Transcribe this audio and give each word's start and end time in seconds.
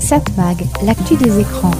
Satmag, 0.00 0.66
l'actu 0.82 1.16
des 1.16 1.40
écrans. 1.40 1.70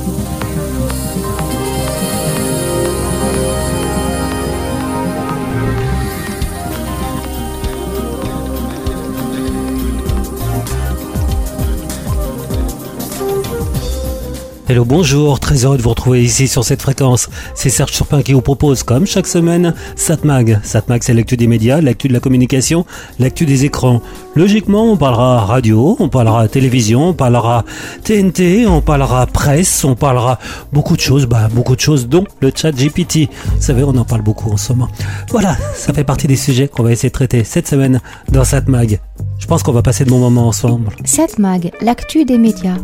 Bonjour, 14.84 15.40
très 15.40 15.64
heureux 15.64 15.76
de 15.76 15.82
vous 15.82 15.90
retrouver 15.90 16.22
ici 16.22 16.46
sur 16.46 16.64
cette 16.64 16.82
fréquence. 16.82 17.28
C'est 17.54 17.70
Serge 17.70 17.92
Surpin 17.92 18.22
qui 18.22 18.32
vous 18.32 18.42
propose, 18.42 18.82
comme 18.82 19.06
chaque 19.06 19.26
semaine, 19.26 19.74
Satmag. 19.96 20.60
Satmag, 20.62 21.02
c'est 21.02 21.14
l'actu 21.14 21.36
des 21.36 21.46
médias, 21.46 21.80
l'actu 21.80 22.06
de 22.08 22.12
la 22.12 22.20
communication, 22.20 22.84
l'actu 23.18 23.44
des 23.44 23.64
écrans. 23.64 24.00
Logiquement, 24.36 24.92
on 24.92 24.96
parlera 24.96 25.44
radio, 25.44 25.96
on 25.98 26.08
parlera 26.08 26.46
télévision, 26.48 27.08
on 27.08 27.12
parlera 27.12 27.64
TNT, 28.04 28.66
on 28.66 28.80
parlera 28.80 29.26
presse, 29.26 29.84
on 29.84 29.94
parlera 29.94 30.38
beaucoup 30.72 30.96
de 30.96 31.00
choses, 31.00 31.26
bah, 31.26 31.48
beaucoup 31.52 31.74
de 31.74 31.80
choses, 31.80 32.08
dont 32.08 32.24
le 32.40 32.52
chat 32.54 32.72
GPT. 32.72 33.28
Vous 33.56 33.62
savez, 33.62 33.82
on 33.84 33.96
en 33.96 34.04
parle 34.04 34.22
beaucoup 34.22 34.50
en 34.52 34.56
ce 34.56 34.72
moment. 34.72 34.88
Voilà, 35.30 35.56
ça 35.74 35.92
fait 35.92 36.04
partie 36.04 36.26
des 36.26 36.36
sujets 36.36 36.68
qu'on 36.68 36.82
va 36.82 36.92
essayer 36.92 37.08
de 37.08 37.14
traiter 37.14 37.42
cette 37.42 37.66
semaine 37.66 38.00
dans 38.30 38.44
Satmag. 38.44 39.00
Je 39.38 39.46
pense 39.46 39.62
qu'on 39.62 39.72
va 39.72 39.82
passer 39.82 40.04
de 40.04 40.10
bons 40.10 40.20
moments 40.20 40.48
ensemble. 40.48 40.90
Satmag, 41.04 41.72
l'actu 41.80 42.24
des 42.24 42.38
médias. 42.38 42.76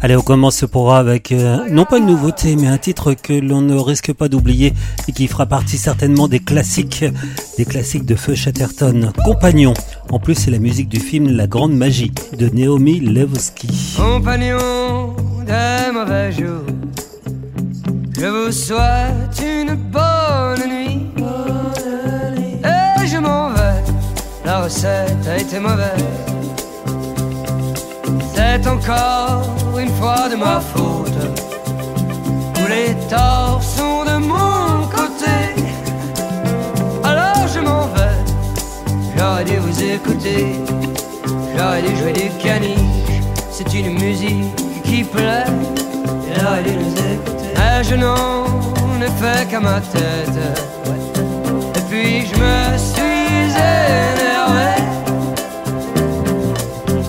Allez, 0.00 0.16
on 0.16 0.22
commence 0.22 0.56
ce 0.56 0.66
programme 0.66 1.06
avec 1.08 1.32
euh, 1.32 1.68
non 1.70 1.84
pas 1.84 1.98
une 1.98 2.06
nouveauté, 2.06 2.54
mais 2.56 2.68
un 2.68 2.78
titre 2.78 3.14
que 3.14 3.32
l'on 3.32 3.60
ne 3.60 3.76
risque 3.76 4.12
pas 4.12 4.28
d'oublier 4.28 4.72
et 5.08 5.12
qui 5.12 5.26
fera 5.26 5.46
partie 5.46 5.76
certainement 5.76 6.28
des 6.28 6.38
classiques, 6.40 7.04
des 7.56 7.64
classiques 7.64 8.04
de 8.04 8.14
Feu 8.14 8.34
Chatterton. 8.34 9.12
Compagnon. 9.24 9.74
En 10.10 10.18
plus, 10.18 10.34
c'est 10.36 10.50
la 10.50 10.58
musique 10.58 10.88
du 10.88 11.00
film 11.00 11.28
La 11.30 11.46
Grande 11.46 11.74
Magie 11.74 12.12
de 12.38 12.48
Naomi 12.48 13.00
Levski. 13.00 13.96
Compagnon 13.96 15.16
des 15.46 15.92
mauvais 15.92 16.30
jours, 16.32 16.64
je 18.18 18.26
vous 18.26 18.52
souhaite 18.52 19.42
une 19.42 19.74
bonne 19.74 20.68
nuit. 20.68 21.00
Et 22.64 23.06
je 23.06 23.16
m'en 23.18 23.50
vais, 23.50 23.82
la 24.44 24.62
recette 24.62 25.26
a 25.26 25.38
été 25.38 25.58
mauvaise. 25.58 26.37
C'est 28.50 28.66
encore 28.66 29.42
une 29.78 29.90
fois 29.90 30.28
de 30.30 30.36
ma 30.36 30.58
faute. 30.58 31.20
Tous 32.54 32.66
les 32.66 32.94
torts 33.08 33.62
sont 33.62 34.04
de 34.04 34.16
mon 34.16 34.86
côté. 34.88 35.36
Alors 37.04 37.46
je 37.54 37.60
m'en 37.60 37.86
vais. 37.88 38.18
J'aurais 39.14 39.44
dû 39.44 39.56
vous 39.56 39.82
écouter. 39.82 40.56
J'aurais 41.54 41.82
dû 41.82 41.94
jouer 41.96 42.12
du 42.14 42.30
caniche. 42.42 43.20
C'est 43.50 43.70
une 43.74 43.92
musique 44.00 44.56
qui 44.82 45.04
plaît. 45.04 45.44
J'aurais 46.34 46.62
dû 46.62 46.70
nous 46.70 46.94
écouter. 47.14 47.52
Mais 47.54 47.84
je 47.84 47.96
n'en 47.96 48.46
ai 49.02 49.10
fait 49.20 49.46
qu'à 49.50 49.60
ma 49.60 49.80
tête. 49.80 50.40
Et 51.76 51.82
puis 51.90 52.26
je 52.26 52.34
me 52.42 52.78
suis 52.78 53.52
énervé. 54.16 54.70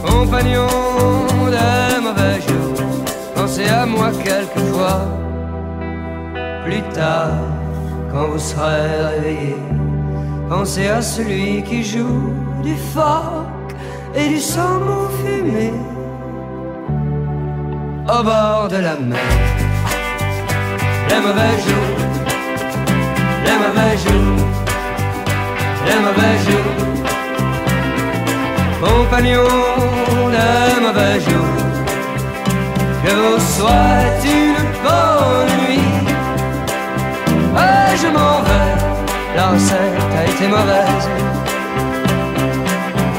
Compagnon 0.05 1.28
à 3.79 3.85
moi 3.85 4.11
quelquefois. 4.23 5.01
Plus 6.65 6.83
tard, 6.93 7.39
quand 8.11 8.27
vous 8.31 8.39
serez 8.39 8.87
réveillé, 9.11 9.55
pensez 10.49 10.87
à 10.87 11.01
celui 11.01 11.63
qui 11.63 11.83
joue 11.83 12.33
du 12.61 12.75
phoque 12.93 13.73
et 14.15 14.27
du 14.27 14.39
saumon 14.39 15.07
fumé 15.19 15.71
au 18.15 18.23
bord 18.23 18.67
de 18.69 18.79
la 18.87 18.95
mer. 19.11 19.31
Les 21.09 21.21
mauvais 21.25 21.55
jours, 21.65 21.99
les 23.45 23.57
mauvais 23.63 23.95
jours, 24.05 24.45
les 25.87 25.99
mauvais 26.05 26.37
jours 26.45 26.89
compagnon 28.81 29.43
de 30.35 30.81
mauvais 30.81 31.19
jour. 31.19 31.68
Je 33.09 33.15
vous 33.15 33.39
souhaite 33.39 34.23
une 34.25 34.65
bonne 34.83 35.51
nuit. 35.61 35.89
Et 37.57 37.97
je 37.97 38.07
m'en 38.07 38.41
vais, 38.47 38.73
la 39.35 39.47
recette 39.47 40.11
a 40.19 40.23
été 40.31 40.47
mauvaise. 40.47 41.09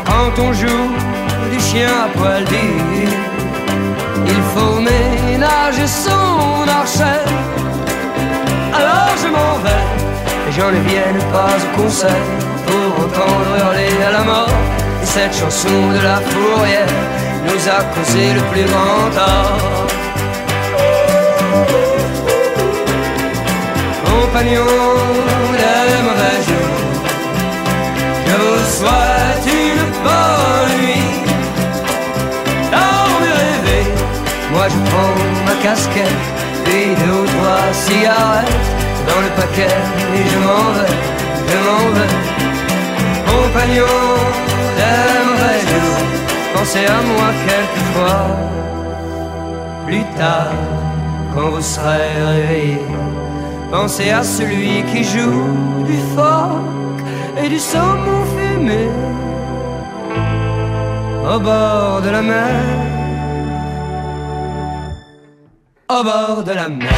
Quand 0.05 0.43
on 0.43 0.53
joue 0.53 0.91
du 1.51 1.61
chien 1.61 1.89
à 2.05 2.09
poil 2.17 2.45
dur, 2.45 3.09
il 4.27 4.43
faut 4.53 4.79
ménager 4.79 5.89
son 5.89 6.69
archet. 6.69 7.25
Alors 8.73 9.15
je 9.23 9.29
m'en 9.29 9.55
vais, 9.65 9.87
et 10.49 10.53
j'en 10.53 10.71
ne 10.71 10.81
vienne 10.89 11.23
pas 11.33 11.57
au 11.57 11.83
concert 11.83 12.27
pour 12.67 13.07
entendre 13.07 13.57
hurler 13.59 14.05
à 14.07 14.13
la 14.13 14.23
mort 14.23 14.51
cette 15.03 15.35
chanson 15.35 15.91
de 15.93 16.05
la 16.05 16.21
fourrière 16.21 16.87
nous 17.45 17.69
a 17.69 17.83
causé 17.95 18.33
le 18.35 18.41
plus 18.53 18.65
grand 18.65 19.11
tort. 19.11 19.80
Compagnon 24.05 24.73
des 25.61 26.03
mauvais 26.07 26.41
jours, 26.47 26.79
je 28.27 28.35
vous 28.43 28.63
souhaite 28.77 29.47
une 29.47 29.89
bonne 30.05 30.75
nuit. 30.83 31.13
Dans 32.75 33.07
mes 33.21 33.55
rêves, 33.67 34.03
moi 34.53 34.67
je 34.73 34.79
prends 34.91 35.17
ma 35.47 35.55
casquette, 35.63 36.25
puis 36.65 36.87
deux 37.01 37.13
ou 37.13 37.27
trois 37.27 37.67
cigarettes 37.73 38.69
dans 39.09 39.21
le 39.21 39.31
paquet 39.41 39.77
et 40.17 40.25
je 40.31 40.39
m'en 40.47 40.67
vais, 40.77 40.97
je 41.49 41.59
m'en 41.67 41.85
vais. 41.97 42.15
Compagnon 43.27 44.21
pensez 46.61 46.87
à 46.87 47.01
moi 47.11 47.29
quelquefois. 47.47 48.27
Plus 49.87 50.05
tard, 50.19 50.53
quand 51.35 51.51
vous 51.51 51.63
serez 51.63 52.13
réveillé, 52.25 52.79
pensez 53.71 54.11
à 54.11 54.23
celui 54.23 54.83
qui 54.93 55.05
joue 55.05 55.85
du 55.85 55.99
phoque 56.15 57.03
et 57.43 57.49
du 57.49 57.59
saumon 57.59 58.25
fumé 58.35 58.89
au 61.35 61.39
bord 61.39 62.01
de 62.03 62.11
la 62.11 62.23
mer. 62.23 62.63
Au 65.89 66.03
bord 66.05 66.43
de 66.45 66.53
la 66.53 66.69
mer. 66.69 66.91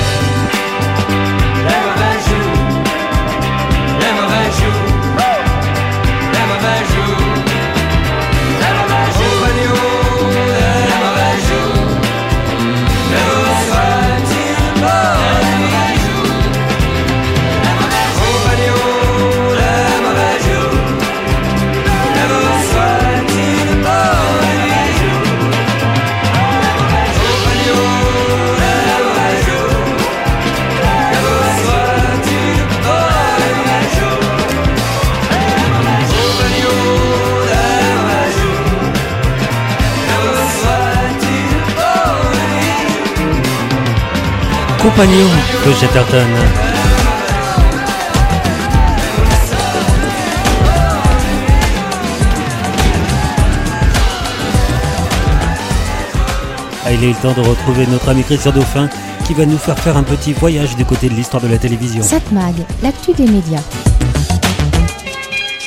Compagnon 44.82 45.28
de 45.64 45.72
Chatterton. 45.74 46.26
Ah, 56.84 56.92
il 56.92 57.04
est 57.04 57.08
le 57.10 57.14
temps 57.14 57.32
de 57.32 57.40
retrouver 57.40 57.86
notre 57.86 58.08
ami 58.08 58.24
Christian 58.24 58.50
Dauphin 58.50 58.88
qui 59.24 59.34
va 59.34 59.46
nous 59.46 59.56
faire 59.56 59.78
faire 59.78 59.96
un 59.96 60.02
petit 60.02 60.32
voyage 60.32 60.74
du 60.74 60.84
côté 60.84 61.08
de 61.08 61.14
l'histoire 61.14 61.40
de 61.40 61.46
la 61.48 61.58
télévision. 61.58 62.02
Satmag, 62.02 62.54
l'actu 62.82 63.12
des 63.12 63.28
médias. 63.28 63.62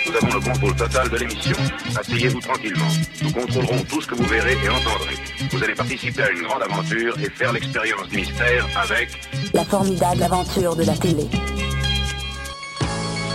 Nous 0.06 0.15
avons 0.18 0.33
le 0.33 0.41
contrôle 0.41 0.75
total 0.75 1.09
de 1.09 1.18
l'émission. 1.19 1.56
Asseyez-vous 1.97 2.41
tranquillement. 2.41 2.89
Nous 3.23 3.31
contrôlerons 3.31 3.81
tout 3.88 4.01
ce 4.01 4.07
que 4.07 4.15
vous 4.15 4.25
verrez 4.25 4.57
et 4.61 4.69
entendrez. 4.69 5.34
Vous 5.56 5.63
allez 5.63 5.74
participer 5.74 6.22
à 6.22 6.31
une 6.31 6.42
grande 6.42 6.63
aventure 6.63 7.18
et 7.18 7.30
faire 7.30 7.54
l'expérience 7.54 8.10
du 8.10 8.18
mystère 8.18 8.68
avec 8.75 9.10
La 9.54 9.63
formidable 9.63 10.22
aventure 10.24 10.75
de 10.75 10.84
la 10.84 10.98
télé. 10.98 11.30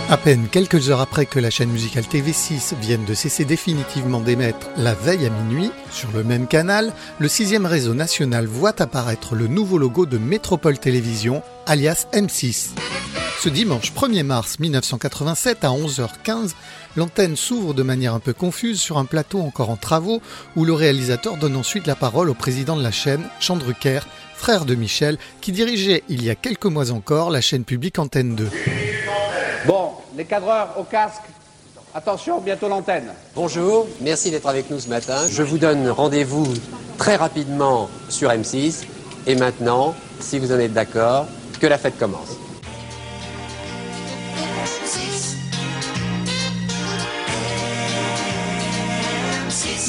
À 0.07 0.17
peine 0.17 0.47
quelques 0.47 0.91
heures 0.91 1.01
après 1.01 1.25
que 1.25 1.39
la 1.39 1.49
chaîne 1.49 1.71
musicale 1.71 2.03
TV6 2.03 2.75
vienne 2.79 3.05
de 3.05 3.15
cesser 3.15 3.43
définitivement 3.43 4.19
d'émettre 4.19 4.69
la 4.77 4.93
veille 4.93 5.25
à 5.25 5.31
minuit 5.31 5.71
sur 5.89 6.11
le 6.11 6.23
même 6.23 6.45
canal, 6.45 6.93
le 7.17 7.27
sixième 7.27 7.65
réseau 7.65 7.95
national 7.95 8.45
voit 8.45 8.79
apparaître 8.79 9.33
le 9.33 9.47
nouveau 9.47 9.79
logo 9.79 10.05
de 10.05 10.19
Métropole 10.19 10.77
Télévision, 10.77 11.41
alias 11.65 12.05
M6. 12.13 12.75
Ce 13.39 13.49
dimanche 13.49 13.91
1er 13.93 14.21
mars 14.21 14.59
1987 14.59 15.63
à 15.63 15.69
11h15, 15.69 16.51
l'antenne 16.95 17.35
s'ouvre 17.35 17.73
de 17.73 17.83
manière 17.83 18.13
un 18.13 18.19
peu 18.19 18.33
confuse 18.33 18.79
sur 18.79 18.97
un 18.97 19.05
plateau 19.05 19.39
encore 19.41 19.69
en 19.69 19.77
travaux 19.77 20.21
où 20.55 20.65
le 20.65 20.73
réalisateur 20.73 21.37
donne 21.37 21.55
ensuite 21.55 21.87
la 21.87 21.95
parole 21.95 22.29
au 22.29 22.33
président 22.33 22.75
de 22.75 22.83
la 22.83 22.91
chaîne, 22.91 23.23
Chandrucker, 23.39 24.01
frère 24.35 24.65
de 24.65 24.75
Michel, 24.75 25.17
qui 25.39 25.51
dirigeait 25.51 26.03
il 26.09 26.23
y 26.23 26.29
a 26.29 26.35
quelques 26.35 26.65
mois 26.65 26.91
encore 26.91 27.29
la 27.29 27.41
chaîne 27.41 27.63
publique 27.63 27.99
Antenne 27.99 28.35
2. 28.35 28.49
Bon, 29.65 29.91
les 30.17 30.25
cadreurs 30.25 30.75
au 30.77 30.83
casque. 30.83 31.23
Attention, 31.93 32.39
bientôt 32.39 32.69
l'antenne. 32.69 33.11
Bonjour, 33.35 33.87
merci 33.99 34.31
d'être 34.31 34.47
avec 34.47 34.69
nous 34.71 34.79
ce 34.79 34.87
matin. 34.87 35.27
Je 35.29 35.43
vous 35.43 35.57
donne 35.57 35.89
rendez-vous 35.89 36.47
très 36.97 37.17
rapidement 37.17 37.89
sur 38.07 38.29
M6. 38.29 38.85
Et 39.27 39.35
maintenant, 39.35 39.93
si 40.19 40.39
vous 40.39 40.51
en 40.51 40.59
êtes 40.59 40.73
d'accord, 40.73 41.27
que 41.59 41.67
la 41.67 41.77
fête 41.77 41.97
commence. 41.99 42.37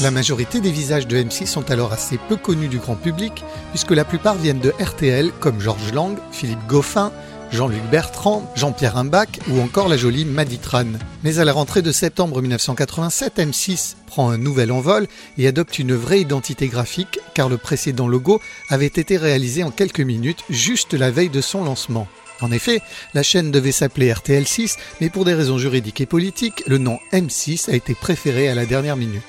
La 0.01 0.11
majorité 0.11 0.61
des 0.61 0.71
visages 0.71 1.07
de 1.07 1.17
M6 1.17 1.47
sont 1.47 1.71
alors 1.71 1.93
assez 1.93 2.19
peu 2.29 2.37
connus 2.37 2.69
du 2.69 2.79
grand 2.79 2.97
public, 2.97 3.45
puisque 3.71 3.91
la 3.91 4.05
plupart 4.05 4.35
viennent 4.37 4.59
de 4.59 4.73
RTL, 4.81 5.31
comme 5.39 5.61
Georges 5.61 5.93
Lang, 5.93 6.17
Philippe 6.33 6.67
Goffin, 6.67 7.13
Jean-Luc 7.53 7.83
Bertrand, 7.91 8.51
Jean-Pierre 8.57 8.97
Imbach 8.97 9.29
ou 9.49 9.61
encore 9.61 9.89
la 9.89 9.99
jolie 9.99 10.25
Maditran. 10.25 10.87
Mais 11.23 11.39
à 11.39 11.45
la 11.45 11.53
rentrée 11.53 11.83
de 11.83 11.93
septembre 11.93 12.41
1987, 12.41 13.37
M6 13.37 13.97
prend 14.07 14.31
un 14.31 14.39
nouvel 14.39 14.73
envol 14.73 15.07
et 15.37 15.47
adopte 15.47 15.79
une 15.79 15.95
vraie 15.95 16.21
identité 16.21 16.69
graphique 16.69 17.21
car 17.35 17.51
le 17.51 17.59
précédent 17.59 18.09
logo 18.09 18.41
avait 18.71 18.87
été 18.87 19.19
réalisé 19.19 19.63
en 19.63 19.71
quelques 19.71 20.01
minutes 20.01 20.45
juste 20.49 20.95
la 20.95 21.11
veille 21.11 21.29
de 21.29 21.43
son 21.43 21.65
lancement. 21.65 22.09
En 22.41 22.51
effet, 22.51 22.81
la 23.15 23.23
chaîne 23.23 23.53
devait 23.53 23.71
s'appeler 23.71 24.13
RTL6, 24.13 24.77
mais 25.01 25.11
pour 25.11 25.25
des 25.25 25.35
raisons 25.35 25.59
juridiques 25.59 26.01
et 26.01 26.07
politiques, 26.07 26.65
le 26.67 26.79
nom 26.79 26.99
M6 27.13 27.71
a 27.71 27.75
été 27.75 27.95
préféré 27.95 28.49
à 28.49 28.55
la 28.55 28.67
dernière 28.67 28.97
minute. 28.97 29.23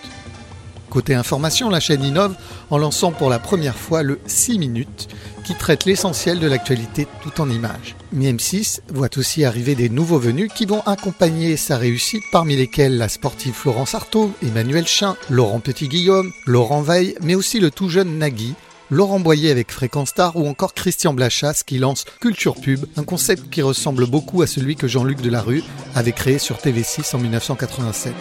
Côté 0.94 1.16
information, 1.16 1.72
la 1.72 1.80
chaîne 1.80 2.04
innove 2.04 2.36
en 2.69 2.78
lançant 2.78 3.12
pour 3.12 3.31
la 3.31 3.40
première 3.40 3.75
fois 3.75 4.04
le 4.04 4.19
6 4.28 4.60
minutes 4.60 5.07
qui 5.44 5.56
traite 5.56 5.86
l'essentiel 5.86 6.38
de 6.38 6.45
l'actualité 6.45 7.07
tout 7.24 7.42
en 7.42 7.50
images. 7.50 7.95
Mais 8.12 8.31
M6 8.31 8.81
voit 8.90 9.10
aussi 9.18 9.44
arriver 9.44 9.74
des 9.74 9.90
nouveaux 9.90 10.19
venus 10.19 10.51
qui 10.54 10.68
vont 10.68 10.81
accompagner 10.81 11.57
sa 11.57 11.80
réussite 11.80 12.22
parmi 12.31 12.56
lesquels 12.56 12.95
la 12.95 13.10
sportive 13.10 13.56
Florence 13.56 13.95
Artaud, 13.95 14.34
Emmanuel 14.44 14.86
Chin, 14.86 15.18
Laurent 15.31 15.62
Petit-Guillaume, 15.62 16.31
Laurent 16.45 16.84
Veil, 16.84 17.16
mais 17.22 17.34
aussi 17.34 17.60
le 17.60 17.72
tout 17.72 17.90
jeune 17.90 18.19
Nagui, 18.19 18.54
Laurent 18.92 19.19
Boyer 19.19 19.50
avec 19.50 19.72
Fréquence 19.72 20.10
Star 20.10 20.36
ou 20.36 20.48
encore 20.48 20.75
Christian 20.75 21.16
Blachas 21.16 21.63
qui 21.66 21.80
lance 21.80 22.06
Culture 22.19 22.54
Pub, 22.54 22.86
un 22.98 23.04
concept 23.04 23.50
qui 23.50 23.63
ressemble 23.63 24.06
beaucoup 24.06 24.44
à 24.44 24.48
celui 24.48 24.75
que 24.75 24.88
Jean-Luc 24.88 25.22
Delarue 25.22 25.63
avait 25.95 26.12
créé 26.12 26.38
sur 26.38 26.57
TV6 26.57 27.16
en 27.16 27.19
1987. 27.19 28.13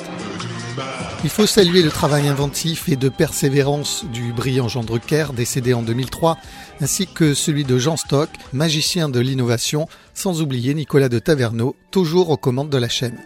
Il 1.25 1.31
faut 1.31 1.47
saluer 1.47 1.83
le 1.83 1.91
travail 1.91 2.27
inventif 2.27 2.89
et 2.89 2.97
de 2.97 3.09
persévérance 3.09 4.05
du 4.13 4.33
brillant 4.33 4.67
Jean 4.67 4.83
Drucker, 4.83 5.27
décédé 5.33 5.73
en 5.73 5.83
2003, 5.83 6.37
ainsi 6.81 7.07
que 7.07 7.33
celui 7.33 7.63
de 7.63 7.79
Jean 7.79 7.97
Stock, 7.97 8.29
magicien 8.53 9.09
de 9.09 9.21
l'innovation, 9.21 9.87
sans 10.15 10.43
oublier 10.43 10.75
Nicolas 10.75 11.09
de 11.09 11.21
Taverneau, 11.21 11.77
toujours 11.93 12.31
aux 12.31 12.37
commandes 12.37 12.71
de 12.71 12.79
la 12.79 12.89
chaîne. 12.89 13.19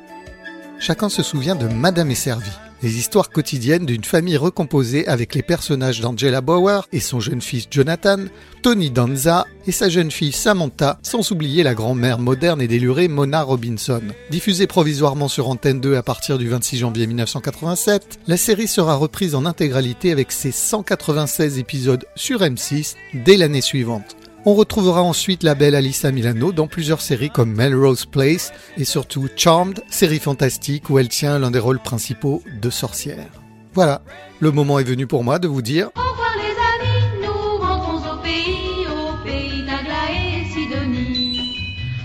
Chacun 0.78 1.08
se 1.08 1.22
souvient 1.22 1.54
de 1.54 1.68
Madame 1.68 2.10
est 2.10 2.14
servie 2.14 2.65
les 2.86 2.98
histoires 2.98 3.30
quotidiennes 3.30 3.84
d'une 3.84 4.04
famille 4.04 4.36
recomposée 4.36 5.08
avec 5.08 5.34
les 5.34 5.42
personnages 5.42 6.00
d'Angela 6.00 6.40
Bauer 6.40 6.86
et 6.92 7.00
son 7.00 7.18
jeune 7.18 7.40
fils 7.40 7.66
Jonathan, 7.68 8.18
Tony 8.62 8.92
Danza 8.92 9.44
et 9.66 9.72
sa 9.72 9.88
jeune 9.88 10.12
fille 10.12 10.30
Samantha, 10.30 11.00
sans 11.02 11.32
oublier 11.32 11.64
la 11.64 11.74
grand-mère 11.74 12.20
moderne 12.20 12.62
et 12.62 12.68
délurée 12.68 13.08
Mona 13.08 13.42
Robinson. 13.42 14.02
Diffusée 14.30 14.68
provisoirement 14.68 15.26
sur 15.26 15.48
Antenne 15.48 15.80
2 15.80 15.96
à 15.96 16.04
partir 16.04 16.38
du 16.38 16.48
26 16.48 16.78
janvier 16.78 17.08
1987, 17.08 18.20
la 18.28 18.36
série 18.36 18.68
sera 18.68 18.94
reprise 18.94 19.34
en 19.34 19.46
intégralité 19.46 20.12
avec 20.12 20.30
ses 20.30 20.52
196 20.52 21.58
épisodes 21.58 22.04
sur 22.14 22.42
M6 22.42 22.94
dès 23.14 23.36
l'année 23.36 23.62
suivante. 23.62 24.16
On 24.48 24.54
retrouvera 24.54 25.02
ensuite 25.02 25.42
la 25.42 25.56
belle 25.56 25.74
Alissa 25.74 26.12
Milano 26.12 26.52
dans 26.52 26.68
plusieurs 26.68 27.00
séries 27.00 27.30
comme 27.30 27.52
Melrose 27.52 28.06
Place 28.06 28.52
et 28.78 28.84
surtout 28.84 29.26
Charmed, 29.34 29.80
série 29.90 30.20
fantastique 30.20 30.88
où 30.88 31.00
elle 31.00 31.08
tient 31.08 31.40
l'un 31.40 31.50
des 31.50 31.58
rôles 31.58 31.80
principaux 31.80 32.44
de 32.62 32.70
sorcière. 32.70 33.26
Voilà, 33.74 34.02
le 34.38 34.52
moment 34.52 34.78
est 34.78 34.84
venu 34.84 35.08
pour 35.08 35.24
moi 35.24 35.40
de 35.40 35.48
vous 35.48 35.62
dire 35.62 35.90
Au 35.96 36.00
revoir 36.00 36.36
les 36.36 36.86
amis, 36.86 37.26
nous 37.26 37.58
rentrons 37.60 38.08
au 38.08 38.22
pays, 38.22 38.86
au 38.86 39.24
pays 39.24 39.64
d'Agla 39.66 40.12
et 40.14 40.44
Sidonie. 40.54 41.40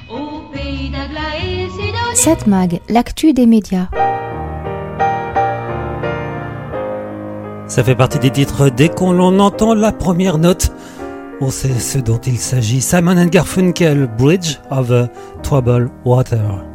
Au 0.10 0.52
pays 0.52 0.90
d'Agla 0.90 1.38
et 1.46 1.70
Sidonie. 1.70 2.16
Satmag, 2.16 2.82
l'actu 2.90 3.34
des 3.34 3.46
médias. 3.46 3.88
Ça 7.68 7.84
fait 7.84 7.96
partie 7.96 8.18
des 8.18 8.32
titres 8.32 8.70
dès 8.70 8.90
qu'on 8.90 9.40
entend 9.40 9.76
la 9.76 9.92
première 9.92 10.40
note. 10.40 10.72
On 11.44 11.50
sait 11.50 11.80
ce 11.80 11.98
dont 11.98 12.20
il 12.20 12.38
s'agit. 12.38 12.82
Simon 12.82 13.18
and 13.18 13.26
Garfunkel, 13.26 14.08
Bridge 14.16 14.60
of 14.70 14.92
Troubled 15.42 15.90
Water. 16.06 16.71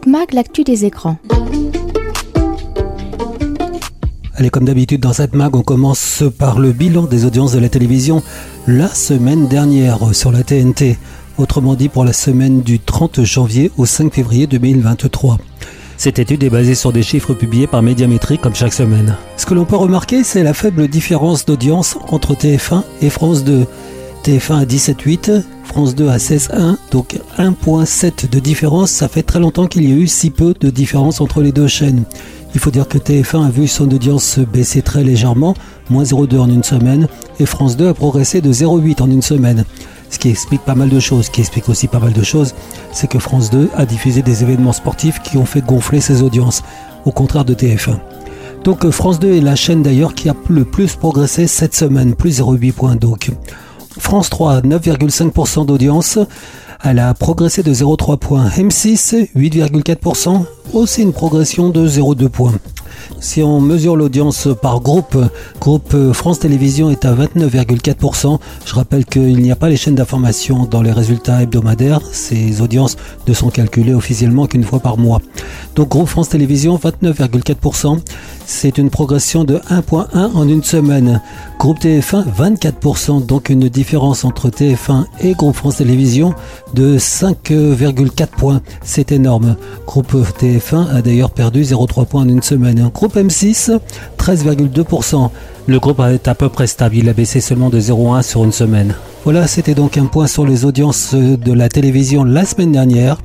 Satmag, 0.00 0.32
l'actu 0.32 0.64
des 0.64 0.86
écrans. 0.86 1.18
Allez, 4.34 4.48
comme 4.48 4.64
d'habitude 4.64 5.02
dans 5.02 5.12
cette 5.12 5.34
mag, 5.34 5.54
on 5.54 5.60
commence 5.60 6.24
par 6.38 6.58
le 6.58 6.72
bilan 6.72 7.02
des 7.02 7.26
audiences 7.26 7.52
de 7.52 7.58
la 7.58 7.68
télévision 7.68 8.22
la 8.66 8.88
semaine 8.88 9.46
dernière 9.46 10.14
sur 10.14 10.32
la 10.32 10.42
TNT. 10.42 10.96
Autrement 11.36 11.74
dit, 11.74 11.90
pour 11.90 12.06
la 12.06 12.14
semaine 12.14 12.62
du 12.62 12.78
30 12.78 13.24
janvier 13.24 13.70
au 13.76 13.84
5 13.84 14.14
février 14.14 14.46
2023. 14.46 15.36
Cette 15.98 16.18
étude 16.18 16.44
est 16.44 16.50
basée 16.50 16.74
sur 16.74 16.94
des 16.94 17.02
chiffres 17.02 17.34
publiés 17.34 17.66
par 17.66 17.82
Médiamétrie 17.82 18.38
comme 18.38 18.54
chaque 18.54 18.72
semaine. 18.72 19.16
Ce 19.36 19.44
que 19.44 19.52
l'on 19.52 19.66
peut 19.66 19.76
remarquer, 19.76 20.24
c'est 20.24 20.42
la 20.42 20.54
faible 20.54 20.88
différence 20.88 21.44
d'audience 21.44 21.98
entre 22.08 22.34
TF1 22.34 22.84
et 23.02 23.10
France 23.10 23.44
2. 23.44 23.66
TF1 24.24 24.60
à 24.60 24.64
17,8, 24.64 25.42
France 25.64 25.94
2 25.94 26.08
à 26.08 26.18
16,1, 26.18 26.76
donc 26.90 27.18
1,7 27.38 28.28
de 28.28 28.38
différence. 28.38 28.90
Ça 28.90 29.08
fait 29.08 29.22
très 29.22 29.40
longtemps 29.40 29.66
qu'il 29.66 29.88
y 29.88 29.92
a 29.92 29.96
eu 29.96 30.06
si 30.06 30.30
peu 30.30 30.54
de 30.58 30.68
différence 30.68 31.20
entre 31.20 31.40
les 31.40 31.52
deux 31.52 31.68
chaînes. 31.68 32.04
Il 32.54 32.60
faut 32.60 32.70
dire 32.70 32.86
que 32.86 32.98
TF1 32.98 33.46
a 33.46 33.50
vu 33.50 33.66
son 33.66 33.90
audience 33.90 34.38
baisser 34.38 34.82
très 34.82 35.04
légèrement, 35.04 35.54
moins 35.88 36.02
0,2 36.02 36.38
en 36.38 36.50
une 36.50 36.62
semaine, 36.62 37.08
et 37.38 37.46
France 37.46 37.76
2 37.76 37.88
a 37.88 37.94
progressé 37.94 38.40
de 38.40 38.52
0,8 38.52 39.00
en 39.02 39.10
une 39.10 39.22
semaine. 39.22 39.64
Ce 40.10 40.18
qui 40.18 40.28
explique 40.28 40.62
pas 40.62 40.74
mal 40.74 40.90
de 40.90 41.00
choses. 41.00 41.26
Ce 41.26 41.30
qui 41.30 41.40
explique 41.40 41.68
aussi 41.68 41.86
pas 41.86 42.00
mal 42.00 42.12
de 42.12 42.22
choses, 42.22 42.54
c'est 42.92 43.08
que 43.08 43.18
France 43.18 43.50
2 43.50 43.70
a 43.74 43.86
diffusé 43.86 44.20
des 44.20 44.42
événements 44.42 44.72
sportifs 44.72 45.22
qui 45.22 45.38
ont 45.38 45.46
fait 45.46 45.64
gonfler 45.64 46.00
ses 46.00 46.22
audiences, 46.22 46.62
au 47.06 47.12
contraire 47.12 47.44
de 47.44 47.54
TF1. 47.54 47.98
Donc 48.64 48.88
France 48.90 49.18
2 49.18 49.36
est 49.36 49.40
la 49.40 49.56
chaîne 49.56 49.82
d'ailleurs 49.82 50.14
qui 50.14 50.28
a 50.28 50.34
le 50.50 50.66
plus 50.66 50.94
progressé 50.96 51.46
cette 51.46 51.74
semaine, 51.74 52.14
plus 52.14 52.40
0,8 52.40 52.72
points 52.72 52.96
donc. 52.96 53.30
France 54.00 54.30
3, 54.30 54.62
9,5% 54.62 55.66
d'audience. 55.66 56.18
Elle 56.82 56.98
a 56.98 57.12
progressé 57.14 57.62
de 57.62 57.72
0,3 57.72 58.16
points. 58.16 58.48
M6, 58.48 59.28
8,4%. 59.36 60.44
Aussi 60.72 61.02
une 61.02 61.12
progression 61.12 61.68
de 61.68 61.86
0,2 61.86 62.28
points. 62.28 62.54
Si 63.18 63.42
on 63.42 63.60
mesure 63.60 63.96
l'audience 63.96 64.48
par 64.62 64.80
groupe, 64.80 65.16
groupe 65.60 65.94
France 66.12 66.38
Télévisions 66.38 66.90
est 66.90 67.04
à 67.04 67.14
29,4%. 67.14 68.38
Je 68.64 68.74
rappelle 68.74 69.04
qu'il 69.04 69.36
n'y 69.38 69.50
a 69.50 69.56
pas 69.56 69.68
les 69.68 69.76
chaînes 69.76 69.94
d'information 69.94 70.64
dans 70.64 70.82
les 70.82 70.92
résultats 70.92 71.42
hebdomadaires. 71.42 72.00
Ces 72.12 72.60
audiences 72.60 72.96
ne 73.26 73.34
sont 73.34 73.50
calculées 73.50 73.94
officiellement 73.94 74.46
qu'une 74.46 74.64
fois 74.64 74.80
par 74.80 74.96
mois. 74.96 75.20
Donc 75.74 75.88
groupe 75.88 76.08
France 76.08 76.30
Télévisions, 76.30 76.76
29,4%. 76.76 78.00
C'est 78.46 78.78
une 78.78 78.90
progression 78.90 79.44
de 79.44 79.58
1,1 79.70 80.32
en 80.34 80.48
une 80.48 80.64
semaine. 80.64 81.20
Groupe 81.58 81.78
TF1, 81.78 82.24
24%. 82.36 83.24
Donc 83.24 83.48
une 83.48 83.68
différence 83.68 84.24
entre 84.24 84.48
TF1 84.48 85.04
et 85.20 85.34
Groupe 85.34 85.54
France 85.54 85.76
Télévisions 85.76 86.34
de 86.74 86.98
5,4 86.98 88.26
points. 88.26 88.60
C'est 88.82 89.12
énorme. 89.12 89.56
Groupe 89.86 90.14
TF1 90.14 90.88
a 90.88 91.02
d'ailleurs 91.02 91.30
perdu 91.30 91.62
0,3 91.62 92.06
points 92.06 92.22
en 92.22 92.28
une 92.28 92.42
semaine. 92.42 92.90
Groupe 93.00 93.16
M6, 93.16 93.78
13,2%. 94.18 95.30
Le 95.66 95.80
groupe 95.80 96.00
est 96.00 96.28
à 96.28 96.34
peu 96.34 96.50
près 96.50 96.66
stable. 96.66 96.96
Il 96.96 97.08
a 97.08 97.14
baissé 97.14 97.40
seulement 97.40 97.70
de 97.70 97.80
0,1 97.80 98.20
sur 98.20 98.44
une 98.44 98.52
semaine. 98.52 98.94
Voilà, 99.24 99.46
c'était 99.46 99.74
donc 99.74 99.96
un 99.96 100.04
point 100.04 100.26
sur 100.26 100.44
les 100.44 100.66
audiences 100.66 101.14
de 101.14 101.52
la 101.54 101.70
télévision 101.70 102.24
la 102.24 102.44
semaine 102.44 102.72
dernière. 102.72 103.16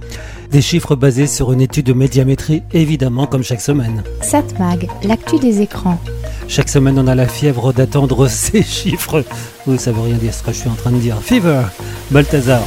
Des 0.50 0.62
chiffres 0.62 0.96
basés 0.96 1.28
sur 1.28 1.52
une 1.52 1.60
étude 1.60 1.88
de 1.88 1.92
médiamétrie, 1.92 2.64
évidemment, 2.72 3.28
comme 3.28 3.44
chaque 3.44 3.60
semaine. 3.60 4.02
Satmag, 4.22 4.88
l'actu 5.04 5.40
des 5.40 5.60
écrans. 5.60 6.00
Chaque 6.48 6.70
semaine, 6.70 6.98
on 6.98 7.08
a 7.08 7.16
la 7.16 7.28
fièvre 7.28 7.74
d'attendre 7.74 8.28
ces 8.30 8.64
chiffres. 8.64 9.26
Oui, 9.68 9.78
ça 9.78 9.92
veut 9.92 10.04
rien 10.04 10.16
dire 10.16 10.34
ce 10.34 10.42
que 10.42 10.54
je 10.54 10.60
suis 10.60 10.70
en 10.70 10.76
train 10.76 10.92
de 10.92 11.00
dire. 11.00 11.18
Fever, 11.22 11.64
Balthazar. 12.12 12.62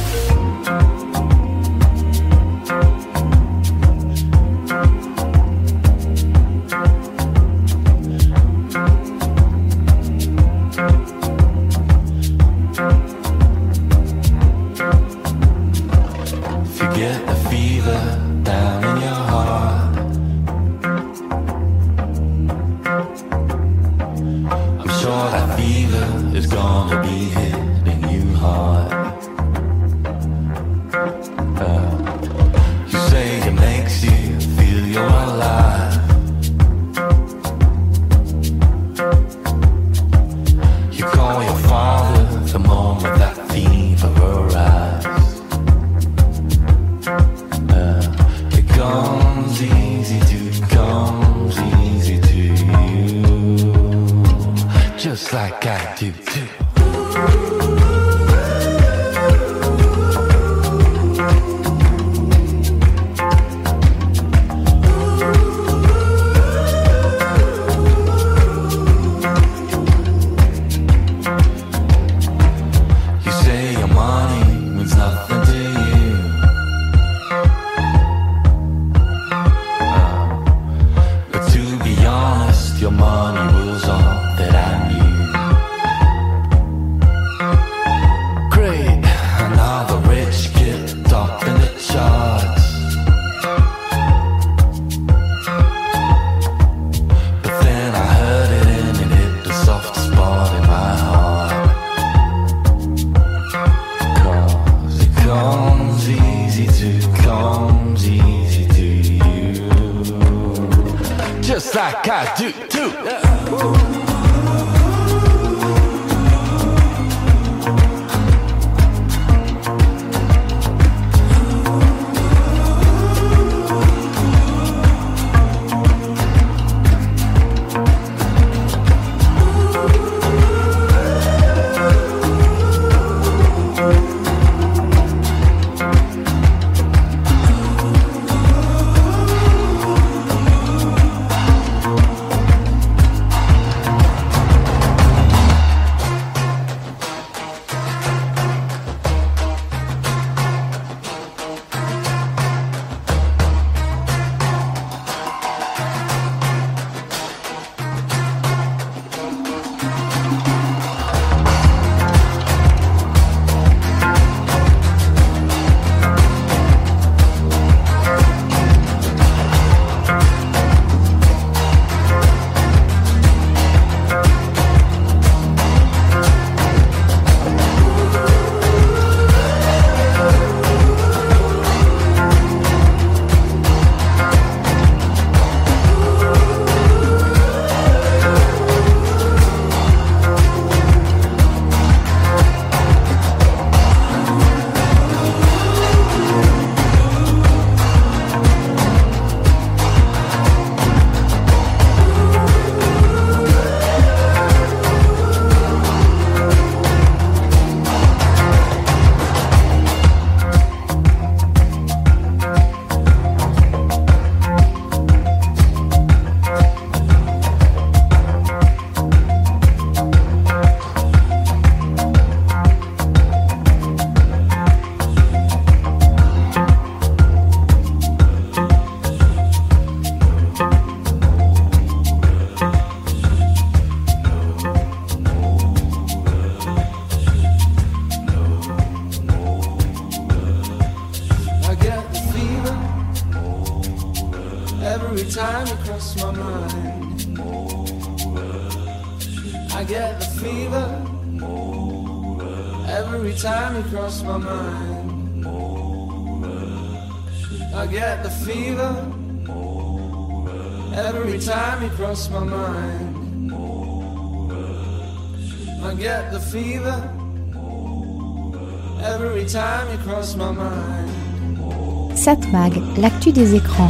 L'actu 272.99 273.31
des 273.31 273.55
écrans. 273.55 273.89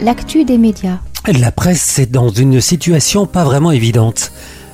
L'actu 0.00 0.44
des 0.44 0.58
médias. 0.58 0.98
La 1.40 1.52
presse 1.52 2.00
est 2.00 2.10
dans 2.10 2.30
une 2.30 2.60
situation 2.60 3.26
pas 3.26 3.44
vraiment 3.44 3.70
évidente. 3.70 4.32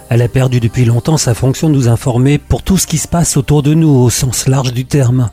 Elle 0.09 0.22
a 0.22 0.29
perdu 0.29 0.61
depuis 0.61 0.87
longtemps 0.87 1.18
sa 1.18 1.35
fonction 1.35 1.68
de 1.68 1.74
nous 1.74 1.88
informer 1.88 2.38
pour 2.38 2.62
tout 2.62 2.79
ce 2.79 2.87
qui 2.87 2.96
se 2.96 3.07
passe 3.07 3.37
autour 3.37 3.62
de 3.62 3.74
nous 3.74 3.90
au 3.90 4.09
sens 4.09 4.48
large 4.48 4.72
du 4.72 4.87
terme. 4.87 5.29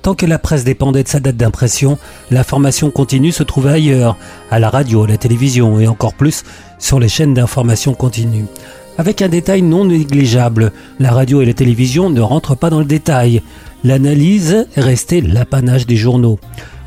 Tant 0.00 0.14
que 0.14 0.24
la 0.24 0.38
presse 0.38 0.64
dépendait 0.64 1.02
de 1.02 1.08
sa 1.08 1.20
date 1.20 1.36
d'impression, 1.36 1.98
l'information 2.30 2.90
continue 2.90 3.30
se 3.30 3.42
trouvait 3.42 3.72
ailleurs, 3.72 4.16
à 4.50 4.58
la 4.58 4.70
radio, 4.70 5.04
à 5.04 5.08
la 5.08 5.18
télévision 5.18 5.78
et 5.78 5.86
encore 5.86 6.14
plus 6.14 6.42
sur 6.78 6.98
les 6.98 7.08
chaînes 7.08 7.34
d'information 7.34 7.92
continue. 7.92 8.46
Avec 8.96 9.20
un 9.20 9.28
détail 9.28 9.60
non 9.60 9.84
négligeable, 9.84 10.72
la 10.98 11.10
radio 11.10 11.42
et 11.42 11.46
la 11.46 11.52
télévision 11.52 12.08
ne 12.08 12.22
rentrent 12.22 12.56
pas 12.56 12.70
dans 12.70 12.78
le 12.78 12.86
détail. 12.86 13.42
L'analyse 13.82 14.66
est 14.76 14.80
restée 14.80 15.20
l'apanage 15.20 15.86
des 15.86 15.96
journaux. 15.96 16.38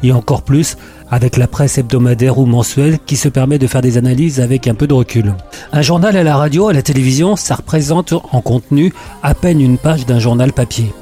Et 0.03 0.11
encore 0.11 0.43
plus 0.43 0.77
avec 1.09 1.37
la 1.37 1.47
presse 1.47 1.77
hebdomadaire 1.77 2.37
ou 2.37 2.45
mensuelle 2.45 2.99
qui 3.05 3.15
se 3.15 3.29
permet 3.29 3.59
de 3.59 3.67
faire 3.67 3.81
des 3.81 3.97
analyses 3.97 4.39
avec 4.39 4.67
un 4.67 4.75
peu 4.75 4.87
de 4.87 4.93
recul. 4.93 5.33
Un 5.71 5.81
journal 5.81 6.17
à 6.17 6.23
la 6.23 6.37
radio, 6.37 6.67
à 6.67 6.73
la 6.73 6.81
télévision, 6.81 7.35
ça 7.35 7.55
représente 7.55 8.13
en 8.13 8.41
contenu 8.41 8.93
à 9.23 9.33
peine 9.33 9.61
une 9.61 9.77
page 9.77 10.05
d'un 10.05 10.19
journal 10.19 10.53
papier. 10.53 10.93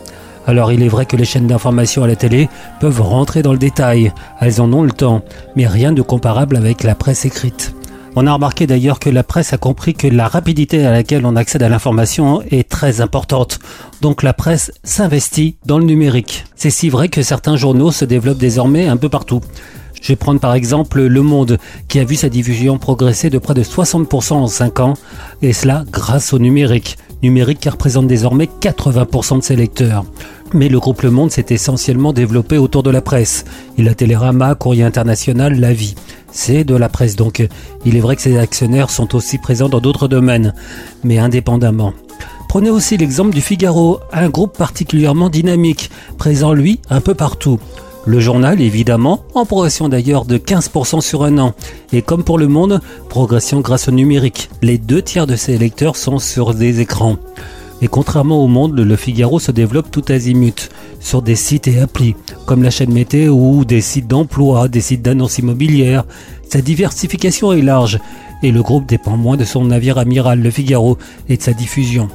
Alors 0.47 0.71
il 0.71 0.83
est 0.83 0.87
vrai 0.87 1.05
que 1.05 1.15
les 1.15 1.25
chaînes 1.25 1.47
d'information 1.47 2.03
à 2.03 2.07
la 2.07 2.15
télé 2.15 2.49
peuvent 2.79 3.01
rentrer 3.01 3.41
dans 3.41 3.53
le 3.53 3.57
détail, 3.57 4.13
elles 4.39 4.61
en 4.61 4.71
ont 4.73 4.83
le 4.83 4.91
temps, 4.91 5.23
mais 5.55 5.67
rien 5.67 5.91
de 5.91 6.01
comparable 6.01 6.55
avec 6.55 6.83
la 6.83 6.95
presse 6.95 7.25
écrite. 7.25 7.73
On 8.17 8.27
a 8.27 8.33
remarqué 8.33 8.65
d'ailleurs 8.65 8.99
que 8.99 9.09
la 9.09 9.23
presse 9.23 9.51
a 9.51 9.57
compris 9.57 9.93
que 9.93 10.07
la 10.07 10.29
rapidité 10.29 10.85
à 10.85 10.91
laquelle 10.91 11.25
on 11.25 11.35
accède 11.35 11.63
à 11.63 11.67
l'information 11.67 12.41
est 12.49 12.69
très 12.69 13.01
importante. 13.01 13.59
Donc 14.01 14.23
la 14.23 14.31
presse 14.31 14.71
s'investit 14.85 15.57
dans 15.65 15.79
le 15.79 15.83
numérique. 15.83 16.45
C'est 16.55 16.69
si 16.69 16.87
vrai 16.87 17.09
que 17.09 17.23
certains 17.23 17.57
journaux 17.57 17.91
se 17.91 18.05
développent 18.05 18.37
désormais 18.37 18.87
un 18.87 18.95
peu 18.95 19.09
partout. 19.09 19.41
Je 20.05 20.11
vais 20.11 20.17
prendre 20.17 20.39
par 20.39 20.53
exemple 20.53 21.01
Le 21.01 21.21
Monde, 21.23 21.57
qui 21.87 21.97
a 21.97 22.03
vu 22.03 22.13
sa 22.13 22.29
diffusion 22.29 22.77
progresser 22.77 23.31
de 23.31 23.39
près 23.39 23.55
de 23.55 23.63
60% 23.63 24.33
en 24.33 24.45
5 24.45 24.79
ans, 24.79 24.93
et 25.41 25.51
cela 25.51 25.83
grâce 25.91 26.31
au 26.31 26.37
numérique. 26.37 26.99
Numérique 27.23 27.61
qui 27.61 27.69
représente 27.69 28.05
désormais 28.05 28.47
80% 28.61 29.39
de 29.39 29.43
ses 29.43 29.55
lecteurs. 29.55 30.05
Mais 30.53 30.69
le 30.69 30.79
groupe 30.79 31.01
Le 31.01 31.09
Monde 31.09 31.31
s'est 31.31 31.47
essentiellement 31.49 32.13
développé 32.13 32.59
autour 32.59 32.83
de 32.83 32.91
la 32.91 33.01
presse. 33.01 33.45
Il 33.79 33.89
a 33.89 33.95
Télérama, 33.95 34.53
Courrier 34.53 34.83
International, 34.83 35.59
La 35.59 35.73
Vie. 35.73 35.95
C'est 36.31 36.63
de 36.63 36.75
la 36.75 36.87
presse 36.87 37.15
donc. 37.15 37.43
Il 37.83 37.97
est 37.97 37.99
vrai 37.99 38.15
que 38.15 38.21
ses 38.21 38.37
actionnaires 38.37 38.91
sont 38.91 39.15
aussi 39.15 39.39
présents 39.39 39.69
dans 39.69 39.81
d'autres 39.81 40.07
domaines, 40.07 40.53
mais 41.03 41.17
indépendamment. 41.17 41.93
Prenez 42.47 42.69
aussi 42.69 42.95
l'exemple 42.95 43.33
du 43.33 43.41
Figaro, 43.41 44.01
un 44.13 44.29
groupe 44.29 44.55
particulièrement 44.55 45.29
dynamique, 45.29 45.89
présent 46.19 46.53
lui 46.53 46.79
un 46.91 47.01
peu 47.01 47.15
partout. 47.15 47.59
Le 48.07 48.19
journal, 48.19 48.61
évidemment, 48.61 49.23
en 49.33 49.45
progression 49.45 49.89
d'ailleurs 49.89 50.25
de 50.25 50.37
15% 50.37 51.01
sur 51.01 51.23
un 51.23 51.39
an. 51.39 51.53
Et 51.91 52.03
comme 52.03 52.23
pour 52.23 52.37
le 52.37 52.47
monde, 52.47 52.79
progression 53.09 53.61
grâce 53.61 53.87
au 53.87 53.91
numérique. 53.91 54.49
Les 54.61 54.77
deux 54.77 55.01
tiers 55.01 55.25
de 55.25 55.35
ses 55.35 55.57
lecteurs 55.57 55.95
sont 55.95 56.19
sur 56.19 56.53
des 56.53 56.81
écrans. 56.81 57.17
Et 57.81 57.87
contrairement 57.87 58.43
au 58.43 58.47
monde, 58.47 58.79
le 58.79 58.95
Figaro 58.95 59.39
se 59.39 59.51
développe 59.51 59.89
tout 59.89 60.03
azimut, 60.09 60.69
sur 60.99 61.23
des 61.23 61.35
sites 61.35 61.67
et 61.67 61.79
applis, 61.79 62.15
comme 62.45 62.61
la 62.61 62.69
chaîne 62.69 62.93
météo, 62.93 63.33
ou 63.33 63.65
des 63.65 63.81
sites 63.81 64.07
d'emploi, 64.07 64.67
des 64.67 64.81
sites 64.81 65.01
d'annonces 65.01 65.39
immobilières. 65.39 66.05
Sa 66.47 66.61
diversification 66.61 67.53
est 67.53 67.61
large, 67.61 67.99
et 68.43 68.51
le 68.51 68.61
groupe 68.61 68.85
dépend 68.85 69.17
moins 69.17 69.35
de 69.35 69.45
son 69.45 69.65
navire 69.65 69.97
amiral, 69.97 70.41
le 70.41 70.51
Figaro, 70.51 70.99
et 71.27 71.37
de 71.37 71.41
sa 71.41 71.53
diffusion. 71.53 72.07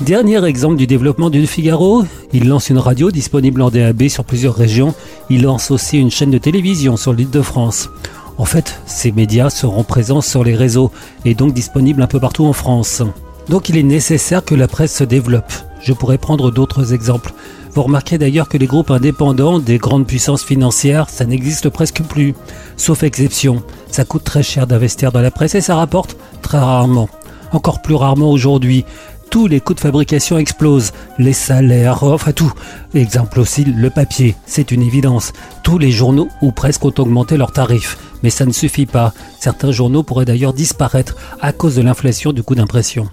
Dernier 0.00 0.44
exemple 0.44 0.76
du 0.76 0.88
développement 0.88 1.30
du 1.30 1.46
Figaro, 1.46 2.04
il 2.32 2.48
lance 2.48 2.68
une 2.68 2.78
radio 2.78 3.12
disponible 3.12 3.62
en 3.62 3.70
DAB 3.70 4.08
sur 4.08 4.24
plusieurs 4.24 4.56
régions, 4.56 4.92
il 5.30 5.42
lance 5.42 5.70
aussi 5.70 5.98
une 5.98 6.10
chaîne 6.10 6.32
de 6.32 6.38
télévision 6.38 6.96
sur 6.96 7.12
l'île 7.12 7.30
de 7.30 7.40
France. 7.40 7.88
En 8.36 8.44
fait, 8.44 8.80
ces 8.86 9.12
médias 9.12 9.50
seront 9.50 9.84
présents 9.84 10.20
sur 10.20 10.42
les 10.42 10.56
réseaux 10.56 10.90
et 11.24 11.34
donc 11.34 11.54
disponibles 11.54 12.02
un 12.02 12.08
peu 12.08 12.18
partout 12.18 12.44
en 12.44 12.52
France. 12.52 13.02
Donc 13.48 13.68
il 13.68 13.76
est 13.76 13.84
nécessaire 13.84 14.44
que 14.44 14.56
la 14.56 14.66
presse 14.66 14.96
se 14.96 15.04
développe. 15.04 15.52
Je 15.80 15.92
pourrais 15.92 16.18
prendre 16.18 16.50
d'autres 16.50 16.92
exemples. 16.92 17.32
Vous 17.72 17.84
remarquez 17.84 18.18
d'ailleurs 18.18 18.48
que 18.48 18.58
les 18.58 18.66
groupes 18.66 18.90
indépendants 18.90 19.60
des 19.60 19.78
grandes 19.78 20.08
puissances 20.08 20.44
financières, 20.44 21.08
ça 21.08 21.24
n'existe 21.24 21.68
presque 21.68 22.02
plus. 22.02 22.34
Sauf 22.76 23.04
exception. 23.04 23.62
Ça 23.90 24.04
coûte 24.04 24.24
très 24.24 24.42
cher 24.42 24.66
d'investir 24.66 25.12
dans 25.12 25.20
la 25.20 25.30
presse 25.30 25.54
et 25.54 25.60
ça 25.60 25.76
rapporte 25.76 26.16
très 26.42 26.58
rarement. 26.58 27.08
Encore 27.52 27.82
plus 27.82 27.94
rarement 27.94 28.30
aujourd'hui. 28.30 28.84
Tous 29.30 29.46
les 29.46 29.60
coûts 29.60 29.74
de 29.74 29.80
fabrication 29.80 30.38
explosent. 30.38 30.92
Les 31.18 31.32
salaires, 31.32 32.04
enfin 32.04 32.32
tout. 32.32 32.52
Exemple 32.94 33.40
aussi, 33.40 33.64
le 33.64 33.90
papier. 33.90 34.36
C'est 34.46 34.70
une 34.70 34.82
évidence. 34.82 35.32
Tous 35.62 35.78
les 35.78 35.90
journaux 35.90 36.28
ou 36.40 36.52
presque 36.52 36.84
ont 36.84 36.94
augmenté 36.98 37.36
leurs 37.36 37.52
tarifs. 37.52 37.98
Mais 38.22 38.30
ça 38.30 38.46
ne 38.46 38.52
suffit 38.52 38.86
pas. 38.86 39.12
Certains 39.40 39.72
journaux 39.72 40.02
pourraient 40.02 40.24
d'ailleurs 40.24 40.52
disparaître 40.52 41.16
à 41.40 41.52
cause 41.52 41.76
de 41.76 41.82
l'inflation 41.82 42.32
du 42.32 42.42
coût 42.42 42.54
d'impression. 42.54 43.08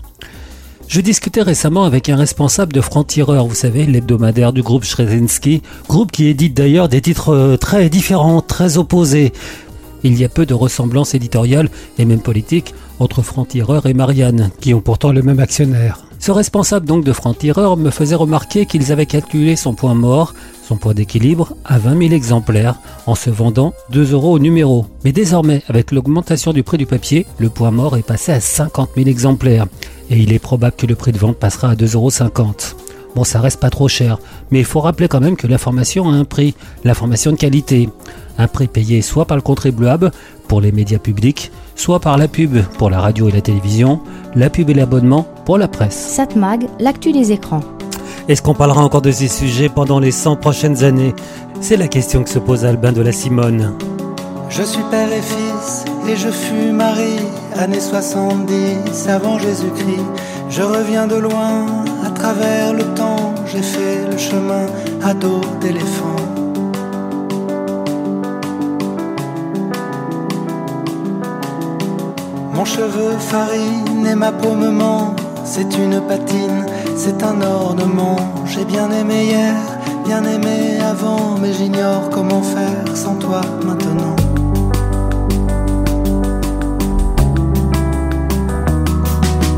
Je 0.88 1.00
discutais 1.00 1.42
récemment 1.42 1.86
avec 1.86 2.10
un 2.10 2.18
responsable 2.18 2.74
de 2.74 2.82
Franc-Tireur, 2.82 3.48
vous 3.48 3.56
savez, 3.56 3.86
l'hebdomadaire 3.86 4.52
du 4.52 4.62
groupe 4.62 4.84
Shrezinski, 4.84 5.62
groupe 5.88 6.12
qui 6.12 6.28
édite 6.28 6.54
d'ailleurs 6.54 6.90
des 6.90 7.00
titres 7.00 7.30
euh, 7.30 7.56
très 7.56 7.88
différents, 7.90 8.42
très 8.42 8.78
opposés. 8.78 9.32
Il 10.04 10.20
y 10.20 10.26
a 10.26 10.30
peu 10.30 10.46
de 10.46 10.54
ressemblances 10.54 11.14
éditoriales 11.14 11.70
et 11.98 12.04
même 12.04 12.20
politiques 12.20 12.74
entre 13.02 13.24
Franc-Tireur 13.24 13.88
et 13.88 13.94
Marianne, 13.94 14.52
qui 14.62 14.74
ont 14.74 14.80
pourtant 14.80 15.12
le 15.12 15.24
même 15.24 15.40
actionnaire. 15.40 16.06
Ce 16.20 16.32
responsable 16.32 16.86
donc 16.86 17.04
de 17.04 17.14
Franc-Tireur 17.14 17.76
me 17.76 17.90
faisait 17.90 18.16
remarquer 18.16 18.68
qu'ils 18.68 18.92
avaient 18.92 19.08
calculé 19.08 19.56
son 19.56 19.74
point 19.74 19.96
mort, 19.96 20.36
son 20.68 20.78
point 20.78 20.94
d'équilibre, 20.94 21.56
à 21.66 21.80
20 21.80 21.98
000 21.98 22.14
exemplaires, 22.14 22.76
en 23.08 23.16
se 23.16 23.32
vendant 23.32 23.74
2 23.90 24.14
euros 24.14 24.34
au 24.34 24.40
numéro. 24.40 24.86
Mais 25.04 25.12
désormais, 25.12 25.64
avec 25.68 25.92
l'augmentation 25.92 26.54
du 26.54 26.62
prix 26.62 26.78
du 26.78 26.86
papier, 26.86 27.26
le 27.40 27.50
point 27.50 27.72
mort 27.72 27.98
est 27.98 28.06
passé 28.06 28.32
à 28.34 28.40
50 28.40 28.92
000 28.96 29.10
exemplaires. 29.10 29.66
Et 30.12 30.20
il 30.20 30.32
est 30.32 30.40
probable 30.40 30.76
que 30.76 30.86
le 30.86 30.96
prix 30.96 31.12
de 31.12 31.18
vente 31.18 31.38
passera 31.38 31.72
à 31.72 31.76
2,50 31.76 31.96
euros. 31.96 32.12
Bon, 33.16 33.24
ça 33.24 33.42
reste 33.42 33.60
pas 33.60 33.72
trop 33.72 33.88
cher, 33.88 34.20
mais 34.52 34.60
il 34.60 34.66
faut 34.66 34.80
rappeler 34.80 35.08
quand 35.08 35.20
même 35.20 35.36
que 35.36 35.48
l'information 35.48 36.08
a 36.08 36.14
un 36.14 36.24
prix, 36.24 36.54
l'information 36.84 37.32
de 37.32 37.38
qualité. 37.38 37.90
Un 38.38 38.48
prix 38.48 38.68
payé 38.68 39.02
soit 39.02 39.26
par 39.26 39.36
le 39.36 39.42
contribuable 39.42 40.12
pour 40.48 40.62
les 40.62 40.72
médias 40.72 41.00
publics, 41.00 41.52
soit 41.82 42.00
par 42.00 42.16
la 42.20 42.28
pub 42.28 42.62
pour 42.78 42.92
la 42.92 43.00
radio 43.00 43.28
et 43.28 43.32
la 43.32 43.42
télévision, 43.42 44.02
la 44.36 44.52
pub 44.52 44.70
et 44.70 44.74
l'abonnement 44.76 45.26
pour 45.46 45.58
la 45.58 45.68
presse. 45.68 45.98
Satmag, 45.98 46.68
l'actu 46.80 47.12
des 47.12 47.32
écrans. 47.32 47.62
Est-ce 48.28 48.44
qu'on 48.44 48.54
parlera 48.54 48.84
encore 48.84 49.02
de 49.02 49.10
ces 49.10 49.28
sujets 49.28 49.68
pendant 49.68 50.00
les 50.00 50.12
100 50.12 50.36
prochaines 50.36 50.84
années? 50.84 51.16
C'est 51.60 51.78
la 51.78 51.88
question 51.88 52.24
que 52.24 52.30
se 52.30 52.38
pose 52.38 52.66
Albin 52.66 52.92
de 52.92 53.02
la 53.02 53.12
Simone. 53.12 53.74
Je 54.50 54.62
suis 54.62 54.84
père 54.92 55.12
et 55.12 55.24
fils 55.24 55.86
et 56.08 56.16
je 56.16 56.30
fus 56.30 56.72
mari, 56.72 57.18
années 57.58 57.80
70 57.80 59.10
avant 59.10 59.40
Jésus-Christ. 59.40 60.06
Je 60.52 60.62
reviens 60.62 61.08
de 61.08 61.16
loin, 61.16 61.66
à 62.06 62.12
travers 62.12 62.74
le 62.74 62.84
temps, 62.94 63.34
j'ai 63.52 63.64
fait 63.64 64.06
le 64.08 64.18
chemin 64.20 64.68
à 65.04 65.16
dos 65.16 65.42
d'éléphant. 65.60 66.41
Mon 72.62 72.66
cheveu 72.66 73.18
farine 73.18 74.06
et 74.06 74.14
ma 74.14 74.32
peau 74.32 74.54
me 74.54 74.70
ment, 74.70 75.16
c'est 75.44 75.80
une 75.80 76.00
patine, 76.02 76.68
c'est 76.96 77.24
un 77.24 77.42
ornement. 77.42 78.18
J'ai 78.46 78.66
bien 78.66 78.92
aimé 78.92 79.24
hier, 79.32 79.56
bien 80.06 80.24
aimé 80.24 80.78
avant, 80.80 81.38
mais 81.42 81.54
j'ignore 81.54 82.12
comment 82.12 82.44
faire 82.44 82.86
sans 82.96 83.16
toi 83.16 83.42
maintenant. 83.66 84.16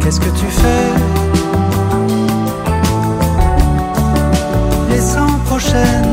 Qu'est-ce 0.02 0.22
que 0.22 0.34
tu 0.40 0.46
fais? 0.62 0.88
Les 4.92 5.02
cent 5.02 5.40
prochaines 5.48 6.13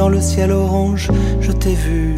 dans 0.00 0.08
le 0.08 0.22
ciel 0.22 0.50
orange, 0.50 1.10
je 1.42 1.52
t'ai 1.52 1.74
vu 1.74 2.14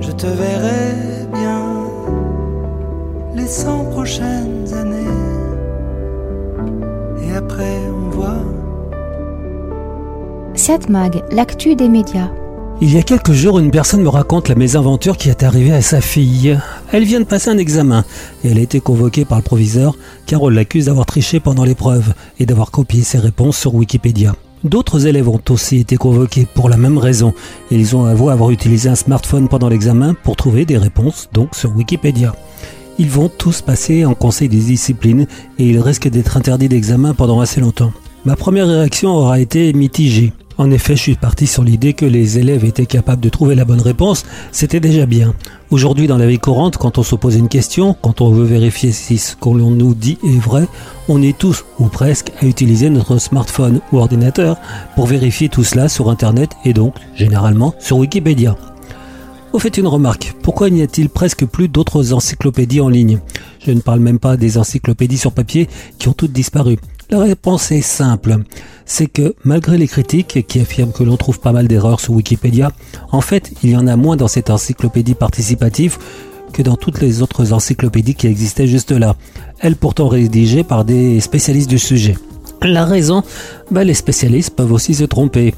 je 0.00 0.10
te 0.12 0.26
verrai 0.26 1.26
bien 1.32 1.86
les 3.34 3.46
cent 3.46 3.84
prochaines 3.86 4.66
années. 4.74 4.98
Et 7.24 7.36
après, 7.36 7.78
on 7.88 8.10
voit. 8.10 8.44
Mag, 10.88 11.22
l'actu 11.30 11.74
des 11.74 11.88
médias. 11.88 12.28
Il 12.82 12.94
y 12.94 12.98
a 12.98 13.02
quelques 13.02 13.32
jours, 13.32 13.58
une 13.58 13.70
personne 13.70 14.02
me 14.02 14.08
raconte 14.08 14.48
la 14.48 14.54
mésaventure 14.54 15.16
qui 15.16 15.28
est 15.28 15.42
arrivée 15.42 15.72
à 15.72 15.82
sa 15.82 16.00
fille. 16.00 16.58
Elle 16.92 17.04
vient 17.04 17.20
de 17.20 17.24
passer 17.24 17.50
un 17.50 17.58
examen 17.58 18.04
et 18.44 18.50
elle 18.50 18.58
a 18.58 18.62
été 18.62 18.80
convoquée 18.80 19.24
par 19.24 19.38
le 19.38 19.44
proviseur 19.44 19.96
car 20.26 20.42
on 20.42 20.48
l'accuse 20.48 20.86
d'avoir 20.86 21.06
triché 21.06 21.40
pendant 21.40 21.64
l'épreuve 21.64 22.14
et 22.38 22.46
d'avoir 22.46 22.70
copié 22.70 23.02
ses 23.02 23.18
réponses 23.18 23.58
sur 23.58 23.74
Wikipédia. 23.74 24.34
D'autres 24.62 25.06
élèves 25.06 25.28
ont 25.28 25.40
aussi 25.48 25.78
été 25.78 25.96
convoqués 25.96 26.46
pour 26.54 26.68
la 26.68 26.76
même 26.76 26.98
raison 26.98 27.32
et 27.70 27.76
ils 27.76 27.96
ont 27.96 28.04
avoué 28.04 28.32
avoir 28.32 28.50
utilisé 28.50 28.90
un 28.90 28.94
smartphone 28.94 29.48
pendant 29.48 29.70
l'examen 29.70 30.14
pour 30.14 30.36
trouver 30.36 30.66
des 30.66 30.76
réponses 30.76 31.28
donc 31.32 31.54
sur 31.54 31.74
Wikipédia. 31.74 32.34
Ils 32.98 33.08
vont 33.08 33.30
tous 33.30 33.62
passer 33.62 34.04
en 34.04 34.12
conseil 34.12 34.50
des 34.50 34.58
disciplines 34.58 35.26
et 35.58 35.66
ils 35.66 35.80
risquent 35.80 36.10
d'être 36.10 36.36
interdits 36.36 36.68
d'examen 36.68 37.14
pendant 37.14 37.40
assez 37.40 37.62
longtemps. 37.62 37.92
Ma 38.26 38.36
première 38.36 38.68
réaction 38.68 39.10
aura 39.10 39.40
été 39.40 39.72
mitigée. 39.72 40.34
En 40.60 40.70
effet, 40.70 40.94
je 40.94 41.00
suis 41.00 41.14
parti 41.14 41.46
sur 41.46 41.64
l'idée 41.64 41.94
que 41.94 42.04
les 42.04 42.38
élèves 42.38 42.66
étaient 42.66 42.84
capables 42.84 43.22
de 43.22 43.30
trouver 43.30 43.54
la 43.54 43.64
bonne 43.64 43.80
réponse, 43.80 44.26
c'était 44.52 44.78
déjà 44.78 45.06
bien. 45.06 45.32
Aujourd'hui, 45.70 46.06
dans 46.06 46.18
la 46.18 46.26
vie 46.26 46.38
courante, 46.38 46.76
quand 46.76 46.98
on 46.98 47.02
se 47.02 47.14
pose 47.14 47.36
une 47.36 47.48
question, 47.48 47.96
quand 48.02 48.20
on 48.20 48.30
veut 48.30 48.44
vérifier 48.44 48.92
si 48.92 49.16
ce 49.16 49.34
qu'on 49.36 49.54
nous 49.54 49.94
dit 49.94 50.18
est 50.22 50.38
vrai, 50.38 50.68
on 51.08 51.22
est 51.22 51.38
tous, 51.38 51.64
ou 51.78 51.86
presque, 51.86 52.32
à 52.42 52.44
utiliser 52.44 52.90
notre 52.90 53.16
smartphone 53.16 53.80
ou 53.90 54.00
ordinateur 54.00 54.58
pour 54.96 55.06
vérifier 55.06 55.48
tout 55.48 55.64
cela 55.64 55.88
sur 55.88 56.10
Internet 56.10 56.50
et 56.66 56.74
donc, 56.74 56.94
généralement, 57.14 57.74
sur 57.78 57.96
Wikipédia. 57.96 58.54
Au 59.54 59.58
fait 59.58 59.78
une 59.78 59.86
remarque, 59.86 60.34
pourquoi 60.42 60.68
n'y 60.68 60.82
a-t-il 60.82 61.08
presque 61.08 61.46
plus 61.46 61.68
d'autres 61.68 62.12
encyclopédies 62.12 62.82
en 62.82 62.90
ligne? 62.90 63.18
Je 63.64 63.72
ne 63.72 63.80
parle 63.80 64.00
même 64.00 64.18
pas 64.18 64.36
des 64.36 64.58
encyclopédies 64.58 65.16
sur 65.16 65.32
papier 65.32 65.70
qui 65.98 66.08
ont 66.08 66.12
toutes 66.12 66.32
disparu. 66.32 66.76
La 67.10 67.18
réponse 67.18 67.72
est 67.72 67.80
simple. 67.80 68.36
C'est 68.86 69.08
que 69.08 69.34
malgré 69.44 69.76
les 69.78 69.88
critiques 69.88 70.46
qui 70.46 70.60
affirment 70.60 70.92
que 70.92 71.02
l'on 71.02 71.16
trouve 71.16 71.40
pas 71.40 71.50
mal 71.50 71.66
d'erreurs 71.66 71.98
sur 71.98 72.14
Wikipédia, 72.14 72.70
en 73.10 73.20
fait, 73.20 73.52
il 73.64 73.70
y 73.70 73.76
en 73.76 73.88
a 73.88 73.96
moins 73.96 74.16
dans 74.16 74.28
cette 74.28 74.48
encyclopédie 74.48 75.14
participative 75.14 75.98
que 76.52 76.62
dans 76.62 76.76
toutes 76.76 77.00
les 77.00 77.20
autres 77.20 77.52
encyclopédies 77.52 78.14
qui 78.14 78.28
existaient 78.28 78.68
juste 78.68 78.92
là. 78.92 79.16
Elles 79.58 79.74
pourtant 79.74 80.06
rédigées 80.06 80.62
par 80.62 80.84
des 80.84 81.20
spécialistes 81.20 81.70
du 81.70 81.80
sujet. 81.80 82.16
La 82.62 82.84
raison, 82.84 83.24
bah, 83.72 83.82
les 83.82 83.94
spécialistes 83.94 84.54
peuvent 84.54 84.72
aussi 84.72 84.94
se 84.94 85.04
tromper. 85.04 85.54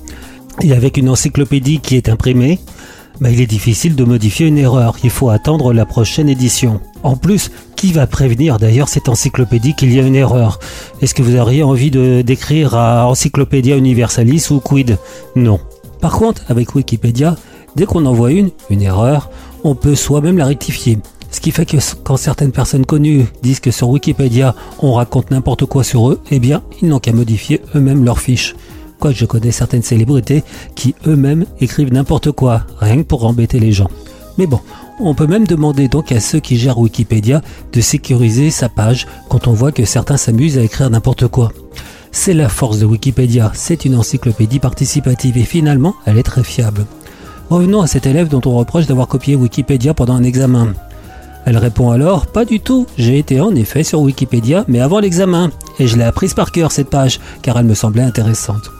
Et 0.62 0.72
avec 0.72 0.96
une 0.96 1.08
encyclopédie 1.08 1.80
qui 1.80 1.96
est 1.96 2.08
imprimée, 2.08 2.60
bah, 3.22 3.30
il 3.30 3.40
est 3.40 3.46
difficile 3.46 3.94
de 3.94 4.02
modifier 4.02 4.48
une 4.48 4.58
erreur. 4.58 4.96
Il 5.04 5.11
faut 5.11 5.30
attendre 5.30 5.72
la 5.72 5.87
prochaine 5.87 6.28
édition. 6.28 6.80
En 7.04 7.16
plus, 7.16 7.52
qui 7.76 7.92
va 7.92 8.08
prévenir 8.08 8.58
d'ailleurs 8.58 8.88
cette 8.88 9.08
encyclopédie 9.08 9.74
qu'il 9.76 9.94
y 9.94 10.00
a 10.00 10.02
une 10.02 10.16
erreur? 10.16 10.58
Est-ce 11.00 11.14
que 11.14 11.22
vous 11.22 11.37
auriez 11.37 11.62
envie 11.62 11.92
de 11.92 12.22
d'écrire 12.22 12.74
à 12.74 13.08
Encyclopédia 13.08 13.76
Universalis 13.76 14.48
ou 14.50 14.58
Quid? 14.58 14.98
Non. 15.37 15.61
Par 16.00 16.18
contre, 16.18 16.42
avec 16.48 16.74
Wikipédia, 16.74 17.37
dès 17.76 17.87
qu'on 17.87 18.06
envoie 18.06 18.32
une, 18.32 18.50
une 18.70 18.82
erreur, 18.82 19.30
on 19.62 19.76
peut 19.76 19.94
soi-même 19.94 20.38
la 20.38 20.46
rectifier. 20.46 20.98
Ce 21.30 21.40
qui 21.40 21.52
fait 21.52 21.64
que 21.64 21.76
quand 22.02 22.16
certaines 22.16 22.50
personnes 22.50 22.85
connues 22.85 23.26
disent 23.40 23.61
que 23.61 23.70
sur 23.70 23.88
Wikipédia 23.88 24.56
on 24.80 24.94
raconte 24.94 25.30
n'importe 25.30 25.64
quoi 25.66 25.85
sur 25.85 26.11
eux, 26.11 26.20
eh 26.32 26.40
bien 26.40 26.62
ils 26.82 26.88
n'ont 26.88 26.98
qu'à 26.98 27.12
modifier 27.12 27.61
eux-mêmes 27.76 28.04
leurs 28.04 28.18
fiches. 28.18 28.56
Je 29.10 29.26
connais 29.26 29.50
certaines 29.50 29.82
célébrités 29.82 30.44
qui 30.74 30.94
eux-mêmes 31.06 31.46
écrivent 31.60 31.92
n'importe 31.92 32.30
quoi, 32.30 32.62
rien 32.78 32.98
que 32.98 33.02
pour 33.02 33.24
embêter 33.24 33.58
les 33.58 33.72
gens. 33.72 33.90
Mais 34.38 34.46
bon, 34.46 34.60
on 35.00 35.14
peut 35.14 35.26
même 35.26 35.46
demander 35.46 35.88
donc 35.88 36.12
à 36.12 36.20
ceux 36.20 36.38
qui 36.38 36.56
gèrent 36.56 36.78
Wikipédia 36.78 37.42
de 37.72 37.80
sécuriser 37.80 38.50
sa 38.50 38.68
page 38.68 39.06
quand 39.28 39.48
on 39.48 39.52
voit 39.52 39.72
que 39.72 39.84
certains 39.84 40.16
s'amusent 40.16 40.58
à 40.58 40.62
écrire 40.62 40.88
n'importe 40.88 41.26
quoi. 41.26 41.52
C'est 42.12 42.34
la 42.34 42.48
force 42.48 42.78
de 42.78 42.86
Wikipédia, 42.86 43.50
c'est 43.54 43.84
une 43.84 43.96
encyclopédie 43.96 44.60
participative 44.60 45.38
et 45.38 45.44
finalement 45.44 45.94
elle 46.06 46.18
est 46.18 46.22
très 46.22 46.44
fiable. 46.44 46.86
Revenons 47.50 47.82
à 47.82 47.86
cet 47.86 48.06
élève 48.06 48.28
dont 48.28 48.40
on 48.44 48.56
reproche 48.56 48.86
d'avoir 48.86 49.08
copié 49.08 49.34
Wikipédia 49.34 49.94
pendant 49.94 50.14
un 50.14 50.22
examen. 50.22 50.72
Elle 51.44 51.57
répond 51.57 51.90
alors 51.90 52.26
Pas 52.26 52.44
du 52.44 52.61
tout, 52.61 52.87
j'ai 52.96 53.18
été 53.18 53.40
en 53.40 53.55
effet 53.55 53.83
sur 53.83 54.00
Wikipédia, 54.00 54.64
mais 54.68 54.81
avant 54.81 55.00
l'examen, 55.00 55.50
et 55.78 55.87
je 55.87 55.96
l'ai 55.96 56.05
apprise 56.05 56.35
par 56.35 56.52
cœur 56.52 56.72
cette 56.72 56.90
page, 56.90 57.20
car 57.42 57.59
elle 57.59 57.66
me 57.66 57.74
semblait 57.74 58.02
intéressante. 58.02 58.70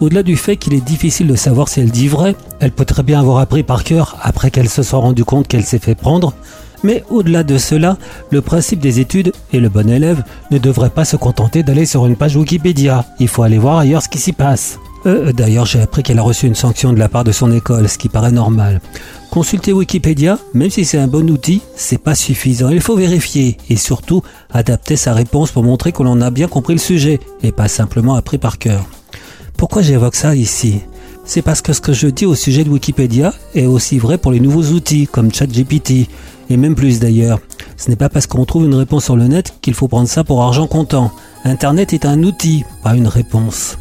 Au-delà 0.00 0.22
du 0.22 0.36
fait 0.36 0.56
qu'il 0.56 0.74
est 0.74 0.84
difficile 0.84 1.26
de 1.26 1.36
savoir 1.36 1.68
si 1.68 1.80
elle 1.80 1.90
dit 1.90 2.08
vrai, 2.08 2.36
elle 2.60 2.72
peut 2.72 2.84
très 2.84 3.02
bien 3.02 3.20
avoir 3.20 3.38
appris 3.38 3.62
par 3.62 3.82
cœur 3.82 4.18
après 4.20 4.50
qu'elle 4.50 4.68
se 4.68 4.82
soit 4.82 4.98
rendue 4.98 5.24
compte 5.24 5.48
qu'elle 5.48 5.64
s'est 5.64 5.78
fait 5.78 5.94
prendre. 5.94 6.34
Mais 6.82 7.02
au-delà 7.08 7.42
de 7.42 7.56
cela, 7.56 7.96
le 8.30 8.42
principe 8.42 8.80
des 8.80 9.00
études 9.00 9.32
et 9.54 9.58
le 9.58 9.70
bon 9.70 9.88
élève 9.88 10.22
ne 10.50 10.58
devrait 10.58 10.90
pas 10.90 11.06
se 11.06 11.16
contenter 11.16 11.62
d'aller 11.62 11.86
sur 11.86 12.04
une 12.04 12.16
page 12.16 12.36
Wikipédia. 12.36 13.06
Il 13.18 13.28
faut 13.28 13.42
aller 13.42 13.58
voir 13.58 13.78
ailleurs 13.78 14.02
ce 14.02 14.10
qui 14.10 14.18
s'y 14.18 14.32
passe. 14.32 14.78
Euh, 15.06 15.32
D'ailleurs, 15.32 15.66
j'ai 15.66 15.80
appris 15.80 16.02
qu'elle 16.02 16.18
a 16.18 16.22
reçu 16.22 16.46
une 16.46 16.54
sanction 16.54 16.92
de 16.92 16.98
la 16.98 17.08
part 17.08 17.24
de 17.24 17.32
son 17.32 17.52
école, 17.52 17.88
ce 17.88 17.98
qui 17.98 18.08
paraît 18.08 18.32
normal. 18.32 18.80
Consulter 19.30 19.72
Wikipédia, 19.72 20.38
même 20.54 20.70
si 20.70 20.84
c'est 20.84 20.98
un 20.98 21.06
bon 21.06 21.28
outil, 21.30 21.62
c'est 21.76 21.98
pas 21.98 22.14
suffisant. 22.14 22.70
Il 22.70 22.80
faut 22.80 22.96
vérifier 22.96 23.56
et 23.70 23.76
surtout 23.76 24.22
adapter 24.52 24.96
sa 24.96 25.12
réponse 25.14 25.52
pour 25.52 25.62
montrer 25.62 25.92
que 25.92 26.02
l'on 26.02 26.20
a 26.20 26.30
bien 26.30 26.48
compris 26.48 26.74
le 26.74 26.80
sujet 26.80 27.20
et 27.42 27.52
pas 27.52 27.68
simplement 27.68 28.14
appris 28.14 28.38
par 28.38 28.58
cœur. 28.58 28.84
Pourquoi 29.56 29.82
j'évoque 29.82 30.16
ça 30.16 30.34
ici? 30.34 30.80
C'est 31.24 31.42
parce 31.42 31.60
que 31.60 31.72
ce 31.72 31.80
que 31.80 31.92
je 31.92 32.06
dis 32.06 32.24
au 32.24 32.34
sujet 32.34 32.62
de 32.62 32.70
Wikipédia 32.70 33.34
est 33.54 33.66
aussi 33.66 33.98
vrai 33.98 34.16
pour 34.16 34.30
les 34.30 34.40
nouveaux 34.40 34.72
outils 34.74 35.08
comme 35.10 35.32
ChatGPT, 35.32 36.08
et 36.48 36.56
même 36.56 36.76
plus 36.76 37.00
d'ailleurs. 37.00 37.40
Ce 37.76 37.90
n'est 37.90 37.96
pas 37.96 38.08
parce 38.08 38.26
qu'on 38.26 38.44
trouve 38.44 38.64
une 38.64 38.74
réponse 38.74 39.04
sur 39.04 39.16
le 39.16 39.26
net 39.26 39.54
qu'il 39.60 39.74
faut 39.74 39.88
prendre 39.88 40.08
ça 40.08 40.24
pour 40.24 40.42
argent 40.42 40.66
comptant. 40.66 41.10
Internet 41.44 41.92
est 41.92 42.06
un 42.06 42.22
outil, 42.22 42.64
pas 42.82 42.94
une 42.94 43.08
réponse. 43.08 43.76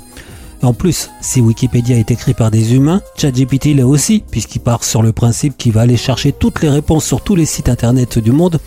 En 0.65 0.73
plus, 0.73 1.11
si 1.21 1.41
Wikipédia 1.41 1.95
est 1.95 2.09
écrit 2.09 2.33
par 2.33 2.49
des 2.49 2.73
humains, 2.73 2.99
ChatGPT 3.17 3.75
l'est 3.75 3.83
aussi, 3.83 4.23
puisqu'il 4.31 4.61
part 4.61 4.83
sur 4.83 5.03
le 5.03 5.13
principe 5.13 5.57
qu'il 5.57 5.71
va 5.71 5.81
aller 5.81 5.95
chercher 5.95 6.31
toutes 6.31 6.63
les 6.63 6.69
réponses 6.69 7.05
sur 7.05 7.21
tous 7.21 7.35
les 7.35 7.45
sites 7.45 7.69
internet 7.69 8.17
du 8.17 8.31
monde. 8.31 8.57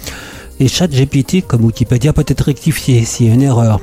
Et 0.60 0.68
ChatGPT, 0.68 1.44
comme 1.44 1.64
Wikipédia, 1.64 2.12
peut 2.12 2.24
être 2.24 2.44
rectifié 2.44 3.04
s'il 3.04 3.26
y 3.26 3.30
a 3.30 3.34
une 3.34 3.42
erreur. 3.42 3.80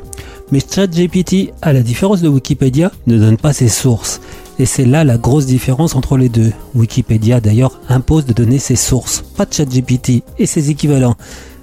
Mais 0.50 0.60
ChatGPT, 0.62 1.52
à 1.62 1.74
la 1.74 1.82
différence 1.82 2.22
de 2.22 2.30
Wikipédia, 2.30 2.90
ne 3.06 3.18
donne 3.18 3.36
pas 3.36 3.52
ses 3.52 3.68
sources. 3.68 4.22
Et 4.60 4.66
c'est 4.66 4.86
là 4.86 5.04
la 5.04 5.18
grosse 5.18 5.46
différence 5.46 5.94
entre 5.94 6.16
les 6.16 6.30
deux. 6.30 6.54
Wikipédia 6.74 7.42
d'ailleurs 7.42 7.82
impose 7.90 8.26
de 8.26 8.32
donner 8.32 8.60
ses 8.60 8.78
sources, 8.78 9.26
pas 9.36 9.46
ChatGPT 9.50 10.24
et 10.40 10.46
ses 10.46 10.70
équivalents. 10.70 11.16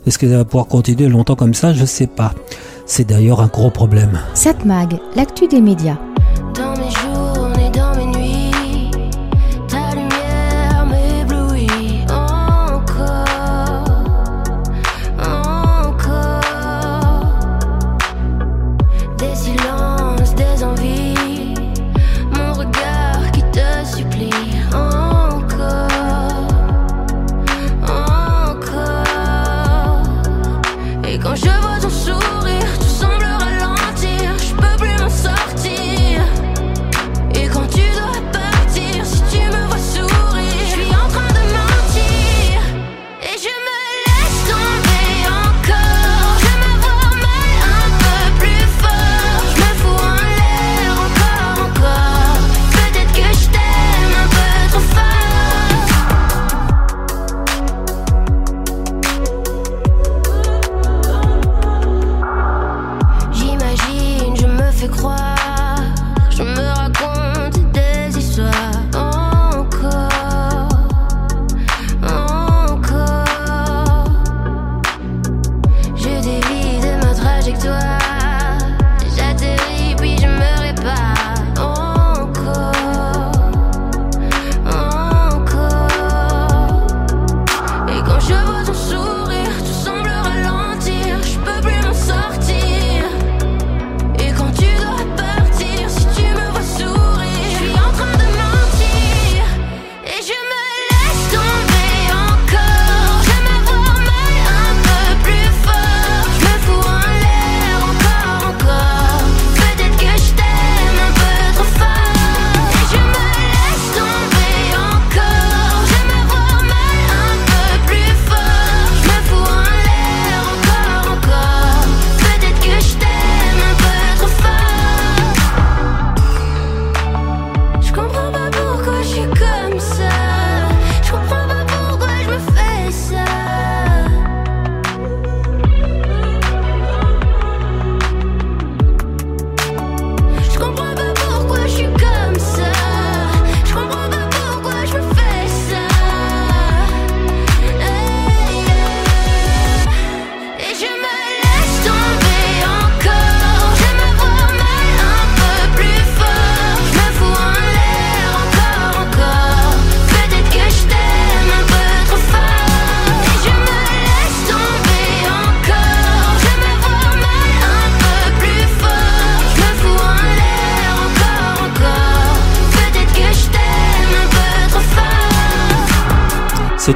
Est-ce 0.07 0.19
que 0.19 0.29
ça 0.29 0.37
va 0.37 0.45
pouvoir 0.45 0.67
continuer 0.67 1.09
longtemps 1.09 1.37
comme 1.37 1.55
ça? 1.55 1.73
Je 1.73 1.87
sais 1.87 2.09
pas. 2.09 2.35
C'est 2.85 3.09
d'ailleurs 3.09 3.41
un 3.41 3.47
gros 3.47 3.71
problème. 3.71 4.21
Satmag, 4.35 4.99
l'actu 5.17 5.49
des 5.49 5.63
médias. 5.63 5.97
Dans 6.55 6.77
mes 6.77 7.02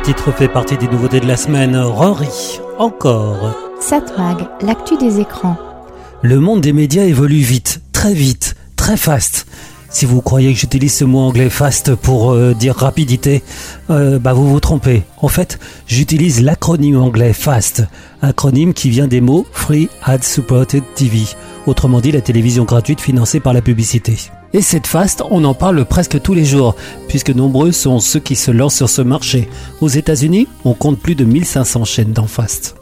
titre 0.07 0.31
fait 0.31 0.47
partie 0.47 0.77
des 0.77 0.87
nouveautés 0.87 1.19
de 1.19 1.27
la 1.27 1.37
semaine. 1.37 1.77
Rory, 1.77 2.61
encore. 2.79 3.57
Satmag, 3.81 4.47
l'actu 4.61 4.97
des 4.97 5.19
écrans. 5.19 5.57
Le 6.23 6.39
monde 6.39 6.61
des 6.61 6.73
médias 6.73 7.03
évolue 7.03 7.39
vite, 7.39 7.83
très 7.91 8.15
vite, 8.15 8.55
très 8.77 8.97
fast. 8.97 9.49
Si 9.91 10.07
vous 10.07 10.23
croyez 10.23 10.53
que 10.53 10.61
j'utilise 10.61 10.95
ce 10.95 11.05
mot 11.05 11.19
anglais 11.19 11.51
fast 11.51 11.97
pour 11.97 12.31
euh, 12.31 12.55
dire 12.55 12.77
rapidité, 12.77 13.43
euh, 13.91 14.21
bah 14.21 14.33
vous 14.33 14.47
vous 14.47 14.61
trompez. 14.61 15.03
En 15.17 15.27
fait, 15.27 15.59
j'utilise 15.89 16.41
l'acronyme 16.41 16.99
anglais 16.99 17.33
FAST, 17.33 17.83
acronyme 18.23 18.75
qui 18.75 18.91
vient 18.91 19.09
des 19.09 19.21
mots 19.21 19.45
Free 19.51 19.89
Ad 20.05 20.23
Supported 20.23 20.85
TV, 20.95 21.23
autrement 21.67 22.01
dit 22.01 22.13
la 22.13 22.21
télévision 22.21 22.63
gratuite 22.63 23.01
financée 23.01 23.41
par 23.41 23.55
la 23.55 23.61
publicité. 23.61 24.17
Et 24.57 24.63
cette 24.63 24.87
FAST, 24.87 25.23
on 25.31 25.45
en 25.45 25.53
parle 25.53 25.85
presque 25.85 26.19
tous 26.23 26.33
les 26.33 26.47
jours, 26.47 26.77
puisque 27.09 27.29
nombreux 27.29 27.73
sont 27.73 28.01
ceux 28.01 28.21
qui 28.21 28.37
se 28.37 28.51
lancent 28.51 28.77
sur 28.77 28.89
ce 28.89 29.03
marché. 29.03 29.51
Aux 29.83 29.89
États-Unis, 29.89 30.49
on 30.65 30.73
compte 30.73 30.99
plus 30.99 31.15
de 31.15 31.27
1500 31.27 31.85
chaînes 31.85 32.15
dans 32.15 32.27
FAST. 32.27 32.75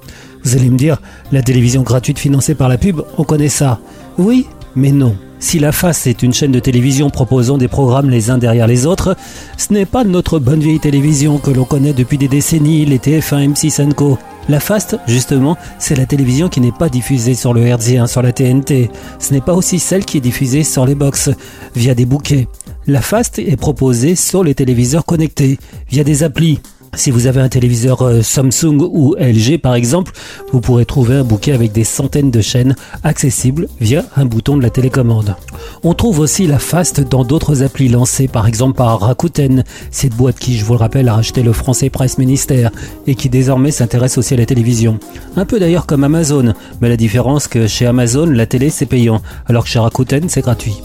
Vous 0.45 0.55
allez 0.55 0.71
me 0.71 0.79
dire, 0.79 1.03
la 1.33 1.43
télévision 1.43 1.83
gratuite 1.83 2.21
financée 2.21 2.55
par 2.55 2.69
la 2.69 2.79
pub, 2.79 3.01
on 3.19 3.25
connaît 3.25 3.49
ça. 3.49 3.81
Oui, 4.19 4.47
mais 4.77 4.93
non. 4.93 5.17
Si 5.39 5.59
la 5.59 5.73
FAST 5.73 6.07
est 6.07 6.23
une 6.23 6.33
chaîne 6.33 6.53
de 6.53 6.59
télévision 6.59 7.11
proposant 7.11 7.59
des 7.59 7.69
programmes 7.69 8.11
les 8.11 8.31
uns 8.31 8.39
derrière 8.39 8.67
les 8.67 8.87
autres, 8.87 9.17
ce 9.57 9.73
n'est 9.73 9.85
pas 9.85 10.05
notre 10.05 10.39
bonne 10.39 10.61
vieille 10.61 10.81
télévision 10.81 11.39
que 11.39 11.51
l'on 11.51 11.65
connaît 11.65 11.93
depuis 11.93 12.19
des 12.19 12.29
décennies, 12.29 12.85
les 12.87 12.99
TF1, 12.99 13.53
M6 13.53 13.93
Co. 13.93 14.19
La 14.49 14.61
FAST, 14.61 14.99
justement, 15.07 15.57
c'est 15.79 15.97
la 15.97 16.07
télévision 16.07 16.49
qui 16.49 16.61
n'est 16.61 16.73
pas 16.73 16.89
diffusée 16.89 17.35
sur 17.35 17.55
le 17.55 17.63
RZ1, 17.63 18.07
sur 18.07 18.21
la 18.21 18.33
TNT. 18.33 18.91
Ce 19.19 19.33
n'est 19.33 19.41
pas 19.41 19.55
aussi 19.55 19.79
celle 19.79 20.05
qui 20.05 20.19
est 20.19 20.23
diffusée 20.23 20.65
sur 20.65 20.85
les 20.85 20.95
box, 20.95 21.31
via 21.75 21.95
des 21.95 22.05
bouquets. 22.05 22.47
La 22.87 23.01
FAST 23.01 23.39
est 23.39 23.57
proposée 23.57 24.17
sur 24.17 24.45
les 24.45 24.55
téléviseurs 24.55 25.07
connectés, 25.07 25.59
via 25.89 26.05
des 26.05 26.23
applis. 26.23 26.61
Si 26.97 27.11
vous 27.11 27.27
avez 27.27 27.41
un 27.41 27.49
téléviseur 27.49 28.03
euh, 28.03 28.23
Samsung 28.23 28.81
ou 28.81 29.15
LG 29.19 29.59
par 29.59 29.75
exemple, 29.75 30.13
vous 30.53 30.61
pourrez 30.61 30.85
trouver 30.85 31.17
un 31.17 31.25
bouquet 31.25 31.53
avec 31.53 31.73
des 31.73 31.85
centaines 31.85 32.31
de 32.31 32.41
chaînes 32.41 32.77
accessibles 33.03 33.69
via 33.81 34.05
un 34.17 34.25
bouton 34.25 34.57
de 34.57 34.63
la 34.63 34.71
télécommande. 34.71 35.35
On 35.83 35.95
trouve 35.95 36.21
aussi 36.21 36.47
la 36.47 36.59
FAST 36.59 37.09
dans 37.09 37.25
d'autres 37.25 37.63
applis 37.63 37.89
lancées 37.89 38.29
par 38.29 38.47
exemple 38.47 38.77
par 38.77 39.01
Rakuten, 39.01 39.65
cette 39.91 40.15
boîte 40.15 40.39
qui, 40.39 40.57
je 40.57 40.65
vous 40.65 40.75
le 40.75 40.79
rappelle, 40.79 41.09
a 41.09 41.15
racheté 41.15 41.43
le 41.43 41.53
français 41.53 41.91
Presse 41.91 42.19
Ministère 42.19 42.71
et 43.07 43.15
qui 43.15 43.29
désormais 43.29 43.71
s'intéresse 43.71 44.19
aussi 44.19 44.35
à 44.35 44.37
la 44.37 44.47
télévision. 44.47 44.99
Un 45.37 45.45
peu 45.45 45.59
d'ailleurs 45.59 45.87
comme 45.87 46.05
Amazon, 46.05 46.55
mais 46.81 46.89
la 46.89 46.97
différence 46.97 47.49
que 47.49 47.67
chez 47.67 47.87
Amazon, 47.87 48.27
la 48.27 48.47
télé 48.47 48.71
c'est 48.71 48.87
payant, 48.87 49.21
alors 49.47 49.65
que 49.65 49.71
chez 49.71 49.79
Rakuten 49.79 50.29
c'est 50.29 50.43
gratuit. 50.43 50.77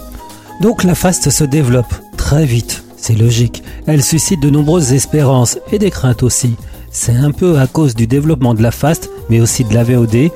Donc 0.60 0.84
la 0.84 0.94
FAST 0.94 1.30
se 1.30 1.44
développe 1.44 1.94
très 2.16 2.44
vite. 2.44 2.84
C'est 3.00 3.14
logique. 3.14 3.62
Elle 3.86 4.02
suscite 4.02 4.40
de 4.40 4.50
nombreuses 4.50 4.92
espérances 4.92 5.58
et 5.72 5.78
des 5.78 5.90
craintes 5.90 6.22
aussi. 6.22 6.54
C'est 6.90 7.14
un 7.14 7.30
peu 7.30 7.58
à 7.58 7.66
cause 7.66 7.94
du 7.94 8.06
développement 8.06 8.54
de 8.54 8.62
la 8.62 8.70
FAST, 8.70 9.10
mais 9.30 9.40
aussi 9.40 9.64
de 9.64 9.72
la 9.72 9.84
VOD, 9.84 10.30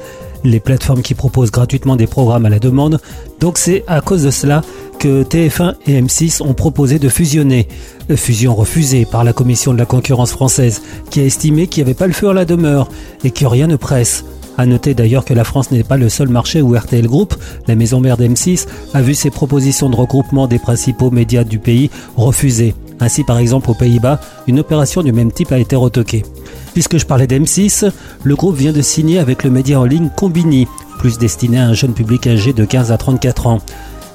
les 0.45 0.61
plateformes 0.61 1.03
qui 1.03 1.15
proposent 1.15 1.51
gratuitement 1.51 1.97
des 1.97 2.07
programmes 2.07 2.47
à 2.47 2.51
la 2.51 2.59
demande. 2.59 3.01
Donc 3.41 3.59
c'est 3.59 3.85
à 3.87 4.01
cause 4.01 4.23
de 4.23 4.31
cela 4.31 4.63
que 4.99 5.25
TF1 5.25 5.75
et 5.87 6.01
M6 6.01 6.43
ont 6.43 6.55
proposé 6.55 6.99
de 6.99 7.09
fusionner. 7.09 7.69
Fusion 8.17 8.55
refusée 8.55 9.05
par 9.05 9.25
la 9.25 9.33
Commission 9.33 9.73
de 9.73 9.79
la 9.79 9.87
concurrence 9.87 10.31
française, 10.31 10.83
qui 11.11 11.21
a 11.21 11.25
estimé 11.25 11.67
qu'il 11.67 11.83
n'y 11.83 11.91
avait 11.91 11.99
pas 11.99 12.07
le 12.07 12.13
feu 12.13 12.29
à 12.29 12.35
la 12.35 12.45
demeure 12.45 12.89
et 13.25 13.31
que 13.31 13.45
rien 13.47 13.67
ne 13.67 13.77
presse. 13.77 14.25
À 14.57 14.67
noter 14.67 14.95
d'ailleurs 14.95 15.25
que 15.25 15.35
la 15.35 15.45
France 15.45 15.71
n'est 15.71 15.83
pas 15.83 15.97
le 15.97 16.09
seul 16.09 16.29
marché 16.29 16.63
où 16.63 16.77
RTL 16.77 17.07
Group, 17.07 17.35
la 17.67 17.75
maison 17.75 18.01
mère 18.01 18.17
d'M6, 18.17 18.67
a 18.93 19.03
vu 19.03 19.15
ses 19.15 19.31
propositions 19.31 19.91
de 19.91 19.97
regroupement 19.97 20.47
des 20.47 20.59
principaux 20.59 21.11
médias 21.11 21.45
du 21.45 21.59
pays 21.59 21.91
refusées. 22.17 22.75
Ainsi, 23.01 23.25
par 23.25 23.39
exemple, 23.39 23.71
aux 23.71 23.75
Pays-Bas, 23.75 24.21
une 24.47 24.61
opération 24.61 25.03
du 25.03 25.13
même 25.13 25.33
type 25.33 25.51
a 25.51 25.59
été 25.59 25.75
retoquée. 25.75 26.25
Puisque 26.73 26.99
je 26.99 27.07
parlais 27.07 27.27
d'M6, 27.27 27.91
le 28.23 28.37
groupe 28.37 28.57
vient 28.57 28.73
de 28.73 28.83
signer 28.83 29.19
avec 29.19 29.43
le 29.43 29.51
média 29.51 29.81
en 29.81 29.85
ligne 29.85 30.11
Combini, 30.17 30.69
plus 30.99 31.19
destiné 31.19 31.59
à 31.59 31.67
un 31.67 31.75
jeune 31.75 31.93
public 31.93 32.27
âgé 32.29 32.53
de 32.53 32.65
15 32.65 32.93
à 32.93 32.97
34 32.97 33.49
ans. 33.49 33.61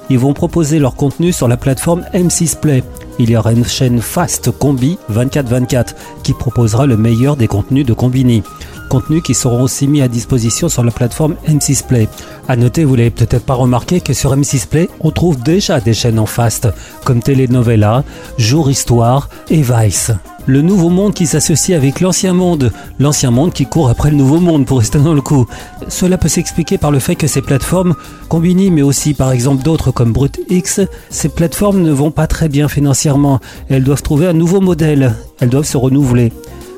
Ils 0.08 0.18
vont 0.18 0.32
proposer 0.32 0.78
leur 0.78 0.96
contenu 0.96 1.32
sur 1.32 1.46
la 1.48 1.56
plateforme 1.56 2.02
M6 2.14 2.58
Play. 2.58 2.82
Il 3.18 3.30
y 3.30 3.36
aura 3.36 3.52
une 3.52 3.64
chaîne 3.64 4.00
Fast 4.00 4.50
Combi 4.50 4.98
24-24 5.12 5.94
qui 6.22 6.32
proposera 6.32 6.86
le 6.86 6.96
meilleur 6.96 7.36
des 7.36 7.46
contenus 7.46 7.86
de 7.86 7.92
Combini 7.92 8.42
contenus 8.90 9.22
qui 9.22 9.34
seront 9.34 9.62
aussi 9.62 9.86
mis 9.86 10.02
à 10.02 10.08
disposition 10.08 10.68
sur 10.68 10.84
la 10.84 10.90
plateforme 10.90 11.36
M6 11.48 11.86
Play. 11.86 12.08
A 12.48 12.56
noter, 12.56 12.84
vous 12.84 12.96
l'avez 12.96 13.10
peut-être 13.10 13.46
pas 13.46 13.54
remarqué, 13.54 14.00
que 14.00 14.12
sur 14.12 14.36
M6 14.36 14.66
Play, 14.66 14.90
on 15.00 15.12
trouve 15.12 15.40
déjà 15.40 15.80
des 15.80 15.94
chaînes 15.94 16.18
en 16.18 16.26
fast, 16.26 16.68
comme 17.04 17.22
Telenovela, 17.22 18.02
Jour 18.36 18.68
Histoire 18.68 19.30
et 19.48 19.62
Vice. 19.62 20.10
Le 20.46 20.62
nouveau 20.62 20.88
monde 20.88 21.14
qui 21.14 21.26
s'associe 21.26 21.76
avec 21.78 22.00
l'ancien 22.00 22.32
monde, 22.32 22.72
l'ancien 22.98 23.30
monde 23.30 23.52
qui 23.52 23.66
court 23.66 23.88
après 23.88 24.10
le 24.10 24.16
nouveau 24.16 24.40
monde 24.40 24.66
pour 24.66 24.78
rester 24.78 24.98
dans 24.98 25.14
le 25.14 25.20
coup. 25.20 25.46
Cela 25.88 26.18
peut 26.18 26.28
s'expliquer 26.28 26.76
par 26.76 26.90
le 26.90 26.98
fait 26.98 27.14
que 27.14 27.28
ces 27.28 27.42
plateformes, 27.42 27.94
Combini 28.28 28.70
mais 28.70 28.82
aussi 28.82 29.14
par 29.14 29.30
exemple 29.30 29.62
d'autres 29.62 29.92
comme 29.92 30.12
BrutX, 30.12 30.80
ces 31.10 31.28
plateformes 31.28 31.82
ne 31.82 31.92
vont 31.92 32.10
pas 32.10 32.26
très 32.26 32.48
bien 32.48 32.66
financièrement. 32.66 33.38
Elles 33.68 33.84
doivent 33.84 34.02
trouver 34.02 34.26
un 34.26 34.32
nouveau 34.32 34.60
modèle, 34.60 35.14
elles 35.38 35.50
doivent 35.50 35.64
se 35.64 35.76
renouveler. 35.76 36.32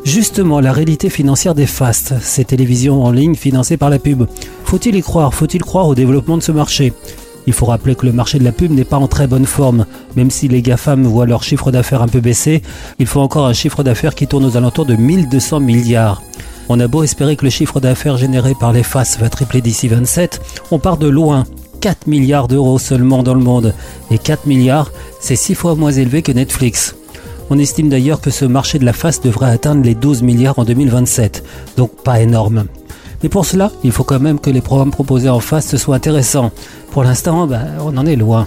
Justement, 0.05 0.59
la 0.59 0.73
réalité 0.73 1.11
financière 1.11 1.55
des 1.55 1.67
FAST, 1.67 2.15
ces 2.21 2.45
télévisions 2.45 3.05
en 3.05 3.13
ligne 3.13 3.37
financées 3.37 3.77
par 3.77 3.89
la 3.89 4.01
pub. 4.01 4.25
Faut-il 4.65 4.97
y 4.97 5.01
croire? 5.01 5.33
Faut-il 5.33 5.63
croire 5.63 5.87
au 5.87 5.95
développement 5.95 6.37
de 6.37 6.43
ce 6.43 6.51
marché? 6.51 6.93
Il 7.47 7.53
faut 7.53 7.67
rappeler 7.67 7.95
que 7.95 8.07
le 8.07 8.13
marché 8.13 8.39
de 8.39 8.45
la 8.45 8.51
pub 8.53 8.73
n'est 8.73 8.85
pas 8.85 8.97
en 8.97 9.07
très 9.07 9.29
bonne 9.29 9.47
forme. 9.47 9.87
Même 10.17 10.31
si 10.31 10.49
les 10.49 10.61
GAFAM 10.61 11.05
voient 11.05 11.27
leur 11.27 11.45
chiffre 11.45 11.71
d'affaires 11.71 12.03
un 12.03 12.09
peu 12.09 12.21
baisser, 12.21 12.63
il 12.99 13.07
faut 13.07 13.21
encore 13.21 13.47
un 13.47 13.53
chiffre 13.53 13.85
d'affaires 13.85 14.17
qui 14.17 14.27
tourne 14.27 14.45
aux 14.45 14.57
alentours 14.57 14.87
de 14.87 14.97
1200 14.97 15.61
milliards. 15.61 16.23
On 16.69 16.81
a 16.81 16.89
beau 16.89 17.05
espérer 17.05 17.37
que 17.37 17.45
le 17.45 17.51
chiffre 17.51 17.79
d'affaires 17.79 18.17
généré 18.17 18.55
par 18.59 18.73
les 18.73 18.83
FAST 18.83 19.21
va 19.21 19.29
tripler 19.29 19.61
d'ici 19.61 19.89
27, 19.89 20.41
on 20.73 20.79
part 20.81 20.97
de 20.97 21.09
loin. 21.09 21.45
4 21.81 22.07
milliards 22.07 22.49
d'euros 22.49 22.79
seulement 22.79 23.23
dans 23.23 23.35
le 23.35 23.43
monde. 23.43 23.75
Et 24.11 24.19
4 24.19 24.47
milliards, 24.47 24.93
c'est 25.21 25.37
6 25.37 25.55
fois 25.55 25.75
moins 25.75 25.91
élevé 25.93 26.23
que 26.23 26.33
Netflix. 26.33 26.95
On 27.55 27.59
estime 27.59 27.91
d'ailleurs 27.91 28.23
que 28.23 28.31
ce 28.31 28.47
marché 28.47 28.79
de 28.79 28.87
la 28.87 28.95
face 28.95 29.21
devrait 29.21 29.51
atteindre 29.51 29.85
les 29.85 29.95
12 29.95 30.23
milliards 30.23 30.59
en 30.59 30.65
2027, 30.65 31.45
donc 31.77 31.91
pas 32.03 32.23
énorme. 32.23 32.65
Mais 33.23 33.29
pour 33.29 33.45
cela, 33.45 33.71
il 33.85 33.93
faut 33.93 34.05
quand 34.05 34.21
même 34.21 34.39
que 34.39 34.49
les 34.49 34.63
programmes 34.63 34.91
proposés 34.91 35.29
en 35.29 35.39
face 35.39 35.77
soient 35.77 35.97
intéressants. 35.97 36.51
Pour 36.93 37.05
l'instant, 37.05 37.47
ben, 37.47 37.67
on 37.85 37.95
en 37.99 38.07
est 38.07 38.17
loin. 38.17 38.47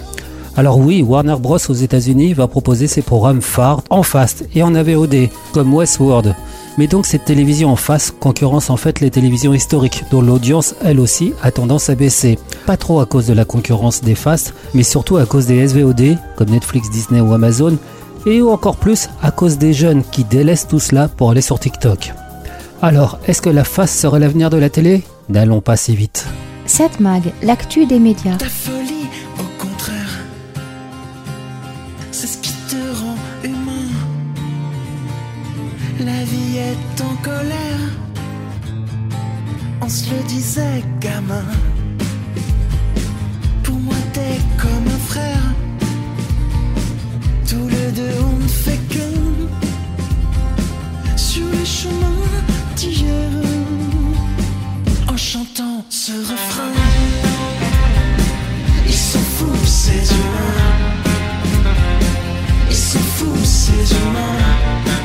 Alors 0.56 0.78
oui, 0.78 1.02
Warner 1.02 1.36
Bros 1.38 1.58
aux 1.68 1.72
États-Unis 1.72 2.32
va 2.32 2.48
proposer 2.48 2.88
ses 2.88 3.02
programmes 3.02 3.42
phares 3.42 3.80
en 3.90 4.02
fast 4.02 4.48
et 4.56 4.64
en 4.64 4.74
AVOD, 4.74 5.28
comme 5.52 5.72
Westworld. 5.72 6.34
Mais 6.76 6.88
donc 6.88 7.06
cette 7.06 7.26
télévision 7.26 7.70
en 7.70 7.76
face 7.76 8.10
concurrence 8.10 8.70
en 8.70 8.76
fait 8.76 8.98
les 8.98 9.10
télévisions 9.10 9.54
historiques, 9.54 10.02
dont 10.10 10.20
l'audience 10.20 10.74
elle 10.84 10.98
aussi 10.98 11.32
a 11.42 11.52
tendance 11.52 11.90
à 11.90 11.94
baisser. 11.94 12.40
Pas 12.66 12.76
trop 12.76 12.98
à 12.98 13.06
cause 13.06 13.28
de 13.28 13.34
la 13.34 13.44
concurrence 13.44 14.02
des 14.02 14.16
fast, 14.16 14.52
mais 14.74 14.82
surtout 14.82 15.16
à 15.16 15.26
cause 15.26 15.46
des 15.46 15.68
SVOD, 15.68 16.18
comme 16.36 16.50
Netflix, 16.50 16.90
Disney 16.90 17.20
ou 17.20 17.32
Amazon, 17.32 17.78
et 18.26 18.42
encore 18.42 18.76
plus 18.76 19.08
à 19.22 19.30
cause 19.30 19.56
des 19.56 19.72
jeunes 19.72 20.02
qui 20.02 20.24
délaissent 20.24 20.66
tout 20.66 20.80
cela 20.80 21.08
pour 21.08 21.30
aller 21.30 21.40
sur 21.40 21.58
TikTok. 21.58 22.12
Alors, 22.82 23.18
est-ce 23.26 23.40
que 23.40 23.48
la 23.48 23.64
face 23.64 23.96
serait 23.96 24.18
l'avenir 24.18 24.50
de 24.50 24.58
la 24.58 24.68
télé? 24.68 25.02
N'allons 25.28 25.60
pas 25.60 25.76
si 25.76 25.96
vite. 25.96 26.26
7 26.66 27.00
Mag, 27.00 27.22
l'actu 27.42 27.86
des 27.86 27.98
médias. 27.98 28.36
Ta 28.36 28.48
folie, 28.48 29.06
au 29.38 29.62
contraire, 29.62 30.18
c'est 32.10 32.26
ce 32.26 32.38
qui 32.38 32.52
te 32.68 32.76
rend 33.00 33.16
humain. 33.44 33.88
La 36.00 36.24
vie 36.24 36.58
est 36.58 37.00
en 37.00 37.14
colère, 37.22 37.80
on 39.80 39.88
se 39.88 40.10
le 40.10 40.22
disait, 40.28 40.84
gamin. 41.00 41.44
Pour 43.62 43.76
moi, 43.76 43.94
t'es 44.12 44.40
comme 44.58 44.95
deux, 47.96 48.02
on 48.20 48.36
ne 48.42 48.48
fait 48.48 48.80
que 48.90 49.08
sur 51.16 51.46
les 51.50 51.64
chemins 51.64 52.22
d'hier. 52.76 53.30
En 55.08 55.16
chantant 55.16 55.84
ce 55.88 56.12
refrain, 56.12 56.72
ils 58.86 58.92
sont 58.92 59.26
fous 59.36 59.64
ces 59.64 60.02
humains. 60.14 60.76
Ils 62.68 62.76
sont 62.76 63.06
fous 63.16 63.44
ces 63.44 63.94
humains. 63.94 64.95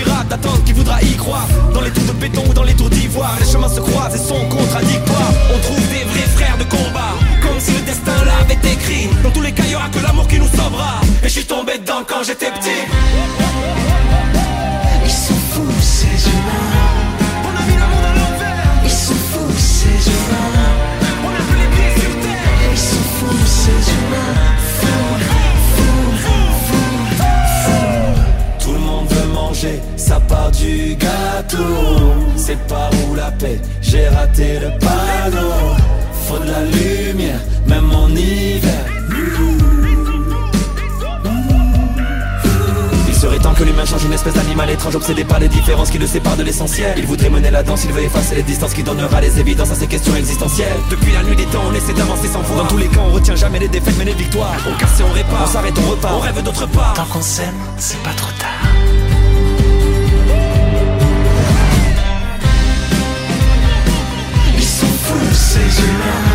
suffira 0.00 0.24
d'attendre 0.24 0.62
qui 0.64 0.72
voudra 0.72 1.00
y 1.02 1.16
croire. 1.16 1.46
Dans 1.72 1.80
les 1.80 1.90
tours 1.90 2.04
de 2.04 2.12
béton 2.12 2.42
ou 2.48 2.52
dans 2.52 2.62
les 2.62 2.74
tours 2.74 2.90
d'ivoire 2.90 3.36
Les 3.40 3.46
chemins 3.46 3.68
se 3.68 3.80
croisent 3.80 4.14
et 4.14 4.18
sont 4.18 4.48
contradictoires. 4.48 5.32
On 5.54 5.58
trouve 5.60 5.88
des 5.88 6.04
vrais 6.04 6.28
frères 6.34 6.58
de 6.58 6.64
combat 6.64 7.14
Comme 7.42 7.58
si 7.58 7.72
le 7.72 7.80
destin 7.80 8.12
l'avait 8.24 8.72
écrit. 8.72 9.08
Dans 9.22 9.30
tous 9.30 9.42
les 9.42 9.52
cas 9.52 9.64
y'aura 9.64 9.88
que 9.88 9.98
l'amour 10.00 10.26
qui 10.26 10.38
nous 10.38 10.48
sauvera. 10.48 11.00
Et 11.22 11.28
je 11.28 11.32
suis 11.32 11.46
tombé 11.46 11.78
dedans 11.78 12.02
quand 12.06 12.22
j'étais 12.22 12.50
petit. 12.50 14.29
Du 30.60 30.96
gâteau. 30.96 32.14
C'est 32.36 32.58
par 32.66 32.90
où 33.08 33.14
la 33.14 33.30
paix, 33.32 33.60
j'ai 33.80 34.08
raté 34.08 34.58
le 34.60 34.70
panneau. 34.78 35.76
Faut 36.26 36.38
de 36.38 36.50
la 36.50 36.64
lumière, 36.64 37.40
même 37.66 37.90
en 37.92 38.08
hiver. 38.08 38.84
Il 43.08 43.14
serait 43.14 43.38
temps 43.38 43.52
que 43.52 43.64
l'humain 43.64 43.84
change 43.84 44.04
une 44.04 44.14
espèce 44.14 44.32
d'animal 44.32 44.70
étrange 44.70 44.96
Obsédé 44.96 45.24
par 45.24 45.38
les 45.40 45.48
différences 45.48 45.90
qui 45.90 45.98
le 45.98 46.06
séparent 46.06 46.38
de 46.38 46.42
l'essentiel 46.42 46.94
Il 46.96 47.04
voudrait 47.04 47.28
mener 47.28 47.50
la 47.50 47.62
danse, 47.62 47.84
il 47.84 47.92
veut 47.92 48.02
effacer 48.02 48.34
les 48.34 48.42
distances 48.42 48.72
Qui 48.72 48.82
donnera 48.82 49.20
les 49.20 49.38
évidences 49.38 49.70
à 49.70 49.74
ces 49.74 49.86
questions 49.86 50.16
existentielles 50.16 50.72
Depuis 50.90 51.12
la 51.12 51.22
nuit 51.22 51.36
des 51.36 51.44
temps, 51.44 51.60
on 51.70 51.74
essaie 51.74 51.92
d'avancer 51.92 52.28
sans 52.28 52.42
foi 52.42 52.56
Dans 52.56 52.66
tous 52.66 52.78
les 52.78 52.88
cas, 52.88 53.00
on 53.06 53.12
retient 53.12 53.36
jamais 53.36 53.58
les 53.58 53.68
défaites 53.68 53.94
mais 53.98 54.06
les 54.06 54.14
victoires 54.14 54.56
On 54.66 54.74
casse 54.78 55.00
et 55.00 55.02
on 55.02 55.12
répare, 55.12 55.42
on 55.44 55.46
s'arrête, 55.46 55.74
on 55.76 55.90
repart 55.90 56.14
On 56.16 56.20
rêve 56.20 56.42
d'autre 56.42 56.66
part 56.68 56.94
Tant 56.94 57.04
qu'on 57.04 57.20
s'aime, 57.20 57.56
c'est 57.76 58.02
pas 58.02 58.14
trop 58.16 58.32
tard. 58.38 58.69
Fous 65.30 65.34
ces 65.34 65.82
humains. 65.82 66.26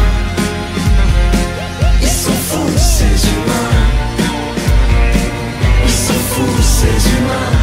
Ils 2.02 2.08
sont 2.08 2.32
fous 2.32 2.78
ces 2.78 3.28
humains. 3.30 3.76
Ils 5.84 5.92
sont 5.92 6.14
fous 6.14 6.62
ces 6.62 7.10
humains 7.10 7.55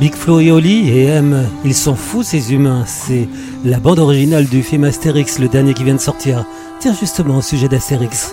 Big 0.00 0.14
Flo 0.14 0.38
et 0.38 0.52
Oli 0.52 0.90
et 0.90 1.06
M, 1.06 1.48
ils 1.64 1.74
sont 1.74 1.96
fous 1.96 2.22
ces 2.22 2.52
humains. 2.52 2.84
C'est 2.86 3.26
la 3.64 3.80
bande 3.80 3.98
originale 3.98 4.46
du 4.46 4.62
film 4.62 4.84
Astérix, 4.84 5.40
le 5.40 5.48
dernier 5.48 5.74
qui 5.74 5.82
vient 5.82 5.96
de 5.96 6.00
sortir. 6.00 6.44
Tiens 6.78 6.94
justement 6.98 7.38
au 7.38 7.42
sujet 7.42 7.66
d'Astérix. 7.66 8.32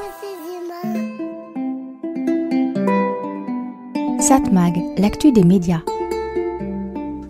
Satmag, 4.20 4.80
l'actu 5.00 5.32
des 5.32 5.44
médias. 5.44 5.82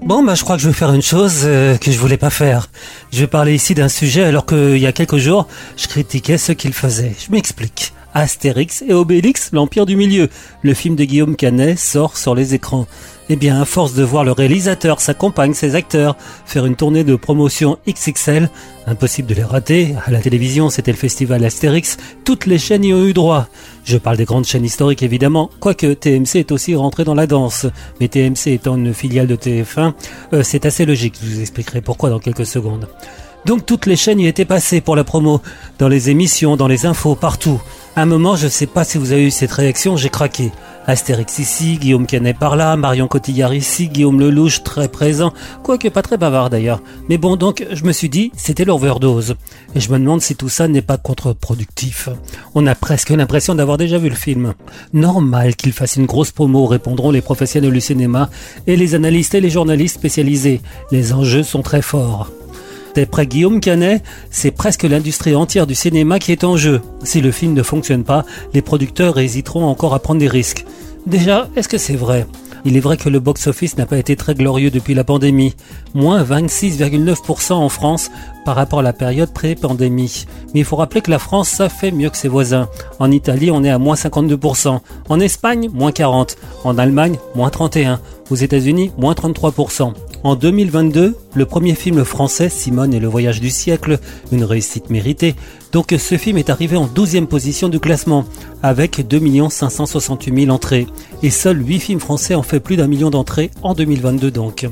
Bon, 0.01 0.21
bah, 0.21 0.35
je 0.35 0.43
crois 0.43 0.57
que 0.57 0.61
je 0.61 0.67
vais 0.67 0.73
faire 0.73 0.93
une 0.93 1.01
chose 1.01 1.43
euh, 1.45 1.77
que 1.77 1.89
je 1.89 1.97
voulais 1.97 2.17
pas 2.17 2.29
faire. 2.29 2.69
Je 3.13 3.21
vais 3.21 3.27
parler 3.27 3.55
ici 3.55 3.73
d'un 3.73 3.89
sujet 3.89 4.23
alors 4.23 4.45
qu'il 4.45 4.77
y 4.77 4.85
a 4.85 4.91
quelques 4.91 5.17
jours, 5.17 5.47
je 5.77 5.87
critiquais 5.87 6.37
ce 6.37 6.51
qu'il 6.51 6.73
faisait. 6.73 7.13
Je 7.17 7.31
m'explique. 7.31 7.93
Astérix 8.13 8.81
et 8.87 8.93
Obélix, 8.93 9.49
l'Empire 9.51 9.85
du 9.85 9.95
Milieu. 9.95 10.29
Le 10.61 10.73
film 10.73 10.95
de 10.95 11.03
Guillaume 11.05 11.35
Canet 11.35 11.77
sort 11.79 12.17
sur 12.17 12.35
les 12.35 12.53
écrans. 12.53 12.87
Eh 13.27 13.35
bien, 13.35 13.59
à 13.59 13.65
force 13.65 13.95
de 13.95 14.03
voir 14.03 14.23
le 14.23 14.31
réalisateur, 14.31 15.01
sa 15.01 15.15
compagne, 15.15 15.53
ses 15.53 15.73
acteurs 15.73 16.15
faire 16.45 16.67
une 16.67 16.75
tournée 16.75 17.03
de 17.03 17.15
promotion 17.15 17.79
XXL, 17.89 18.51
impossible 18.85 19.27
de 19.27 19.33
les 19.33 19.43
rater. 19.43 19.95
À 20.05 20.11
la 20.11 20.19
télévision, 20.21 20.69
c'était 20.69 20.91
le 20.91 20.97
festival 20.97 21.43
Astérix. 21.43 21.97
Toutes 22.23 22.45
les 22.45 22.59
chaînes 22.59 22.83
y 22.83 22.93
ont 22.93 23.03
eu 23.03 23.13
droit. 23.13 23.47
Je 23.83 23.97
parle 23.97 24.17
des 24.17 24.25
grandes 24.25 24.45
chaînes 24.45 24.65
historiques 24.65 25.01
évidemment, 25.01 25.49
quoique 25.59 25.93
TMC 25.93 26.35
est 26.35 26.51
aussi 26.51 26.75
rentré 26.75 27.03
dans 27.03 27.15
la 27.15 27.25
danse. 27.25 27.65
Mais 27.99 28.09
TMC 28.09 28.51
étant 28.53 28.75
une 28.75 28.93
filiale 28.93 29.27
de 29.27 29.35
TF1, 29.35 29.93
euh, 30.33 30.43
c'est 30.43 30.67
assez 30.67 30.85
logique. 30.85 31.15
Je 31.19 31.27
vous 31.27 31.41
expliquerai 31.41 31.81
pourquoi 31.81 32.11
dans 32.11 32.19
quelques 32.19 32.45
secondes. 32.45 32.87
Donc 33.45 33.65
toutes 33.65 33.85
les 33.85 33.95
chaînes 33.95 34.19
y 34.19 34.27
étaient 34.27 34.43
passées 34.43 34.81
pour 34.81 34.95
la 34.95 35.03
promo, 35.03 35.39
dans 35.77 35.87
les 35.87 36.09
émissions, 36.09 36.57
dans 36.57 36.67
les 36.67 36.87
infos, 36.87 37.13
partout. 37.13 37.61
À 37.95 38.01
un 38.01 38.05
moment, 38.05 38.35
je 38.35 38.47
sais 38.47 38.65
pas 38.65 38.83
si 38.83 38.97
vous 38.97 39.11
avez 39.11 39.27
eu 39.27 39.31
cette 39.31 39.51
réaction, 39.51 39.95
j'ai 39.95 40.09
craqué. 40.09 40.51
Astérix 40.87 41.39
ici, 41.39 41.77
Guillaume 41.77 42.07
Canet 42.07 42.37
par 42.37 42.55
là, 42.55 42.75
Marion 42.75 43.07
Cotillard 43.07 43.53
ici, 43.53 43.87
Guillaume 43.87 44.19
Lelouch 44.19 44.63
très 44.63 44.87
présent, 44.87 45.31
quoique 45.63 45.87
pas 45.89 46.01
très 46.01 46.17
bavard 46.17 46.49
d'ailleurs. 46.49 46.81
Mais 47.07 47.17
bon, 47.17 47.35
donc 47.35 47.65
je 47.71 47.83
me 47.85 47.91
suis 47.91 48.09
dit, 48.09 48.31
c'était 48.35 48.65
l'overdose. 48.65 49.35
Et 49.75 49.79
je 49.79 49.91
me 49.91 49.99
demande 49.99 50.21
si 50.21 50.35
tout 50.35 50.49
ça 50.49 50.67
n'est 50.67 50.81
pas 50.81 50.97
contre-productif. 50.97 52.09
On 52.55 52.67
a 52.67 52.75
presque 52.75 53.11
l'impression 53.11 53.55
d'avoir 53.55 53.77
déjà 53.77 53.97
vu 53.97 54.09
le 54.09 54.15
film. 54.15 54.53
Normal 54.93 55.55
qu'il 55.55 55.71
fasse 55.71 55.95
une 55.95 56.05
grosse 56.07 56.31
promo, 56.31 56.65
répondront 56.65 57.11
les 57.11 57.21
professionnels 57.21 57.73
du 57.73 57.81
cinéma 57.81 58.29
et 58.65 58.75
les 58.75 58.95
analystes 58.95 59.35
et 59.35 59.41
les 59.41 59.49
journalistes 59.49 59.95
spécialisés. 59.95 60.61
Les 60.91 61.13
enjeux 61.13 61.43
sont 61.43 61.61
très 61.61 61.81
forts. 61.81 62.31
D'après 62.95 63.27
Guillaume 63.27 63.59
Canet, 63.59 64.01
c'est 64.31 64.51
presque 64.51 64.83
l'industrie 64.83 65.35
entière 65.35 65.67
du 65.67 65.75
cinéma 65.75 66.17
qui 66.17 66.31
est 66.31 66.45
en 66.45 66.55
jeu. 66.55 66.81
Si 67.03 67.19
le 67.19 67.31
film 67.31 67.53
ne 67.53 67.61
fonctionne 67.61 68.05
pas, 68.05 68.23
les 68.53 68.61
producteurs 68.61 69.19
hésiteront 69.19 69.65
encore 69.65 69.93
à 69.93 69.99
prendre 69.99 70.21
des 70.21 70.29
risques. 70.29 70.65
Déjà, 71.05 71.49
est-ce 71.55 71.67
que 71.67 71.77
c'est 71.77 71.95
vrai? 71.95 72.25
Il 72.67 72.75
est 72.75 72.79
vrai 72.79 72.97
que 72.97 73.09
le 73.09 73.19
box-office 73.19 73.77
n'a 73.77 73.85
pas 73.85 73.99
été 73.99 74.15
très 74.15 74.33
glorieux 74.33 74.71
depuis 74.71 74.95
la 74.95 75.03
pandémie. 75.03 75.53
Moins 75.93 76.23
26,9% 76.23 77.53
en 77.53 77.69
France 77.69 78.09
par 78.43 78.55
rapport 78.55 78.79
à 78.79 78.81
la 78.81 78.93
période 78.93 79.31
pré-pandémie. 79.31 80.25
Mais 80.53 80.61
il 80.61 80.65
faut 80.65 80.77
rappeler 80.77 81.01
que 81.01 81.11
la 81.11 81.19
France, 81.19 81.49
ça 81.49 81.69
fait 81.69 81.91
mieux 81.91 82.09
que 82.09 82.17
ses 82.17 82.27
voisins. 82.27 82.67
En 82.97 83.11
Italie, 83.11 83.51
on 83.51 83.63
est 83.63 83.69
à 83.69 83.77
moins 83.77 83.95
52%. 83.95 84.79
En 85.09 85.19
Espagne, 85.19 85.69
moins 85.71 85.91
40%. 85.91 86.37
En 86.63 86.77
Allemagne, 86.79 87.17
moins 87.35 87.49
31%. 87.49 87.99
Aux 88.31 88.35
États-Unis, 88.35 88.91
moins 88.97 89.13
33%. 89.13 89.93
En 90.25 90.33
2022, 90.33 91.15
le 91.35 91.45
premier 91.45 91.75
film 91.75 92.03
français, 92.03 92.49
Simone 92.49 92.95
et 92.95 92.99
le 92.99 93.07
voyage 93.07 93.39
du 93.39 93.51
siècle, 93.51 93.99
une 94.31 94.43
réussite 94.43 94.89
méritée. 94.89 95.35
Donc 95.71 95.93
ce 95.95 96.17
film 96.17 96.39
est 96.39 96.49
arrivé 96.49 96.77
en 96.77 96.87
12e 96.87 97.27
position 97.27 97.69
du 97.69 97.79
classement, 97.79 98.25
avec 98.63 99.07
2 99.07 99.21
568 99.51 100.45
000 100.45 100.51
entrées. 100.51 100.87
Et 101.21 101.29
seuls 101.29 101.63
8 101.63 101.79
films 101.79 101.99
français 101.99 102.33
ont 102.33 102.41
fait 102.41 102.59
plus 102.59 102.75
d'un 102.75 102.87
million 102.87 103.11
d'entrées 103.11 103.51
en 103.61 103.75
2022 103.75 104.31
donc. 104.31 104.67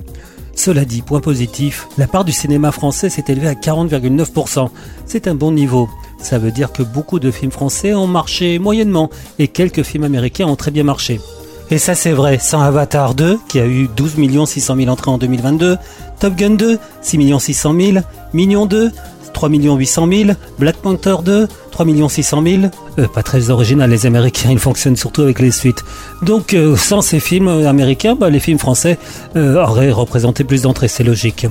Cela 0.55 0.85
dit, 0.85 1.03
point 1.03 1.21
positif, 1.21 1.87
la 1.99 2.07
part 2.07 2.25
du 2.25 2.31
cinéma 2.31 2.71
français 2.71 3.11
s'est 3.11 3.25
élevée 3.27 3.49
à 3.49 3.53
40,9%. 3.53 4.69
C'est 5.05 5.27
un 5.27 5.35
bon 5.35 5.51
niveau. 5.51 5.87
Ça 6.17 6.39
veut 6.39 6.51
dire 6.51 6.71
que 6.71 6.81
beaucoup 6.81 7.19
de 7.19 7.29
films 7.29 7.51
français 7.51 7.93
ont 7.93 8.07
marché 8.07 8.57
moyennement 8.57 9.11
et 9.37 9.49
quelques 9.49 9.83
films 9.83 10.05
américains 10.05 10.47
ont 10.47 10.55
très 10.55 10.71
bien 10.71 10.83
marché. 10.83 11.19
Et 11.73 11.79
ça 11.79 11.95
c'est 11.95 12.11
vrai, 12.11 12.37
sans 12.37 12.61
Avatar 12.61 13.15
2, 13.15 13.39
qui 13.47 13.59
a 13.59 13.65
eu 13.65 13.87
12 13.87 14.13
600 14.45 14.75
000 14.75 14.89
entrées 14.89 15.09
en 15.09 15.17
2022, 15.17 15.77
Top 16.19 16.35
Gun 16.35 16.51
2, 16.51 16.77
6 17.01 17.39
600 17.39 17.73
000, 17.79 17.97
Minion 18.31 18.67
2, 18.67 18.91
3 19.33 19.49
800 19.49 20.07
000, 20.07 20.29
Black 20.59 20.75
Panther 20.75 21.15
2, 21.25 21.47
3 21.71 21.85
600 22.09 22.43
000. 22.45 22.61
Euh, 22.99 23.07
pas 23.07 23.23
très 23.23 23.49
original, 23.49 23.89
les 23.89 24.05
Américains, 24.05 24.51
ils 24.51 24.59
fonctionnent 24.59 24.95
surtout 24.95 25.23
avec 25.23 25.39
les 25.39 25.49
suites. 25.49 25.83
Donc 26.21 26.53
euh, 26.53 26.75
sans 26.75 27.01
ces 27.01 27.19
films 27.19 27.47
américains, 27.47 28.13
bah, 28.13 28.29
les 28.29 28.39
films 28.39 28.59
français 28.59 28.99
euh, 29.35 29.59
auraient 29.59 29.89
représenté 29.89 30.43
plus 30.43 30.61
d'entrées, 30.61 30.87
c'est 30.87 31.03
logique. 31.03 31.47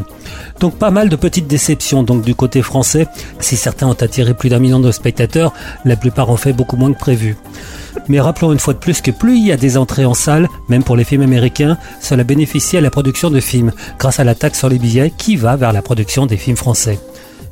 Donc 0.60 0.76
pas 0.76 0.92
mal 0.92 1.08
de 1.08 1.16
petites 1.16 1.48
déceptions 1.48 2.04
donc 2.04 2.22
du 2.22 2.36
côté 2.36 2.62
français. 2.62 3.08
Si 3.40 3.56
certains 3.56 3.88
ont 3.88 4.00
attiré 4.00 4.34
plus 4.34 4.50
d'un 4.50 4.60
million 4.60 4.78
de 4.78 4.92
spectateurs, 4.92 5.52
la 5.84 5.96
plupart 5.96 6.30
ont 6.30 6.36
fait 6.36 6.52
beaucoup 6.52 6.76
moins 6.76 6.92
que 6.92 6.98
prévu. 7.00 7.36
Mais 8.08 8.20
rappelons 8.20 8.52
une 8.52 8.58
fois 8.58 8.74
de 8.74 8.78
plus 8.78 9.00
que 9.00 9.10
plus 9.10 9.36
il 9.36 9.46
y 9.46 9.52
a 9.52 9.56
des 9.56 9.76
entrées 9.76 10.04
en 10.04 10.14
salle, 10.14 10.48
même 10.68 10.82
pour 10.82 10.96
les 10.96 11.04
films 11.04 11.22
américains, 11.22 11.78
cela 12.00 12.24
bénéficie 12.24 12.76
à 12.76 12.80
la 12.80 12.90
production 12.90 13.30
de 13.30 13.40
films, 13.40 13.72
grâce 13.98 14.20
à 14.20 14.24
la 14.24 14.34
taxe 14.34 14.58
sur 14.58 14.68
les 14.68 14.78
billets 14.78 15.12
qui 15.16 15.36
va 15.36 15.56
vers 15.56 15.72
la 15.72 15.82
production 15.82 16.26
des 16.26 16.36
films 16.36 16.56
français. 16.56 16.98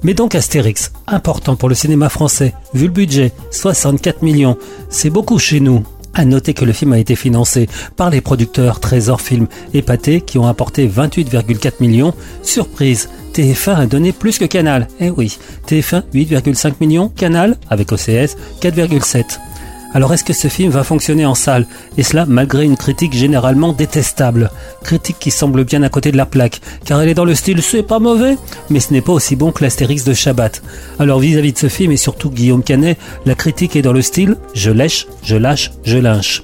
Mais 0.02 0.14
donc 0.14 0.34
Astérix, 0.34 0.92
important 1.06 1.56
pour 1.56 1.68
le 1.68 1.74
cinéma 1.74 2.08
français, 2.08 2.54
vu 2.72 2.86
le 2.86 2.92
budget, 2.92 3.32
64 3.50 4.22
millions, 4.22 4.56
c'est 4.88 5.10
beaucoup 5.10 5.38
chez 5.38 5.60
nous. 5.60 5.84
À 6.12 6.24
noter 6.24 6.54
que 6.54 6.64
le 6.64 6.72
film 6.72 6.92
a 6.92 6.98
été 6.98 7.14
financé 7.14 7.68
par 7.96 8.10
les 8.10 8.20
producteurs 8.20 8.80
Trésor 8.80 9.20
Film 9.20 9.46
et 9.74 9.84
qui 10.20 10.38
ont 10.38 10.46
apporté 10.46 10.88
28,4 10.88 11.74
millions. 11.80 12.14
Surprise, 12.42 13.08
TF1 13.32 13.76
a 13.76 13.86
donné 13.86 14.12
plus 14.12 14.38
que 14.38 14.44
Canal. 14.44 14.88
Eh 14.98 15.10
oui, 15.10 15.38
TF1 15.68 16.02
8,5 16.12 16.74
millions, 16.80 17.08
Canal, 17.10 17.56
avec 17.68 17.92
OCS, 17.92 18.36
4,7. 18.60 19.38
Alors 19.92 20.12
est-ce 20.14 20.22
que 20.22 20.32
ce 20.32 20.48
film 20.48 20.70
va 20.70 20.84
fonctionner 20.84 21.26
en 21.26 21.34
salle? 21.34 21.66
Et 21.98 22.02
cela 22.04 22.24
malgré 22.26 22.64
une 22.64 22.76
critique 22.76 23.12
généralement 23.12 23.72
détestable. 23.72 24.50
Critique 24.84 25.18
qui 25.18 25.30
semble 25.30 25.64
bien 25.64 25.82
à 25.82 25.88
côté 25.88 26.12
de 26.12 26.16
la 26.16 26.26
plaque, 26.26 26.60
car 26.84 27.00
elle 27.02 27.08
est 27.08 27.14
dans 27.14 27.24
le 27.24 27.34
style 27.34 27.60
c'est 27.62 27.82
pas 27.82 27.98
mauvais, 27.98 28.36
mais 28.70 28.78
ce 28.80 28.92
n'est 28.92 29.00
pas 29.00 29.12
aussi 29.12 29.34
bon 29.34 29.50
que 29.50 29.64
l'Astérix 29.64 30.04
de 30.04 30.14
Shabbat. 30.14 30.62
Alors 31.00 31.18
vis-à-vis 31.18 31.52
de 31.52 31.58
ce 31.58 31.68
film 31.68 31.90
et 31.90 31.96
surtout 31.96 32.30
Guillaume 32.30 32.62
Canet, 32.62 32.98
la 33.26 33.34
critique 33.34 33.74
est 33.74 33.82
dans 33.82 33.92
le 33.92 34.02
style 34.02 34.36
je 34.54 34.70
lèche, 34.70 35.06
je 35.24 35.36
lâche, 35.36 35.72
je 35.84 35.98
lynche. 35.98 36.42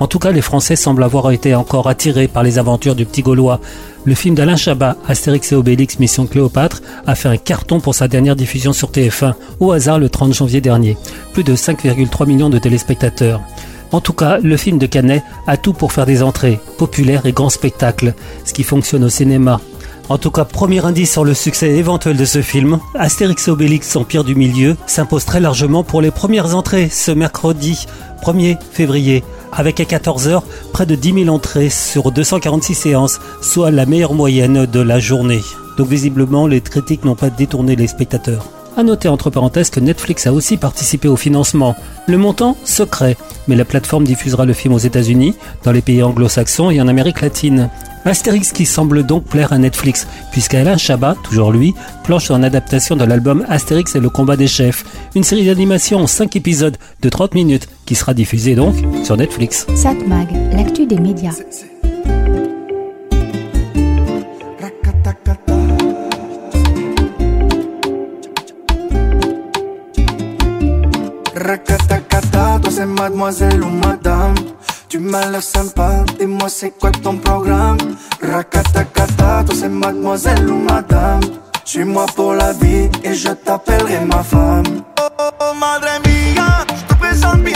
En 0.00 0.06
tout 0.06 0.18
cas, 0.18 0.30
les 0.30 0.42
Français 0.42 0.76
semblent 0.76 1.02
avoir 1.02 1.30
été 1.32 1.54
encore 1.54 1.88
attirés 1.88 2.28
par 2.28 2.42
les 2.42 2.58
aventures 2.58 2.94
du 2.94 3.04
petit 3.04 3.22
Gaulois. 3.22 3.60
Le 4.04 4.14
film 4.14 4.34
d'Alain 4.34 4.56
Chabat, 4.56 4.96
Astérix 5.08 5.50
et 5.50 5.56
Obélix 5.56 5.98
Mission 5.98 6.26
Cléopâtre, 6.26 6.82
a 7.06 7.14
fait 7.14 7.28
un 7.28 7.36
carton 7.36 7.80
pour 7.80 7.94
sa 7.94 8.06
dernière 8.06 8.36
diffusion 8.36 8.72
sur 8.72 8.90
TF1, 8.90 9.34
au 9.58 9.72
hasard 9.72 9.98
le 9.98 10.08
30 10.08 10.34
janvier 10.34 10.60
dernier. 10.60 10.96
Plus 11.32 11.44
de 11.44 11.56
5,3 11.56 12.26
millions 12.26 12.50
de 12.50 12.58
téléspectateurs. 12.58 13.40
En 13.90 14.00
tout 14.00 14.12
cas, 14.12 14.38
le 14.38 14.56
film 14.56 14.78
de 14.78 14.86
Canet 14.86 15.22
a 15.46 15.56
tout 15.56 15.72
pour 15.72 15.92
faire 15.92 16.06
des 16.06 16.22
entrées, 16.22 16.60
populaires 16.76 17.26
et 17.26 17.32
grands 17.32 17.48
spectacles, 17.48 18.14
ce 18.44 18.52
qui 18.52 18.62
fonctionne 18.62 19.04
au 19.04 19.08
cinéma. 19.08 19.60
En 20.10 20.16
tout 20.16 20.30
cas, 20.30 20.46
premier 20.46 20.82
indice 20.86 21.12
sur 21.12 21.24
le 21.24 21.34
succès 21.34 21.68
éventuel 21.68 22.16
de 22.16 22.24
ce 22.24 22.40
film, 22.40 22.78
Astérix 22.94 23.48
Obélix 23.48 23.94
Empire 23.94 24.24
du 24.24 24.34
Milieu 24.34 24.74
s'impose 24.86 25.26
très 25.26 25.38
largement 25.38 25.84
pour 25.84 26.00
les 26.00 26.10
premières 26.10 26.56
entrées 26.56 26.88
ce 26.88 27.10
mercredi 27.10 27.86
1er 28.22 28.56
février 28.72 29.22
avec 29.52 29.80
à 29.80 29.84
14h 29.84 30.42
près 30.72 30.86
de 30.86 30.94
10 30.94 31.24
000 31.24 31.34
entrées 31.34 31.68
sur 31.68 32.10
246 32.10 32.74
séances, 32.74 33.20
soit 33.42 33.70
la 33.70 33.84
meilleure 33.84 34.14
moyenne 34.14 34.64
de 34.64 34.80
la 34.80 34.98
journée. 34.98 35.42
Donc 35.76 35.88
visiblement, 35.88 36.46
les 36.46 36.62
critiques 36.62 37.04
n'ont 37.04 37.14
pas 37.14 37.30
détourné 37.30 37.76
les 37.76 37.86
spectateurs. 37.86 38.46
À 38.78 38.84
noter 38.84 39.08
entre 39.08 39.28
parenthèses 39.28 39.70
que 39.70 39.80
Netflix 39.80 40.28
a 40.28 40.32
aussi 40.32 40.56
participé 40.56 41.08
au 41.08 41.16
financement. 41.16 41.74
Le 42.06 42.16
montant 42.16 42.56
secret, 42.64 43.16
mais 43.48 43.56
la 43.56 43.64
plateforme 43.64 44.04
diffusera 44.04 44.44
le 44.44 44.52
film 44.52 44.72
aux 44.72 44.78
États-Unis, 44.78 45.34
dans 45.64 45.72
les 45.72 45.80
pays 45.80 46.00
anglo-saxons 46.00 46.70
et 46.70 46.80
en 46.80 46.86
Amérique 46.86 47.20
latine. 47.20 47.70
Astérix 48.04 48.52
qui 48.52 48.66
semble 48.66 49.02
donc 49.02 49.24
plaire 49.24 49.52
à 49.52 49.58
Netflix, 49.58 50.06
puisqu'Alain 50.30 50.76
Chabat, 50.76 51.16
toujours 51.24 51.50
lui, 51.50 51.74
planche 52.04 52.26
sur 52.26 52.36
une 52.36 52.44
adaptation 52.44 52.94
de 52.94 53.04
l'album 53.04 53.44
Astérix 53.48 53.96
et 53.96 54.00
le 54.00 54.10
combat 54.10 54.36
des 54.36 54.46
chefs, 54.46 54.84
une 55.16 55.24
série 55.24 55.46
d'animation 55.46 55.98
en 55.98 56.06
5 56.06 56.36
épisodes 56.36 56.76
de 57.02 57.08
30 57.08 57.34
minutes 57.34 57.68
qui 57.84 57.96
sera 57.96 58.14
diffusée 58.14 58.54
donc 58.54 58.76
sur 59.02 59.16
Netflix. 59.16 59.66
Satmag, 59.74 60.28
l'actu 60.52 60.86
des 60.86 61.00
médias. 61.00 61.34
Rakata, 71.38 72.58
toi 72.60 72.70
c'est 72.70 72.86
mademoiselle 72.86 73.62
ou 73.62 73.68
madame. 73.68 74.34
Tu 74.88 74.98
m'as 74.98 75.26
l'air 75.26 75.42
sympa, 75.42 76.04
dis-moi 76.18 76.48
c'est 76.48 76.70
quoi 76.70 76.90
ton 76.90 77.16
programme? 77.16 77.78
Rakatakata, 78.20 79.44
toi 79.46 79.54
c'est 79.54 79.68
mademoiselle 79.68 80.48
ou 80.50 80.58
madame. 80.58 81.20
Suis-moi 81.64 82.06
pour 82.16 82.32
la 82.32 82.52
vie 82.54 82.90
et 83.04 83.14
je 83.14 83.28
t'appellerai 83.28 84.00
ma 84.06 84.22
femme. 84.22 84.82
Oh, 85.00 85.08
oh, 85.40 85.54
madre 85.54 86.00
mía, 86.04 86.66
je 86.66 86.94
te 86.94 86.98
présente 86.98 87.38
mi 87.44 87.52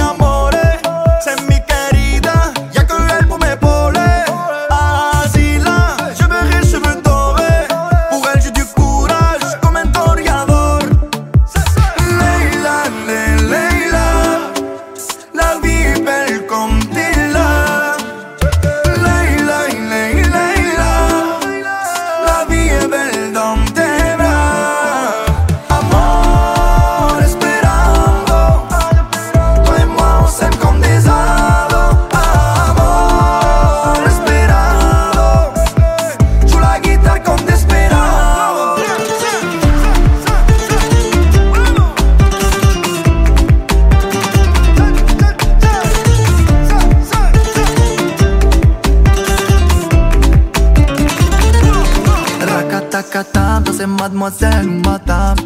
mademoiselle 54.22 54.68
ou 54.68 54.88
madame. 54.88 55.36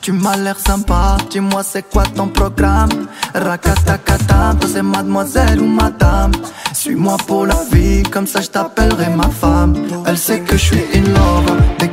Tu 0.00 0.10
m'as 0.10 0.36
l'air 0.36 0.58
sympa, 0.58 1.16
dis-moi 1.30 1.62
c'est 1.62 1.88
quoi 1.88 2.02
ton 2.04 2.28
programme? 2.28 3.06
Rakatakata, 3.34 4.54
toi 4.58 4.70
c'est 4.72 4.82
mademoiselle 4.82 5.60
ou 5.60 5.66
madame? 5.66 6.32
Suis-moi 6.72 7.16
pour 7.26 7.46
la 7.46 7.58
vie, 7.70 8.02
comme 8.02 8.26
ça 8.26 8.40
je 8.40 8.48
t'appellerai 8.48 9.10
ma 9.10 9.28
femme. 9.28 9.74
Elle 10.06 10.18
sait 10.18 10.40
que 10.40 10.56
je 10.56 10.64
suis 10.64 10.84
in 10.94 11.04
love, 11.16 11.52
des 11.78 11.90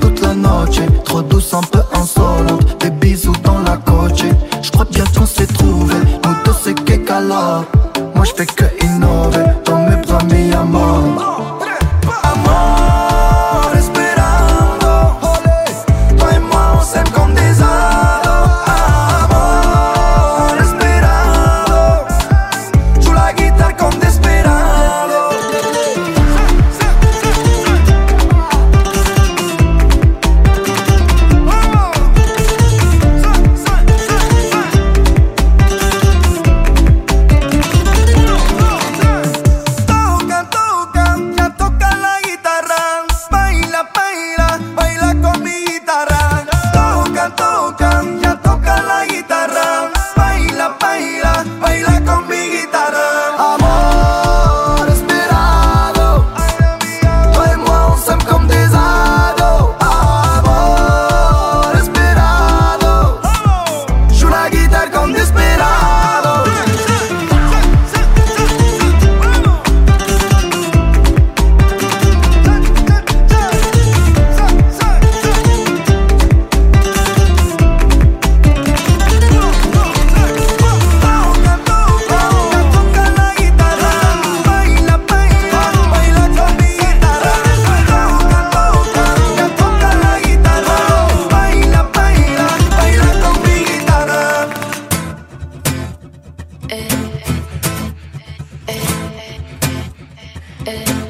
toute 0.00 0.20
la 0.20 0.34
noche. 0.34 0.80
Trop 1.04 1.22
douce, 1.22 1.52
un 1.52 1.62
peu 1.62 1.82
insolente, 1.92 2.80
des 2.80 2.90
bisous 2.90 3.32
dans 3.42 3.58
la 3.58 3.76
coche. 3.76 4.24
Je 4.62 4.70
crois 4.70 4.86
bien 4.86 5.04
qu'on 5.16 5.26
s'est 5.26 5.46
trouvé, 5.46 5.94
nous 6.24 6.34
deux 6.44 6.56
c'est 6.62 6.74
qu'écalor. 6.84 7.64
Moi 8.14 8.24
je 8.24 8.32
fais 8.36 8.46
que 8.46 8.64
innover, 8.84 9.49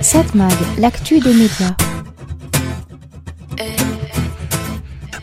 Satmag, 0.00 0.52
l'actu 0.78 1.20
des 1.20 1.32
médias. 1.32 1.74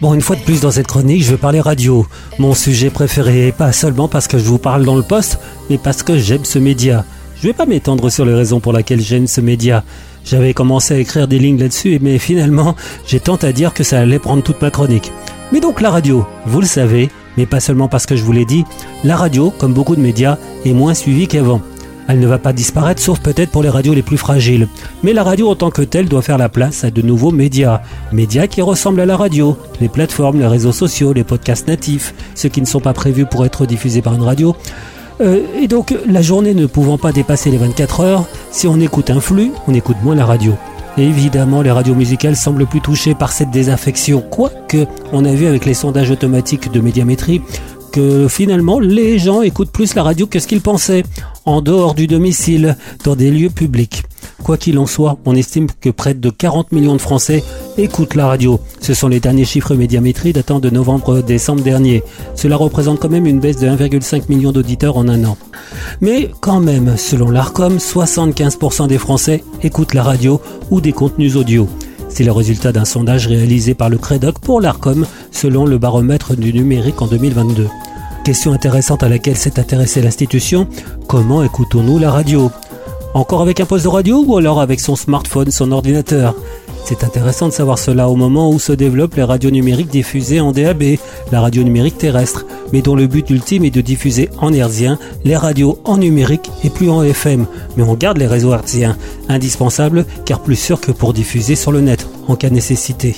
Bon, 0.01 0.13
une 0.13 0.21
fois 0.21 0.35
de 0.35 0.41
plus 0.41 0.61
dans 0.61 0.71
cette 0.71 0.87
chronique, 0.87 1.23
je 1.23 1.31
vais 1.31 1.37
parler 1.37 1.59
radio. 1.59 2.05
Mon 2.37 2.53
sujet 2.53 2.89
préféré, 2.89 3.51
pas 3.51 3.71
seulement 3.71 4.07
parce 4.07 4.27
que 4.27 4.37
je 4.37 4.43
vous 4.43 4.59
parle 4.59 4.85
dans 4.85 4.95
le 4.95 5.01
poste, 5.01 5.39
mais 5.69 5.77
parce 5.77 6.03
que 6.03 6.17
j'aime 6.17 6.45
ce 6.45 6.59
média. 6.59 7.03
Je 7.41 7.47
vais 7.47 7.53
pas 7.53 7.65
m'étendre 7.65 8.09
sur 8.09 8.25
les 8.25 8.33
raisons 8.33 8.59
pour 8.59 8.73
lesquelles 8.73 9.01
j'aime 9.01 9.27
ce 9.27 9.41
média. 9.41 9.83
J'avais 10.23 10.53
commencé 10.53 10.93
à 10.93 10.97
écrire 10.97 11.27
des 11.27 11.39
lignes 11.39 11.59
là-dessus, 11.59 11.99
mais 12.01 12.17
finalement, 12.19 12.75
j'ai 13.07 13.19
tant 13.19 13.37
à 13.37 13.51
dire 13.51 13.73
que 13.73 13.83
ça 13.83 13.99
allait 13.99 14.19
prendre 14.19 14.43
toute 14.43 14.61
ma 14.61 14.71
chronique. 14.71 15.11
Mais 15.51 15.59
donc 15.61 15.81
la 15.81 15.89
radio, 15.89 16.25
vous 16.45 16.61
le 16.61 16.67
savez, 16.67 17.09
Mais 17.37 17.45
pas 17.45 17.59
seulement 17.59 17.87
parce 17.87 18.07
que 18.07 18.15
je 18.15 18.23
vous 18.23 18.31
l'ai 18.31 18.45
dit, 18.45 18.65
la 19.03 19.15
radio, 19.15 19.51
comme 19.51 19.73
beaucoup 19.73 19.95
de 19.95 20.01
médias, 20.01 20.37
est 20.65 20.73
moins 20.73 20.95
suivie 20.95 21.27
qu'avant. 21.27 21.61
Elle 22.07 22.19
ne 22.19 22.27
va 22.27 22.37
pas 22.37 22.53
disparaître, 22.53 23.01
sauf 23.01 23.19
peut-être 23.19 23.51
pour 23.51 23.63
les 23.63 23.69
radios 23.69 23.93
les 23.93 24.01
plus 24.01 24.17
fragiles. 24.17 24.67
Mais 25.03 25.13
la 25.13 25.23
radio 25.23 25.49
en 25.49 25.55
tant 25.55 25.71
que 25.71 25.81
telle 25.81 26.07
doit 26.07 26.21
faire 26.21 26.37
la 26.37 26.49
place 26.49 26.83
à 26.83 26.91
de 26.91 27.01
nouveaux 27.01 27.31
médias. 27.31 27.81
Médias 28.11 28.47
qui 28.47 28.61
ressemblent 28.61 29.01
à 29.01 29.05
la 29.05 29.17
radio. 29.17 29.57
Les 29.81 29.89
plateformes, 29.89 30.39
les 30.39 30.47
réseaux 30.47 30.71
sociaux, 30.71 31.13
les 31.13 31.23
podcasts 31.23 31.67
natifs, 31.67 32.13
ceux 32.35 32.49
qui 32.49 32.61
ne 32.61 32.65
sont 32.65 32.79
pas 32.79 32.93
prévus 32.93 33.25
pour 33.25 33.45
être 33.45 33.65
diffusés 33.65 34.01
par 34.01 34.13
une 34.13 34.23
radio. 34.23 34.55
Euh, 35.19 35.41
et 35.59 35.67
donc, 35.67 35.95
la 36.07 36.21
journée 36.21 36.53
ne 36.53 36.65
pouvant 36.65 36.97
pas 36.97 37.11
dépasser 37.11 37.49
les 37.49 37.57
24 37.57 38.01
heures, 38.01 38.25
si 38.51 38.67
on 38.67 38.79
écoute 38.79 39.09
un 39.09 39.19
flux, 39.19 39.51
on 39.67 39.73
écoute 39.73 39.97
moins 40.03 40.15
la 40.15 40.25
radio. 40.25 40.53
Évidemment, 40.97 41.61
les 41.61 41.71
radios 41.71 41.93
musicales 41.93 42.35
semblent 42.35 42.65
plus 42.65 42.81
touchées 42.81 43.13
par 43.13 43.31
cette 43.31 43.51
désaffection. 43.51 44.21
Quoique, 44.21 44.85
on 45.11 45.25
a 45.25 45.33
vu 45.33 45.45
avec 45.45 45.65
les 45.65 45.75
sondages 45.75 46.09
automatiques 46.09 46.71
de 46.71 46.79
médiamétrie 46.79 47.41
que 47.91 48.27
finalement, 48.27 48.79
les 48.79 49.19
gens 49.19 49.41
écoutent 49.41 49.71
plus 49.71 49.93
la 49.95 50.03
radio 50.03 50.25
que 50.25 50.39
ce 50.39 50.47
qu'ils 50.47 50.61
pensaient, 50.61 51.03
en 51.47 51.61
dehors 51.61 51.95
du 51.95 52.07
domicile, 52.07 52.77
dans 53.05 53.15
des 53.15 53.31
lieux 53.31 53.49
publics. 53.49 54.03
Quoi 54.43 54.57
qu'il 54.57 54.77
en 54.77 54.85
soit, 54.85 55.17
on 55.25 55.33
estime 55.33 55.67
que 55.79 55.89
près 55.89 56.13
de 56.13 56.29
40 56.29 56.73
millions 56.73 56.95
de 56.95 57.01
Français 57.01 57.41
écoutent 57.77 58.15
la 58.15 58.27
radio. 58.27 58.59
Ce 58.81 58.93
sont 58.93 59.07
les 59.07 59.21
derniers 59.21 59.45
chiffres 59.45 59.73
médiamétrie 59.73 60.33
datant 60.33 60.59
de 60.59 60.69
novembre-décembre 60.69 61.63
dernier. 61.63 62.03
Cela 62.35 62.57
représente 62.57 62.99
quand 62.99 63.09
même 63.09 63.25
une 63.25 63.39
baisse 63.39 63.57
de 63.57 63.67
1,5 63.67 64.23
million 64.27 64.51
d'auditeurs 64.51 64.97
en 64.97 65.07
un 65.07 65.23
an. 65.23 65.37
Mais 66.01 66.29
quand 66.41 66.59
même, 66.59 66.97
selon 66.97 67.31
l'ARCOM, 67.31 67.77
75% 67.77 68.87
des 68.87 68.97
Français 68.97 69.41
écoutent 69.63 69.93
la 69.93 70.03
radio 70.03 70.41
ou 70.69 70.81
des 70.81 70.91
contenus 70.91 71.37
audio. 71.37 71.67
C'est 72.09 72.25
le 72.25 72.33
résultat 72.33 72.73
d'un 72.73 72.85
sondage 72.85 73.27
réalisé 73.27 73.73
par 73.73 73.89
le 73.89 73.97
Credoc 73.97 74.39
pour 74.39 74.59
l'ARCOM 74.59 75.05
selon 75.31 75.65
le 75.65 75.77
baromètre 75.77 76.35
du 76.35 76.51
numérique 76.51 77.01
en 77.01 77.07
2022. 77.07 77.67
Question 78.27 78.51
intéressante 78.51 79.03
à 79.03 79.07
laquelle 79.07 79.37
s'est 79.37 79.57
intéressée 79.57 80.01
l'institution, 80.01 80.67
comment 81.07 81.43
écoutons-nous 81.43 81.97
la 81.97 82.11
radio? 82.11 82.51
Encore 83.13 83.41
avec 83.41 83.61
un 83.61 83.65
poste 83.65 83.85
de 83.85 83.89
radio 83.89 84.21
ou 84.21 84.35
alors 84.35 84.59
avec 84.59 84.81
son 84.81 84.97
smartphone, 84.97 85.49
son 85.49 85.71
ordinateur? 85.71 86.35
C'est 86.83 87.05
intéressant 87.05 87.47
de 87.47 87.53
savoir 87.53 87.79
cela 87.79 88.09
au 88.09 88.17
moment 88.17 88.51
où 88.51 88.59
se 88.59 88.73
développent 88.73 89.15
les 89.15 89.23
radios 89.23 89.49
numériques 89.49 89.89
diffusées 89.89 90.41
en 90.41 90.51
DAB, 90.51 90.97
la 91.31 91.39
radio 91.39 91.63
numérique 91.63 91.99
terrestre, 91.99 92.45
mais 92.73 92.81
dont 92.81 92.95
le 92.95 93.07
but 93.07 93.29
ultime 93.29 93.63
est 93.63 93.71
de 93.71 93.79
diffuser 93.79 94.29
en 94.39 94.51
hertzien 94.51 94.99
les 95.23 95.37
radios 95.37 95.79
en 95.85 95.95
numérique 95.95 96.51
et 96.65 96.69
plus 96.69 96.89
en 96.89 97.03
FM. 97.03 97.45
Mais 97.77 97.83
on 97.83 97.93
garde 97.93 98.17
les 98.17 98.27
réseaux 98.27 98.51
hertziens, 98.51 98.97
indispensables 99.29 100.05
car 100.25 100.41
plus 100.41 100.57
sûrs 100.57 100.81
que 100.81 100.91
pour 100.91 101.13
diffuser 101.13 101.55
sur 101.55 101.71
le 101.71 101.79
net, 101.79 102.05
en 102.27 102.35
cas 102.35 102.49
de 102.49 102.55
nécessité. 102.55 103.15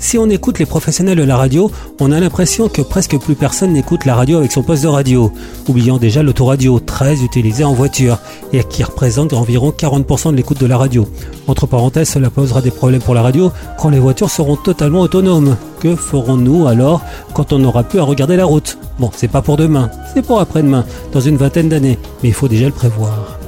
Si 0.00 0.16
on 0.16 0.30
écoute 0.30 0.58
les 0.58 0.66
professionnels 0.66 1.18
de 1.18 1.24
la 1.24 1.36
radio, 1.36 1.70
on 2.00 2.10
a 2.10 2.18
l'impression 2.18 2.70
que 2.70 2.80
presque 2.80 3.18
plus 3.18 3.34
personne 3.34 3.74
n'écoute 3.74 4.06
la 4.06 4.14
radio 4.14 4.38
avec 4.38 4.50
son 4.50 4.62
poste 4.62 4.82
de 4.82 4.88
radio, 4.88 5.30
oubliant 5.68 5.98
déjà 5.98 6.22
l'autoradio, 6.22 6.80
très 6.80 7.22
utilisé 7.22 7.64
en 7.64 7.74
voiture, 7.74 8.18
et 8.54 8.64
qui 8.64 8.82
représente 8.82 9.34
environ 9.34 9.74
40% 9.76 10.30
de 10.30 10.36
l'écoute 10.36 10.58
de 10.58 10.66
la 10.66 10.78
radio. 10.78 11.06
Entre 11.46 11.66
parenthèses, 11.66 12.08
cela 12.08 12.30
posera 12.30 12.62
des 12.62 12.70
problèmes 12.70 13.02
pour 13.02 13.14
la 13.14 13.20
radio 13.20 13.52
quand 13.78 13.90
les 13.90 13.98
voitures 13.98 14.30
seront 14.30 14.56
totalement 14.56 15.02
autonomes. 15.02 15.56
Que 15.80 15.94
ferons-nous 15.94 16.66
alors 16.66 17.02
quand 17.34 17.52
on 17.52 17.58
n'aura 17.58 17.82
plus 17.82 18.00
à 18.00 18.04
regarder 18.04 18.36
la 18.36 18.46
route? 18.46 18.78
Bon, 18.98 19.10
c'est 19.14 19.28
pas 19.28 19.42
pour 19.42 19.58
demain, 19.58 19.90
c'est 20.14 20.22
pour 20.22 20.40
après-demain, 20.40 20.86
dans 21.12 21.20
une 21.20 21.36
vingtaine 21.36 21.68
d'années, 21.68 21.98
mais 22.22 22.30
il 22.30 22.34
faut 22.34 22.48
déjà 22.48 22.66
le 22.66 22.72
prévoir. 22.72 23.39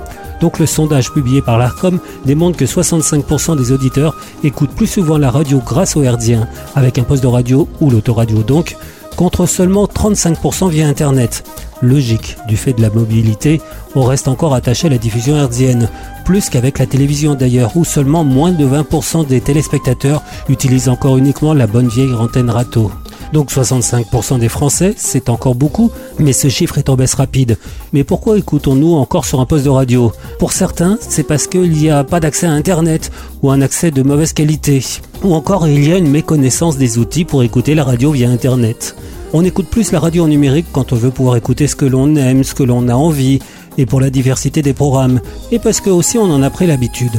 Donc 0.43 0.59
le 0.59 0.67
sondage 0.67 1.13
publié 1.13 1.41
par 1.41 1.57
l'ARCOM 1.57 2.01
démontre 2.27 2.59
que 2.59 2.65
65% 2.65 3.57
des 3.57 3.71
auditeurs 3.71 4.17
écoutent 4.43 4.75
plus 4.75 4.89
souvent 4.89 5.17
la 5.17 5.31
radio 5.31 5.63
grâce 5.65 5.97
au 5.97 6.03
hertzien, 6.03 6.49
avec 6.75 6.99
un 6.99 7.05
poste 7.05 7.23
de 7.23 7.29
radio 7.29 7.69
ou 7.81 7.91
l'autoradio 7.91 8.43
donc, 8.43 8.77
contre 9.17 9.47
seulement 9.47 9.85
35% 9.85 10.69
via 10.69 10.89
Internet. 10.89 11.45
Logique, 11.81 12.37
du 12.49 12.57
fait 12.57 12.73
de 12.73 12.83
la 12.83 12.91
mobilité, 12.91 13.61
on 13.95 14.03
reste 14.03 14.27
encore 14.27 14.55
attaché 14.55 14.89
à 14.89 14.91
la 14.91 14.99
diffusion 14.99 15.37
hertzienne, 15.37 15.89
plus 16.25 16.51
qu'avec 16.51 16.81
la 16.81 16.87
télévision 16.87 17.35
d'ailleurs, 17.35 17.77
où 17.77 17.85
seulement 17.85 18.25
moins 18.25 18.51
de 18.51 18.67
20% 18.67 19.27
des 19.27 19.41
téléspectateurs 19.41 20.23
utilisent 20.49 20.89
encore 20.89 21.19
uniquement 21.19 21.55
la 21.55 21.69
bonne 21.69 21.89
vieille 21.89 22.15
antenne 22.15 22.51
râteau. 22.51 22.91
Donc 23.33 23.51
65% 23.51 24.39
des 24.39 24.51
Français, 24.51 24.95
c'est 24.97 25.31
encore 25.31 25.55
beaucoup, 25.55 25.91
mais 26.19 26.35
ce 26.35 26.49
chiffre 26.49 26.77
est 26.77 26.91
en 26.91 26.97
baisse 26.97 27.15
rapide. 27.15 27.57
Mais 27.95 28.05
pourquoi 28.05 28.37
écoutons-nous 28.39 28.93
encore 28.95 29.25
sur 29.25 29.41
un 29.41 29.47
poste 29.47 29.65
de 29.65 29.71
radio? 29.71 30.13
Pour 30.39 30.53
certains, 30.53 30.99
c'est 31.01 31.23
parce 31.23 31.47
qu'il 31.47 31.71
n'y 31.71 31.89
a 31.89 32.05
pas 32.05 32.21
d'accès 32.21 32.47
à 32.47 32.53
Internet 32.53 33.11
ou 33.43 33.51
un 33.51 33.63
accès 33.63 33.91
de 33.91 34.03
mauvaise 34.03 34.35
qualité. 34.35 34.85
Ou 35.25 35.35
encore 35.35 35.67
il 35.67 35.89
y 35.89 35.93
a 35.93 35.97
une 35.97 36.11
méconnaissance 36.11 36.77
des 36.77 36.99
outils 36.99 37.25
pour 37.25 37.43
écouter 37.43 37.75
la 37.75 37.85
radio 37.85 38.11
via 38.13 38.29
Internet. 38.29 38.97
On 39.33 39.45
écoute 39.47 39.69
plus 39.69 39.93
la 39.93 40.01
radio 40.01 40.25
en 40.25 40.29
numérique 40.29 40.67
quand 40.71 40.93
on 40.93 40.97
veut 40.97 41.11
pouvoir 41.11 41.37
écouter 41.37 41.67
ce 41.67 41.75
que 41.75 41.87
l'on 41.87 42.17
aime, 42.17 42.45
ce 42.45 42.55
que 42.55 42.63
l'on 42.63 42.87
a 42.89 42.95
envie, 42.95 43.39
et 43.79 43.87
pour 43.87 43.99
la 43.99 44.11
diversité 44.11 44.61
des 44.61 44.75
programmes, 44.75 45.21
et 45.51 45.59
parce 45.59 45.81
que 45.81 45.89
aussi 45.89 46.19
on 46.19 46.31
en 46.31 46.43
a 46.43 46.51
pris 46.51 46.67
l'habitude. 46.67 47.19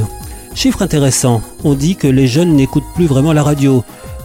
Chiffre 0.54 0.82
intéressant, 0.82 1.42
on 1.64 1.74
dit 1.74 1.96
que 1.96 2.06
les 2.06 2.28
jeunes 2.28 2.54
n'écoutent 2.54 2.84
plus 2.94 3.06
vraiment 3.06 3.32
la 3.32 3.42
radio. 3.42 3.82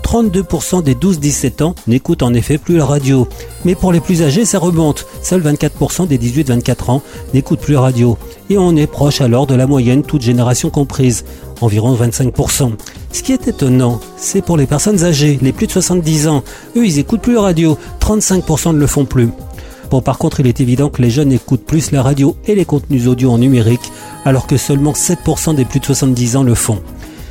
32% 0.09 0.81
des 0.81 0.95
12-17 0.95 1.61
ans 1.61 1.75
n'écoutent 1.85 2.23
en 2.23 2.33
effet 2.33 2.57
plus 2.57 2.77
la 2.77 2.85
radio. 2.85 3.27
Mais 3.63 3.75
pour 3.75 3.91
les 3.91 3.99
plus 3.99 4.23
âgés, 4.23 4.43
ça 4.43 4.57
remonte. 4.57 5.05
Seuls 5.21 5.43
24% 5.43 6.07
des 6.07 6.17
18-24 6.17 6.89
ans 6.89 7.03
n'écoutent 7.35 7.59
plus 7.59 7.75
la 7.75 7.81
radio. 7.81 8.17
Et 8.49 8.57
on 8.57 8.75
est 8.75 8.87
proche 8.87 9.21
alors 9.21 9.45
de 9.45 9.53
la 9.53 9.67
moyenne, 9.67 10.01
toute 10.01 10.23
génération 10.23 10.71
comprise, 10.71 11.25
environ 11.61 11.95
25%. 11.95 12.71
Ce 13.11 13.21
qui 13.21 13.33
est 13.33 13.47
étonnant, 13.47 14.01
c'est 14.17 14.41
pour 14.41 14.57
les 14.57 14.65
personnes 14.65 15.03
âgées, 15.03 15.37
les 15.43 15.51
plus 15.51 15.67
de 15.67 15.73
70 15.73 16.27
ans. 16.27 16.43
Eux, 16.75 16.87
ils 16.87 16.97
écoutent 16.97 17.21
plus 17.21 17.35
la 17.35 17.41
radio. 17.41 17.77
35% 17.99 18.73
ne 18.73 18.79
le 18.79 18.87
font 18.87 19.05
plus. 19.05 19.29
Bon, 19.91 20.01
par 20.01 20.17
contre, 20.17 20.39
il 20.39 20.47
est 20.47 20.59
évident 20.59 20.89
que 20.89 21.03
les 21.03 21.11
jeunes 21.11 21.33
écoutent 21.33 21.65
plus 21.65 21.91
la 21.91 22.01
radio 22.01 22.35
et 22.47 22.55
les 22.55 22.65
contenus 22.65 23.05
audio 23.05 23.29
en 23.29 23.37
numérique, 23.37 23.91
alors 24.25 24.47
que 24.47 24.57
seulement 24.57 24.93
7% 24.93 25.53
des 25.53 25.65
plus 25.65 25.79
de 25.79 25.85
70 25.85 26.35
ans 26.35 26.43
le 26.43 26.55
font. 26.55 26.81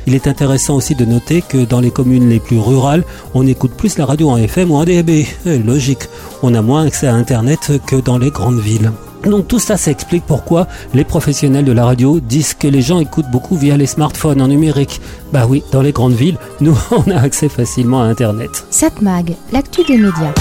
Il 0.09 0.15
est 0.15 0.25
intéressant 0.25 0.75
aussi 0.75 0.95
de 0.95 1.05
noter 1.05 1.43
que 1.43 1.63
dans 1.65 1.79
les 1.79 1.91
communes 1.91 2.29
les 2.29 2.39
plus 2.39 2.57
rurales, 2.57 3.03
on 3.35 3.45
écoute 3.45 3.73
plus 3.77 3.99
la 3.99 4.07
radio 4.07 4.31
en 4.31 4.37
FM 4.37 4.71
ou 4.71 4.75
en 4.77 4.83
DAB. 4.83 5.11
Eh, 5.11 5.59
logique, 5.63 6.09
on 6.41 6.55
a 6.55 6.63
moins 6.63 6.87
accès 6.87 7.05
à 7.05 7.13
Internet 7.13 7.73
que 7.85 7.97
dans 7.97 8.17
les 8.17 8.31
grandes 8.31 8.59
villes. 8.59 8.91
Donc 9.23 9.47
tout 9.47 9.59
ça, 9.59 9.77
ça 9.77 9.91
explique 9.91 10.23
pourquoi 10.25 10.67
les 10.95 11.03
professionnels 11.03 11.63
de 11.63 11.71
la 11.73 11.85
radio 11.85 12.19
disent 12.19 12.55
que 12.55 12.67
les 12.67 12.81
gens 12.81 12.99
écoutent 12.99 13.29
beaucoup 13.31 13.55
via 13.55 13.77
les 13.77 13.85
smartphones 13.85 14.41
en 14.41 14.47
numérique. 14.47 14.99
Bah 15.31 15.45
oui, 15.47 15.63
dans 15.71 15.83
les 15.83 15.91
grandes 15.91 16.15
villes, 16.15 16.39
nous, 16.59 16.75
on 16.89 17.11
a 17.11 17.21
accès 17.21 17.47
facilement 17.47 18.01
à 18.01 18.05
Internet. 18.05 18.65
Satmag, 18.71 19.35
l'actu 19.53 19.83
des 19.83 19.97
médias. 19.97 20.33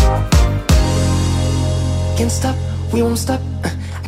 Can't 2.16 2.30
stop, 2.30 2.56
we 2.94 3.02
won't 3.02 3.18
stop. 3.18 3.40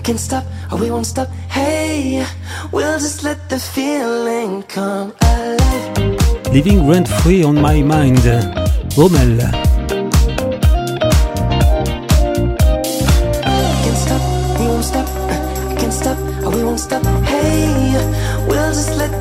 I 0.00 0.02
can't 0.02 0.18
stop, 0.18 0.44
we 0.80 0.90
won't 0.90 1.04
stop. 1.04 1.28
Hey, 1.50 2.26
we'll 2.72 2.98
just 2.98 3.22
let 3.22 3.50
the 3.50 3.58
feeling 3.58 4.62
come 4.62 5.12
alive. 5.20 6.46
Living 6.54 6.88
rent 6.88 7.06
free 7.06 7.44
on 7.44 7.60
my 7.60 7.82
mind. 7.82 8.24
Rommel. 8.96 9.36
Stop, 13.94 14.22
we 14.58 14.66
won't 14.68 14.84
stop. 14.84 15.06
Uh, 15.28 15.76
can't 15.78 15.92
stop, 15.92 16.18
we 16.54 16.64
won't 16.64 16.80
stop. 16.80 17.04
Hey, 17.26 17.92
we'll 18.48 18.72
just 18.72 18.96
let 18.96 19.19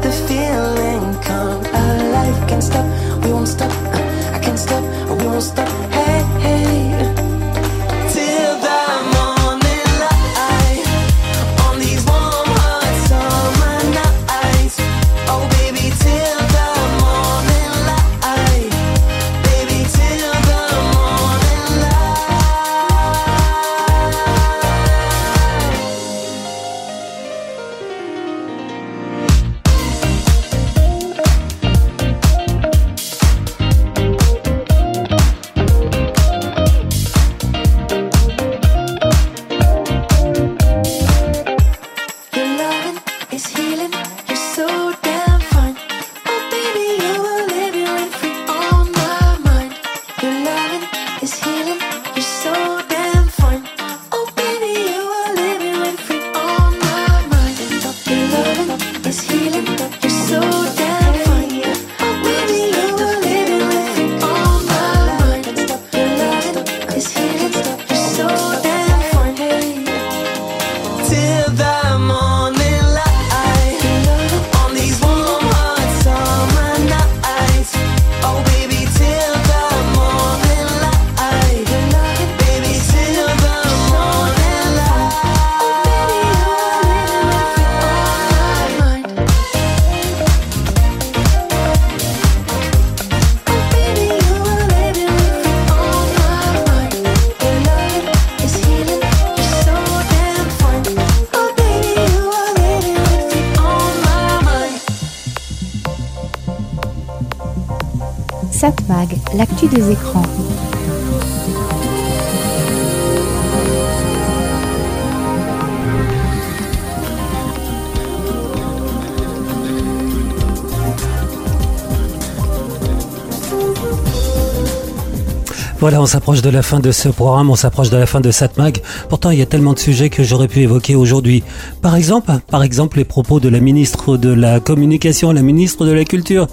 Voilà, 125.90 126.04
on 126.04 126.06
s'approche 126.06 126.44
de 126.44 126.52
la 126.52 126.62
fin 126.62 126.80
de 126.80 126.92
ce 126.92 127.10
programme, 127.10 127.50
on 127.50 127.56
s'approche 127.56 127.90
de 127.90 127.98
la 127.98 128.06
fin 128.06 128.22
de 128.22 128.30
Satmag. 128.30 128.80
Pourtant, 129.10 129.32
il 129.32 129.40
y 129.40 129.42
a 129.42 129.48
tellement 129.48 129.74
de 129.74 129.80
sujets 129.80 130.12
que 130.12 130.22
j'aurais 130.22 130.48
pu 130.48 130.60
évoquer 130.60 130.94
aujourd'hui. 130.94 131.42
Par 131.82 131.96
exemple, 131.96 132.32
par 132.52 132.62
exemple, 132.62 133.00
les 133.00 133.06
propos 133.06 133.40
de 133.40 133.50
la 133.50 133.60
ministre 133.60 134.16
de 134.16 134.32
la 134.32 134.60
Communication, 134.60 135.32
la 135.32 135.42
ministre 135.42 135.88
de 135.88 135.92
la 135.92 136.06
Culture, 136.06 136.46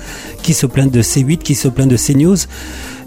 qui 0.43 0.55
se 0.55 0.65
plaint 0.65 0.91
de 0.91 1.03
C8, 1.03 1.37
qui 1.37 1.55
se 1.55 1.69
plaint 1.69 1.87
de 1.87 1.99
CNews. 1.99 2.39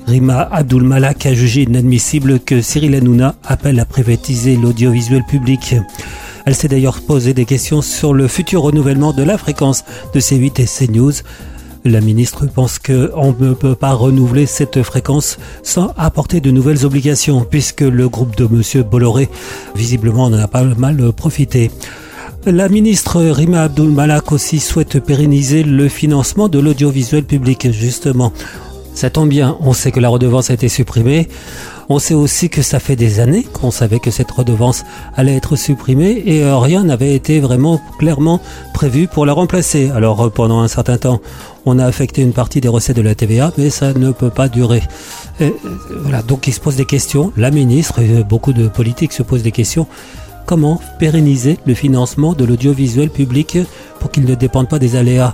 Rima 0.06 0.48
Abdul 0.52 0.84
Malak 0.84 1.26
a 1.26 1.34
jugé 1.34 1.64
inadmissible 1.64 2.40
que 2.40 2.62
Cyril 2.62 2.94
Hanouna 2.94 3.34
appelle 3.44 3.80
à 3.80 3.86
privatiser 3.86 4.56
l'audiovisuel 4.56 5.24
public. 5.24 5.78
Elle 6.46 6.54
s'est 6.54 6.68
d'ailleurs 6.68 7.02
posé 7.02 7.34
des 7.34 7.46
questions 7.46 7.82
sur 7.82 8.14
le 8.14 8.28
futur 8.28 8.62
renouvellement 8.62 9.14
de 9.14 9.24
la 9.24 9.40
fréquence 9.40 9.84
de 10.14 10.20
C8 10.20 10.62
et 10.62 10.68
CNews. 10.68 11.14
La 11.86 12.02
ministre 12.02 12.46
pense 12.46 12.78
qu'on 12.78 13.34
ne 13.40 13.54
peut 13.54 13.76
pas 13.76 13.94
renouveler 13.94 14.46
cette 14.46 14.84
fréquence 14.84 15.38
sans 15.64 15.94
apporter 15.98 16.42
de 16.42 16.52
nouvelles 16.52 16.86
obligations, 16.86 17.46
puisque 17.50 17.82
le 17.82 18.10
groupe 18.10 18.36
de 18.36 18.46
M. 18.46 18.84
Bolloré, 18.84 19.30
visiblement, 19.76 20.26
en 20.26 20.34
a 20.34 20.48
pas 20.48 20.64
mal 20.64 21.14
profité. 21.14 21.72
La 22.46 22.68
ministre 22.68 23.22
Rima 23.22 23.64
Abdul 23.64 23.90
Malak 23.92 24.32
aussi 24.34 24.60
souhaite 24.60 25.00
pérenniser 25.00 25.64
le 25.64 25.88
financement 25.88 26.50
de 26.50 26.60
l'audiovisuel 26.60 27.24
public, 27.24 27.72
justement. 27.72 28.34
Ça 28.94 29.10
tombe 29.10 29.30
bien, 29.30 29.58
on 29.62 29.72
sait 29.72 29.92
que 29.92 30.02
la 30.02 30.10
redevance 30.10 30.50
a 30.50 30.56
été 30.56 30.68
supprimée. 30.68 31.30
On 31.92 31.98
sait 31.98 32.14
aussi 32.14 32.50
que 32.50 32.62
ça 32.62 32.80
fait 32.80 32.96
des 32.96 33.20
années 33.20 33.44
qu'on 33.52 33.72
savait 33.72 34.00
que 34.00 34.12
cette 34.12 34.30
redevance 34.30 34.86
allait 35.16 35.36
être 35.36 35.56
supprimée 35.56 36.22
et 36.24 36.44
euh, 36.44 36.56
rien 36.60 36.84
n'avait 36.84 37.16
été 37.16 37.40
vraiment 37.40 37.82
clairement 37.98 38.40
prévu 38.76 39.08
pour 39.08 39.26
la 39.26 39.34
remplacer. 39.34 39.90
Alors 39.90 40.28
euh, 40.28 40.30
pendant 40.30 40.60
un 40.60 40.68
certain 40.68 40.98
temps, 40.98 41.20
on 41.66 41.80
a 41.80 41.86
affecté 41.86 42.22
une 42.22 42.32
partie 42.32 42.62
des 42.62 42.68
recettes 42.68 42.98
de 42.98 43.02
la 43.02 43.16
TVA, 43.16 43.52
mais 43.58 43.72
ça 43.72 43.94
ne 43.94 44.12
peut 44.12 44.30
pas 44.30 44.50
durer. 44.50 44.84
Euh, 45.42 45.50
voilà, 46.04 46.22
donc 46.22 46.46
il 46.46 46.54
se 46.54 46.60
pose 46.60 46.76
des 46.76 46.86
questions. 46.86 47.34
La 47.36 47.50
ministre 47.50 48.00
et 48.00 48.24
beaucoup 48.24 48.54
de 48.54 48.68
politiques 48.68 49.14
se 49.14 49.24
posent 49.24 49.44
des 49.44 49.52
questions. 49.52 49.88
Comment 50.46 50.80
pérenniser 51.00 51.58
le 51.66 51.74
financement 51.74 52.34
de 52.34 52.46
l'audiovisuel 52.46 53.10
public 53.10 53.58
pour 54.00 54.12
qu'il 54.12 54.26
ne 54.26 54.36
dépende 54.36 54.70
pas 54.70 54.78
des 54.78 54.96
aléas? 54.96 55.34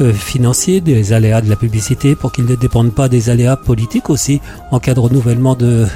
Euh, 0.00 0.12
financiers, 0.12 0.80
des 0.80 1.12
aléas 1.12 1.40
de 1.40 1.48
la 1.48 1.56
publicité, 1.56 2.14
pour 2.14 2.32
qu'ils 2.32 2.46
ne 2.46 2.54
dépendent 2.54 2.94
pas 2.94 3.08
des 3.08 3.30
aléas 3.30 3.56
politiques 3.56 4.10
aussi, 4.10 4.40
en 4.70 4.78
cas 4.78 4.94
de 4.94 5.00
renouvellement 5.00 5.54
de, 5.54 5.86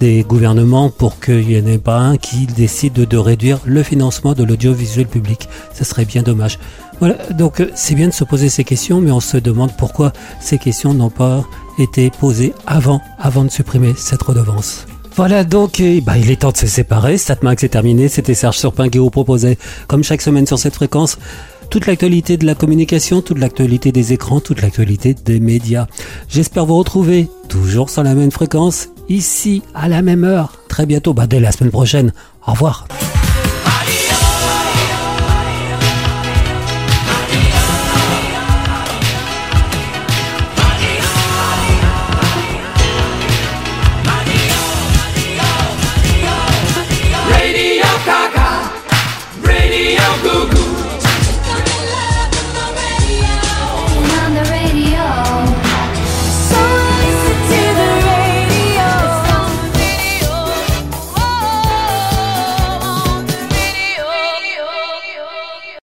des 0.00 0.22
gouvernements, 0.22 0.90
pour 0.90 1.20
qu'il 1.20 1.46
n'y 1.46 1.60
en 1.60 1.66
ait 1.66 1.78
pas 1.78 1.98
un 1.98 2.16
qui 2.16 2.46
décide 2.46 2.94
de 2.94 3.16
réduire 3.16 3.58
le 3.64 3.82
financement 3.82 4.34
de 4.34 4.44
l'audiovisuel 4.44 5.06
public. 5.06 5.48
Ce 5.74 5.84
serait 5.84 6.04
bien 6.04 6.22
dommage. 6.22 6.58
Voilà, 6.98 7.16
donc 7.32 7.60
euh, 7.60 7.70
c'est 7.74 7.94
bien 7.94 8.08
de 8.08 8.12
se 8.12 8.24
poser 8.24 8.48
ces 8.48 8.64
questions, 8.64 9.00
mais 9.00 9.10
on 9.10 9.20
se 9.20 9.36
demande 9.36 9.70
pourquoi 9.76 10.12
ces 10.40 10.58
questions 10.58 10.94
n'ont 10.94 11.10
pas 11.10 11.44
été 11.78 12.10
posées 12.10 12.54
avant, 12.66 13.00
avant 13.18 13.44
de 13.44 13.50
supprimer 13.50 13.94
cette 13.96 14.22
redevance. 14.22 14.86
Voilà 15.16 15.44
donc, 15.44 15.78
ben, 15.78 16.16
il 16.16 16.30
est 16.30 16.40
temps 16.40 16.52
de 16.52 16.58
se 16.58 16.66
séparer. 16.66 17.16
Statmax 17.16 17.64
est 17.64 17.70
terminé. 17.70 18.08
C'était 18.08 18.34
Serge 18.34 18.58
Surpin 18.58 18.90
qui 18.90 18.98
vous 18.98 19.08
proposait, 19.08 19.56
comme 19.86 20.04
chaque 20.04 20.20
semaine 20.20 20.46
sur 20.46 20.58
cette 20.58 20.74
fréquence, 20.74 21.16
toute 21.70 21.86
l'actualité 21.86 22.36
de 22.36 22.46
la 22.46 22.54
communication, 22.54 23.22
toute 23.22 23.38
l'actualité 23.38 23.92
des 23.92 24.12
écrans, 24.12 24.40
toute 24.40 24.62
l'actualité 24.62 25.14
des 25.14 25.40
médias. 25.40 25.86
J'espère 26.28 26.66
vous 26.66 26.76
retrouver 26.76 27.28
toujours 27.48 27.90
sur 27.90 28.02
la 28.02 28.14
même 28.14 28.30
fréquence, 28.30 28.88
ici, 29.08 29.62
à 29.74 29.88
la 29.88 30.02
même 30.02 30.24
heure, 30.24 30.60
très 30.68 30.86
bientôt, 30.86 31.14
bah, 31.14 31.26
dès 31.26 31.40
la 31.40 31.52
semaine 31.52 31.70
prochaine. 31.70 32.12
Au 32.46 32.52
revoir. 32.52 32.86